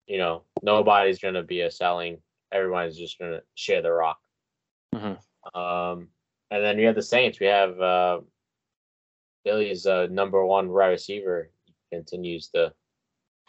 [0.06, 2.22] you know, nobody's going to be a selling.
[2.52, 4.20] Everyone's just going to share the rock.
[4.94, 5.18] Mhm.
[5.54, 6.08] Um,
[6.54, 7.40] and then we have the Saints.
[7.40, 8.20] We have uh,
[9.44, 11.50] Billy's uh, number one wide receiver
[11.92, 12.72] continues to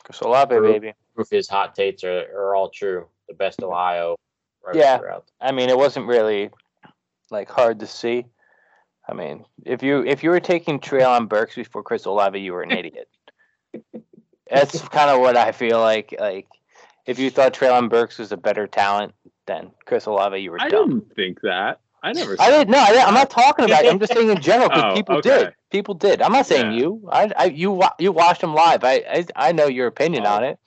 [0.03, 0.71] Chris Olave, True.
[0.73, 0.93] baby.
[1.15, 3.07] prove his hot takes are, are all true.
[3.27, 4.15] The best Ohio
[4.63, 4.93] wide Yeah.
[4.97, 6.49] receiver I mean, it wasn't really
[7.31, 8.25] like hard to see.
[9.07, 12.63] I mean, if you if you were taking Treylon Burks before Chris Olave, you were
[12.63, 13.07] an idiot.
[14.51, 16.13] That's kind of what I feel like.
[16.19, 16.47] Like,
[17.05, 19.13] if you thought Treylon Burks was a better talent
[19.47, 20.89] than Chris Olave, you were I dumb.
[20.99, 21.79] didn't think that.
[22.05, 22.35] I never.
[22.39, 22.69] I didn't.
[22.69, 23.83] No, I, I'm not talking about.
[23.83, 23.91] It.
[23.91, 25.29] I'm just saying in general because Oh, people okay.
[25.45, 25.53] did.
[25.71, 26.21] People did.
[26.21, 26.77] I'm not saying Yeah.
[26.77, 27.09] you.
[27.11, 28.83] I, I you you watched them live.
[28.83, 30.33] I I, I know your opinion Oh.
[30.35, 30.59] on it.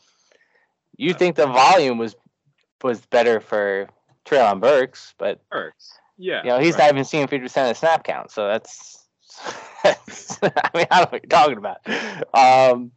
[0.96, 2.16] You think the volume was
[2.82, 3.88] was better for
[4.24, 5.92] Treylon Burks, but Burks.
[6.16, 6.42] Yeah.
[6.42, 6.86] you know he's right.
[6.86, 8.30] not even seeing 50 percent of the snap count.
[8.32, 9.06] So that's.
[9.84, 11.78] that's I mean, I don't know what you're talking about.
[12.34, 12.90] Um,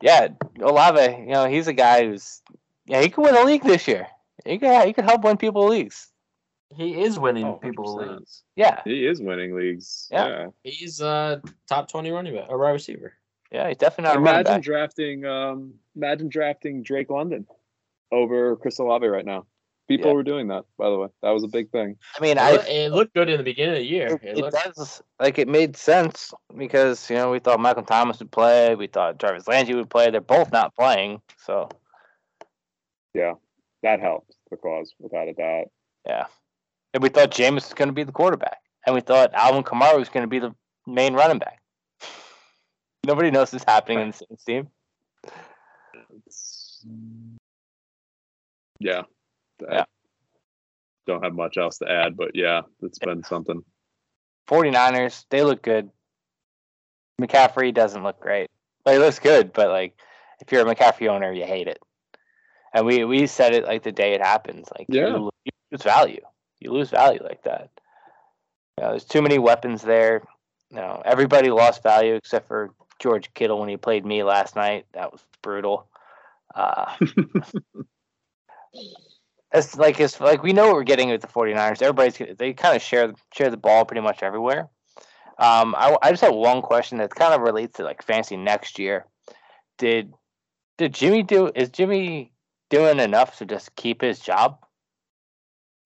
[0.00, 0.28] yeah,
[0.60, 1.16] Olave.
[1.20, 2.40] You know he's a guy who's
[2.86, 4.06] yeah he could win a league this year.
[4.46, 6.08] He could he could help win people leagues.
[6.74, 8.42] He is winning Oh, people leagues.
[8.56, 10.08] Yeah, He is winning leagues.
[10.10, 10.28] Yeah.
[10.28, 10.46] Yeah.
[10.64, 13.14] He's a top twenty running back, a wide receiver.
[13.52, 15.24] yeah, he's definitely not a Imagine drafting.
[15.24, 17.46] Um, imagine drafting Drake London
[18.12, 19.46] over Chris Olave right now.
[19.88, 20.14] People Yeah.
[20.14, 21.08] were doing that, by the way.
[21.22, 21.96] That was a big thing.
[22.18, 24.06] I mean, It I it looked good in the beginning of the year.
[24.08, 27.84] it, It it looked, does like it made sense because you know we thought Michael
[27.84, 30.10] Thomas would play, we thought Jarvis Landry would play.
[30.10, 31.68] They're both not playing, so
[33.14, 33.34] yeah,
[33.84, 35.70] That helped the cause, without a doubt.
[36.04, 36.26] yeah.
[36.96, 38.56] And we thought Jameis was going to be the quarterback,
[38.86, 40.54] and we thought Alvin Kamara was going to be the
[40.86, 41.60] main running back.
[43.04, 44.68] Nobody knows this happening in the Saints team.
[46.26, 46.86] It's,
[48.78, 49.02] yeah.
[49.68, 49.84] I Yeah.
[51.06, 53.62] Don't have much else to add, but yeah, it's been something.
[54.48, 55.90] 49ers, they look good.
[57.20, 58.48] McCaffrey doesn't look great.
[58.86, 60.00] Like, he looks good, but like
[60.40, 61.78] if you're a McCaffrey owner, you hate it.
[62.72, 64.66] And we we said it like the day it happens.
[64.78, 65.08] Like Yeah.
[65.08, 65.30] you
[65.70, 66.22] lose value.
[66.60, 67.70] You lose value like that.
[68.78, 70.22] You know, there's too many weapons there.
[70.70, 74.86] You know, everybody lost value except for George Kittle when he played me last night.
[74.92, 75.88] That was brutal.
[76.54, 76.94] Uh,
[79.52, 81.82] it's like it's like we know what we're getting with the 49ers.
[81.82, 84.68] Everybody's they kind of share share the ball pretty much everywhere.
[85.38, 88.78] Um, I, I just have one question that kind of relates to like fancy next
[88.78, 89.06] year.
[89.78, 90.14] Did
[90.78, 92.32] did Jimmy do is Jimmy
[92.70, 94.58] doing enough to just keep his job?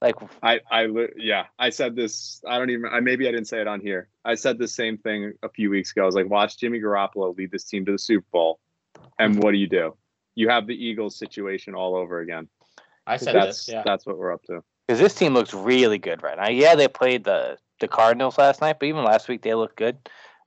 [0.01, 2.43] Like I, I, yeah, I said this.
[2.47, 2.87] I don't even.
[2.91, 4.09] I maybe I didn't say it on here.
[4.25, 6.03] I said the same thing a few weeks ago.
[6.03, 8.61] I was like, watch Jimmy Garoppolo lead this team to the Super Bowl,
[9.19, 9.95] and what do you do?
[10.37, 12.49] You have the Eagles situation all over again.
[13.07, 13.75] I said That's this.
[13.75, 13.83] Yeah.
[13.85, 14.63] that's what we're up to.
[14.87, 16.49] because this team looks really good right now.
[16.49, 19.99] Yeah, they played the the Cardinals last night, but even last week they looked good.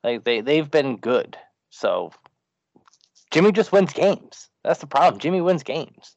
[0.03, 1.37] Like they they've been good.
[1.69, 2.11] So
[3.29, 4.49] Jimmy just wins games.
[4.63, 5.19] That's the problem.
[5.19, 6.15] Jimmy wins games.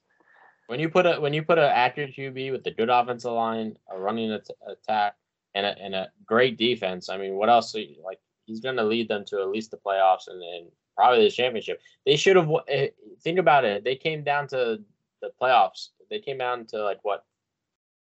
[0.68, 3.76] When you put a when you put an accurate QB with a good offensive line,
[3.90, 5.14] a running at- attack,
[5.54, 7.74] and a and a great defense, I mean, what else?
[7.74, 10.70] are you- Like he's going to lead them to at least the playoffs and, and
[10.96, 11.80] probably the championship.
[12.04, 12.48] They should have.
[12.68, 12.88] eh,
[13.22, 13.82] Think about it.
[13.84, 14.80] They came down to
[15.20, 15.88] the playoffs.
[16.10, 17.24] They came down to like what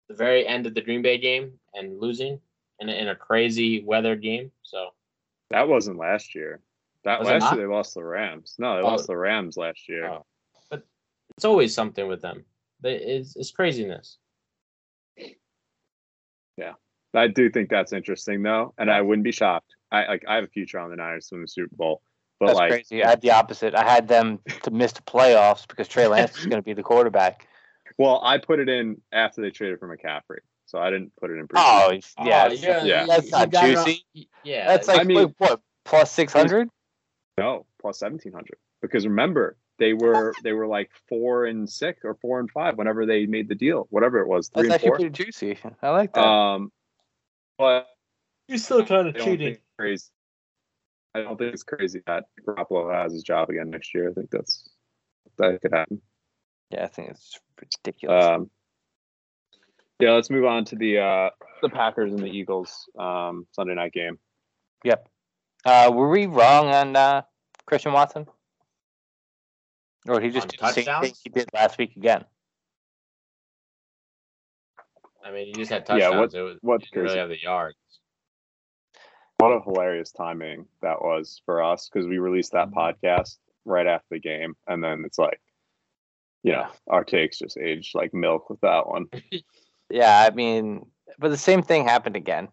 [0.08, 2.40] the very end of the Green Bay game and losing
[2.80, 4.50] in a, in a crazy weather game.
[4.62, 4.90] So
[5.50, 6.60] That wasn't last year.
[7.04, 8.54] That Was last year they lost the Rams.
[8.58, 8.86] No, they Oh.
[8.86, 10.06] lost the Rams last year.
[10.08, 10.26] Oh.
[11.38, 12.44] It's always something with them.
[12.82, 14.18] It's, it's craziness.
[16.56, 16.72] Yeah,
[17.14, 19.72] I do think that's interesting though, and I wouldn't be shocked.
[19.92, 22.02] I like I have a future on the Niners to the Super Bowl,
[22.40, 23.04] but That's like crazy.
[23.04, 23.76] I had the opposite.
[23.76, 26.82] I had them to miss the playoffs because Trey Lance is going to be the
[26.82, 27.46] quarterback.
[27.96, 31.34] Well, I put it in after they traded for McCaffrey, so I didn't put it
[31.38, 31.48] in.
[31.56, 33.06] Oh, yeah, Oh, yeah, yeah.
[33.06, 34.04] That's not got on- juicy.
[34.44, 36.68] Yeah, That's like I mean- wait, what plus six hundred?
[37.38, 38.58] no, plus seventeen hundred.
[38.82, 43.06] Because remember, they were they were like four and six or four and five whenever
[43.06, 44.96] they made the deal, whatever it was, three That's and actually four.
[44.96, 45.58] pretty juicy.
[45.82, 46.24] I like that.
[46.24, 46.72] Um,
[47.56, 47.86] but
[48.48, 50.06] You're still kind of don't think it's crazy.
[51.14, 54.10] I don't think it's crazy that Garoppolo has his job again next year.
[54.10, 54.68] I think that's
[55.38, 56.00] that could happen.
[56.70, 58.24] yeah, I think it's ridiculous.
[58.24, 58.50] Um,
[60.00, 61.30] yeah, let's move on to the uh,
[61.62, 64.18] the Packers and the Eagles um, Sunday night game.
[64.84, 65.08] yep.
[65.64, 67.22] Uh, were we wrong on uh,
[67.66, 68.26] Christian Watson?
[70.08, 71.20] Or he just On do the same thing touchdowns?
[71.22, 72.24] he did last week again?
[75.24, 76.32] I mean, he just had Yeah, touchdowns.
[76.32, 77.20] what- it was, what's you didn't really crazy?
[77.20, 77.76] have the yards.
[79.38, 82.78] What a hilarious timing that was for us because we released that Mm-hmm.
[82.78, 85.40] podcast right after the game, and then it's like,
[86.42, 89.06] you know, our takes just aged like milk with that one.
[89.90, 90.84] Yeah, I mean,
[91.18, 92.48] but the same thing happened again.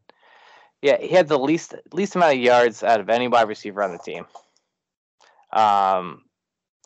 [0.82, 3.92] Yeah, he had the least least amount of yards out of any wide receiver on
[3.92, 4.26] the team.
[5.52, 6.25] Um,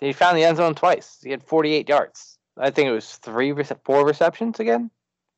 [0.05, 1.19] he found the end zone twice.
[1.23, 2.37] He had 48 yards.
[2.57, 3.53] I think it was three,
[3.83, 4.91] four receptions again.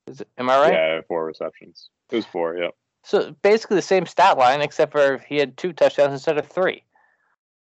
[0.08, 0.74] Is it, am I right?
[0.74, 1.90] Yeah, four receptions.
[2.12, 2.58] It was four.
[2.58, 2.72] Yep.
[3.04, 6.84] So basically the same stat line, except for he had two touchdowns instead of three.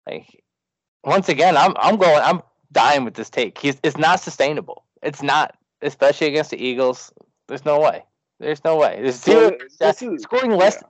[0.07, 0.43] Like
[1.03, 2.21] once again, I'm I'm going.
[2.23, 2.41] I'm
[2.71, 3.57] dying with this take.
[3.57, 4.85] He's it's not sustainable.
[5.01, 7.11] It's not, especially against the Eagles.
[7.47, 8.03] There's no way.
[8.39, 8.99] There's no way.
[9.01, 9.51] There's zero.
[9.79, 10.77] this is- scoring less.
[10.81, 10.87] yeah.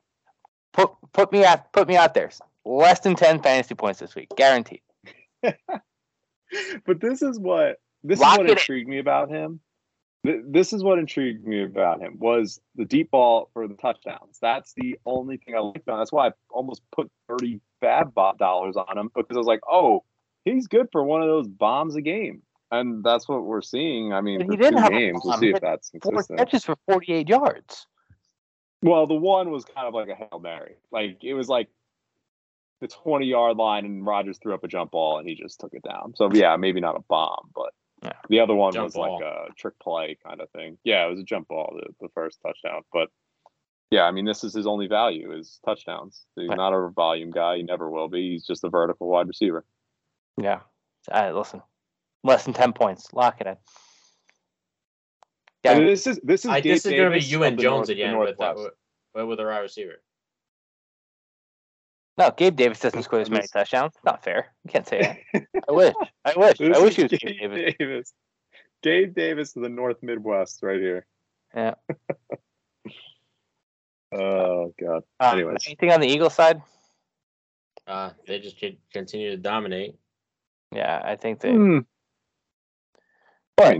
[0.73, 1.71] Put put me out.
[1.73, 2.31] Put me out there.
[2.65, 4.81] Less than ten fantasy points this week, guaranteed.
[6.85, 8.57] but this is what this Lock is what it in.
[8.57, 9.59] intrigued me about him.
[10.23, 14.37] This is what intrigued me about him was the deep ball for the touchdowns.
[14.39, 15.97] That's the only thing I liked on.
[15.97, 20.03] That's why I almost put thirty fab dollars on him because I was like, oh,
[20.45, 24.13] he's good for one of those bombs a game, and that's what we're seeing.
[24.13, 27.87] I mean, he didn't have games, we'll see if that's Four catches for 48 yards.
[28.83, 30.75] Well, the one was kind of like a hail mary.
[30.91, 31.67] Like it was like
[32.81, 35.73] the twenty yard line, and Rodgers threw up a jump ball, and he just took
[35.73, 36.13] it down.
[36.15, 37.71] So yeah, maybe not a bomb, but
[38.03, 38.13] Yeah.
[38.29, 39.13] the other one Jump was ball.
[39.19, 40.77] like a trick play kind of thing.
[40.83, 42.81] Yeah, it was a jump ball, the, the first touchdown.
[42.91, 43.09] But
[43.91, 46.25] yeah, I mean, this is his only value is touchdowns.
[46.35, 46.57] He's Right.
[46.57, 47.57] not a volume guy.
[47.57, 48.31] He never will be.
[48.31, 49.63] He's just a vertical wide receiver.
[50.41, 50.61] Yeah.
[51.11, 51.61] Right, listen.
[52.23, 53.11] Less than 10 points.
[53.13, 53.57] Lock it in.
[55.63, 55.85] Yeah, Yeah.
[55.85, 56.49] this is this is.
[56.51, 58.53] I, this is going to be you and Jones North- again with, uh,
[59.13, 60.01] with with a wide receiver.
[62.21, 63.93] No, Gabe Davis doesn't score as many touchdowns.
[63.95, 64.53] It's not fair.
[64.63, 65.43] You can't say that.
[65.67, 65.95] I wish.
[66.23, 66.57] I wish.
[66.59, 67.75] This I wish he is was Gabe Gabe Davis.
[67.79, 68.13] Davis.
[68.83, 71.05] Gabe Davis of the North Midwest, right here.
[71.55, 71.73] Yeah.
[74.13, 75.03] Oh God.
[75.21, 75.63] Um, Anyways.
[75.67, 76.61] anything on the Eagles side?
[77.87, 79.95] Uh, they just con- continue to dominate.
[80.73, 81.51] Yeah, I think they.
[81.51, 81.85] I mean,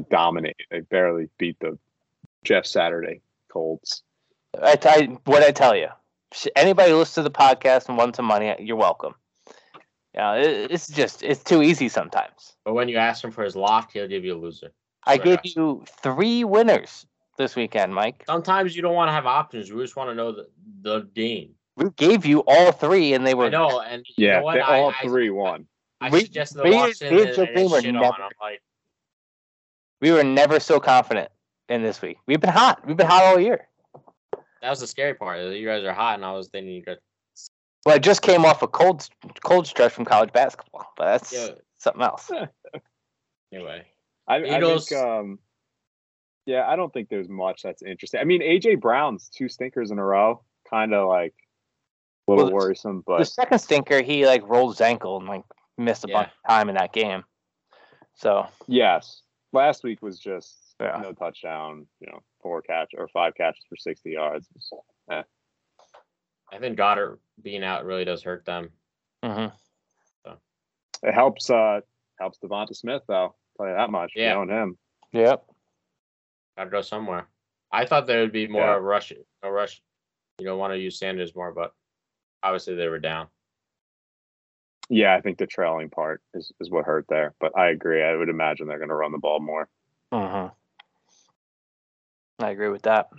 [0.09, 0.55] dominate.
[0.69, 1.77] They barely beat the
[2.45, 3.19] Jeff Saturday
[3.51, 4.03] Colts.
[4.57, 5.89] I, I what I tell you.
[6.33, 9.15] Sh- Anybody who listens to the podcast and wants some money, you're welcome.
[10.13, 12.55] Yeah, it, it's just it's too easy sometimes.
[12.65, 14.71] But when you ask him for his lock, he'll give you a loser.
[15.05, 17.05] I gave you three winners
[17.37, 18.23] this weekend, Mike.
[18.27, 19.71] Sometimes you don't want to have options.
[19.71, 20.47] We just want to know the,
[20.81, 21.51] the game.
[21.77, 24.53] We gave you all three, and they were I know, and you Yeah, know what?
[24.55, 25.65] they I, all I, three won.
[26.01, 28.21] I We- suggested the we- Washington we and, and and were shit never- on.
[28.21, 28.61] I'm like,
[30.01, 31.29] we were never so confident
[31.69, 32.17] in this week.
[32.27, 32.85] We've been hot.
[32.85, 33.67] We've been hot all year.
[34.61, 35.39] That was the scary part.
[35.39, 36.97] You guys are hot, and I was thinking you guys.
[37.85, 39.07] Well, I just came off a cold
[39.43, 41.49] cold stretch from college basketball, but that's Yeah.
[41.77, 42.29] something else.
[43.53, 43.85] Anyway,
[44.29, 45.37] I, I think um,
[46.45, 48.21] Yeah, I don't think there's much that's interesting.
[48.21, 51.33] I mean, AJ Brown's two stinkers in a row, kind of like
[52.27, 55.43] a little Well, the- worrisome, The second stinker, he like rolled his ankle and like
[55.77, 56.13] missed a Yeah.
[56.13, 57.25] bunch of time in that game.
[58.15, 59.21] So yes,
[59.51, 60.99] last week was just Yeah.
[61.01, 64.47] no touchdown, you know, four catch or five catches for 60 yards.
[65.09, 65.23] I
[66.59, 68.69] think Goedert being out really does hurt them.
[69.23, 69.51] mhm.
[71.03, 71.81] It helps uh
[72.19, 73.33] helps DeVonta Smith though.
[73.57, 74.13] Tell you that much.
[74.15, 74.33] Yeah.
[74.33, 74.77] knowing him.
[75.11, 75.43] yep.
[76.57, 77.27] Got to go somewhere.
[77.71, 78.73] I thought there would be more Yeah.
[78.75, 79.81] rush, a rush.
[80.37, 81.73] You know, want to use Sanders more, but
[82.43, 83.27] obviously they were down.
[84.89, 87.33] Yeah, I think the trailing part is, is what hurt there.
[87.39, 88.03] But I agree.
[88.03, 89.69] I would imagine they're going to run the ball more.
[90.11, 90.47] hmm
[92.43, 93.09] I agree with that.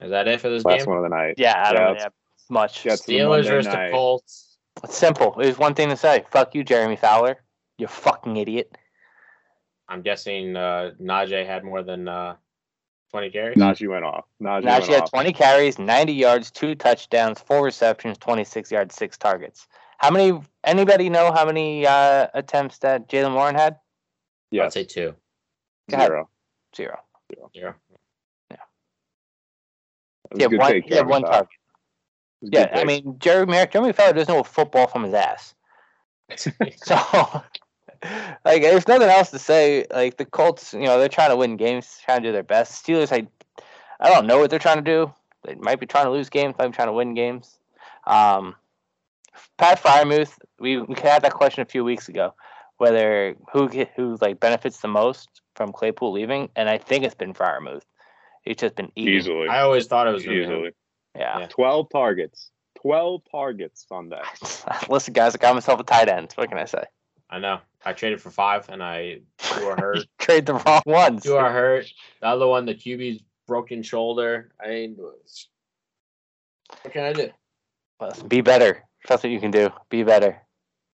[0.00, 0.86] Is that it for this Last game?
[0.88, 1.34] one of the night.
[1.38, 2.12] Yeah, I don't Yeah, really have
[2.50, 2.84] much.
[2.84, 3.88] yeah, it's Steelers versus the.
[3.92, 4.58] Colts.
[4.84, 5.34] It's simple.
[5.38, 6.24] There's one thing to say.
[6.30, 7.42] Fuck you, Jeremy Fowler.
[7.78, 8.76] You fucking idiot.
[9.88, 12.36] I'm guessing uh, Najee had more than uh,
[13.12, 13.56] 20 carries.
[13.56, 14.24] Najee went off.
[14.42, 15.10] Najee, Now went she had off.
[15.10, 19.66] 20 carries, 90 yards, two touchdowns, four receptions, 26 yards, six targets.
[19.98, 20.38] How many?
[20.64, 23.78] Anybody know how many uh, attempts that Jaylen Warren had?
[24.50, 25.14] Yeah, I'd say two.
[25.88, 26.10] Go ahead.
[26.76, 26.98] zero.
[27.34, 27.74] Zero.
[28.50, 28.56] Yeah.
[30.34, 30.82] Yeah, a good one.
[30.86, 31.48] Yeah, one target.
[32.42, 35.54] A Yeah, I mean, Jeremy Jeremy Fowler doesn't know football from his ass.
[36.84, 37.42] So,
[38.44, 39.86] like, there's nothing else to say.
[39.90, 42.84] Like, the Colts, you know, they're trying to win games, trying to do their best.
[42.84, 43.26] Steelers, I,
[44.00, 45.12] I don't know what they're trying to do.
[45.44, 47.58] They might be trying to lose games, might be trying to win games.
[48.06, 48.54] Um,
[49.56, 52.34] Pat Freiermuth, we we had that question a few weeks ago,
[52.78, 57.34] whether who who like benefits the most from Claypool leaving, and I think it's been
[57.34, 57.82] Freiermuth.
[58.42, 59.14] He's just been eating.
[59.14, 60.42] easily, I always thought it was gonna him.
[60.42, 60.70] easily.
[61.16, 61.38] Yeah.
[61.40, 61.46] Yeah.
[61.46, 62.50] Twelve targets.
[62.80, 64.86] Twelve targets on that.
[64.88, 66.32] Listen, guys, I got myself a tight end.
[66.34, 66.84] What can I say?
[67.28, 67.58] I know.
[67.84, 70.06] I traded for five, and I two are hurt.
[70.18, 71.24] Trade the wrong ones.
[71.24, 71.86] two are hurt.
[72.20, 74.52] The other one, the QB's broken shoulder.
[74.62, 77.30] I mean, what can I do?
[78.00, 78.84] Listen, Be better.
[79.08, 79.70] That's what you can do.
[79.88, 80.42] Be better.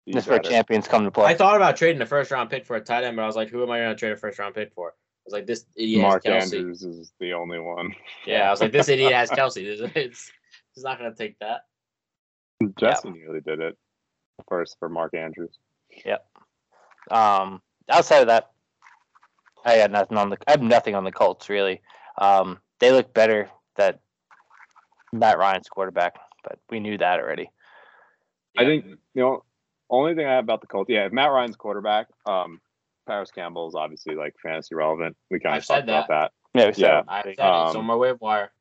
[0.07, 0.51] Be This is where better.
[0.51, 1.27] champions come to play.
[1.27, 3.37] I thought about trading the first round pick for a tight end, but I was
[3.37, 4.89] like, who am I going to trade a first round pick for?
[4.91, 6.57] I was like, this idiot Mark has Kelce.
[6.57, 7.95] Andrews is the only one.
[8.27, 9.63] Yeah, I was like, this idiot has Kelce.
[9.65, 10.33] It's, it's
[10.75, 11.63] he's not going to take that.
[12.79, 13.77] Jesse nearly did it
[14.49, 15.57] first for Mark Andrews.
[16.05, 16.27] Yep.
[17.11, 18.51] Um, outside of that,
[19.65, 20.37] I got nothing on the.
[20.47, 21.83] I have nothing on the Colts really.
[22.19, 24.01] Um, they look better that
[25.13, 27.51] Matt Ryan's quarterback, but we knew that already.
[28.59, 29.45] I think you know
[29.93, 30.91] only thing I have about the Colts.
[30.91, 32.61] Yeah, if Matt Ryan's quarterback, um,
[33.07, 35.17] Parris Campbell is obviously like fantasy relevant.
[35.31, 36.33] We kind of said talked about that.
[36.55, 37.03] Yeah, we said Yeah.
[37.09, 38.53] I said Um, it's on my waiver wire.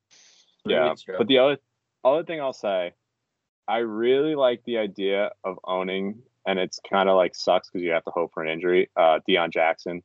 [0.64, 1.58] three Yeah, but the other
[2.04, 2.94] other thing I'll say,
[3.68, 7.92] I really like the idea of owning, and it's kind of like sucks because you
[7.92, 8.90] have to hope for an injury.
[8.96, 10.04] Uh, Deon Jackson,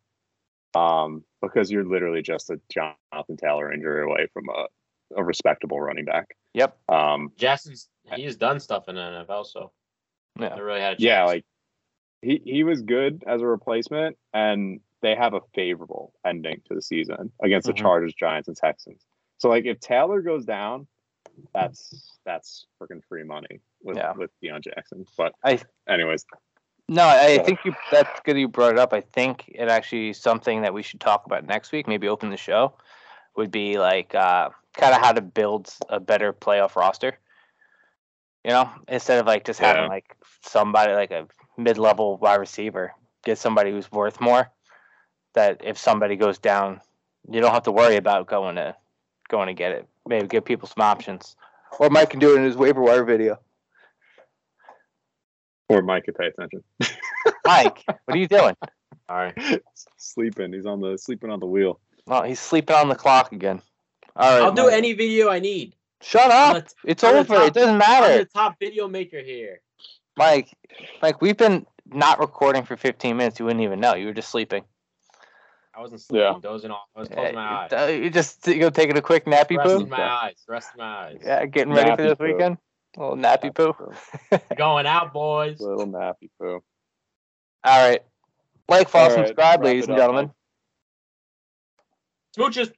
[0.74, 4.66] um, because you're literally just a Jonathan Taylor injury away from a,
[5.16, 6.36] a respectable running back.
[6.55, 6.77] Yep.
[6.89, 9.73] Um, Jackson's he's done stuff in the NFL, so
[10.38, 10.54] Yeah.
[10.54, 11.02] they really had a chance.
[11.02, 11.44] yeah, like
[12.22, 16.82] he he was good as a replacement, and they have a favorable ending to the
[16.82, 17.74] season against Mhm.
[17.76, 19.04] the Chargers, Giants, and Texans.
[19.38, 20.86] So like if Taylor goes down,
[21.54, 24.12] that's that's freaking free money with Yeah.
[24.12, 25.04] with Deon Jackson.
[25.16, 26.24] But I- anyways,
[26.88, 27.42] No, I Yeah.
[27.42, 28.92] think you, that's good you brought it up.
[28.92, 31.88] I think it actually is something that we should talk about next week.
[31.88, 32.74] Maybe open the show
[33.34, 37.18] would be like uh, kind of how to build a better playoff roster.
[38.47, 41.27] You know, instead of like just having like somebody like a
[41.59, 42.93] mid-level wide receiver,
[43.24, 44.52] get somebody who's worth more.
[45.35, 46.81] That if somebody goes down,
[47.28, 48.77] you don't have to worry about going to
[49.28, 49.89] going to get it.
[50.06, 51.35] Maybe give people some options.
[51.81, 53.40] Or Mike can do it in his waiver wire video.
[55.68, 56.62] or Mike could pay attention.
[57.44, 58.55] Mike, what are you doing?
[59.09, 59.60] All right.
[59.97, 61.81] sleeping, he's on the sleeping on the wheel.
[62.06, 63.60] Well, he's sleeping on the clock again.
[64.14, 64.44] All right.
[64.44, 64.74] I'll do Mike.
[64.74, 65.74] any video I need.
[66.02, 66.66] Shut up.
[66.66, 67.24] the- It's over.
[67.24, 67.94] top- it doesn't matter.
[68.05, 68.18] I'm matter.
[68.24, 69.60] the top video maker here.
[70.16, 70.48] Mike,
[71.02, 73.39] Mike, we've been not recording for 15 minutes.
[73.39, 73.94] You wouldn't even know.
[73.94, 74.64] You were just sleeping.
[75.74, 76.39] I wasn't sleeping, Yeah.
[76.40, 76.86] dozing off.
[76.97, 77.90] I was closing my eyes.
[77.98, 79.86] You just you go taking a quick nappy Resting poo.
[79.86, 80.43] my eyes.
[80.48, 81.18] Resting my eyes.
[81.23, 82.24] Yeah, getting ready for this poo.
[82.32, 82.56] weekend.
[82.97, 83.74] A little nappy poo.
[84.56, 85.60] Going out, boys.
[85.60, 86.62] A Little nappy poo.
[87.64, 88.02] All right.
[88.68, 90.32] Like, follow, All right, subscribe, ladies and up, gentlemen.
[92.36, 92.73] Smooches.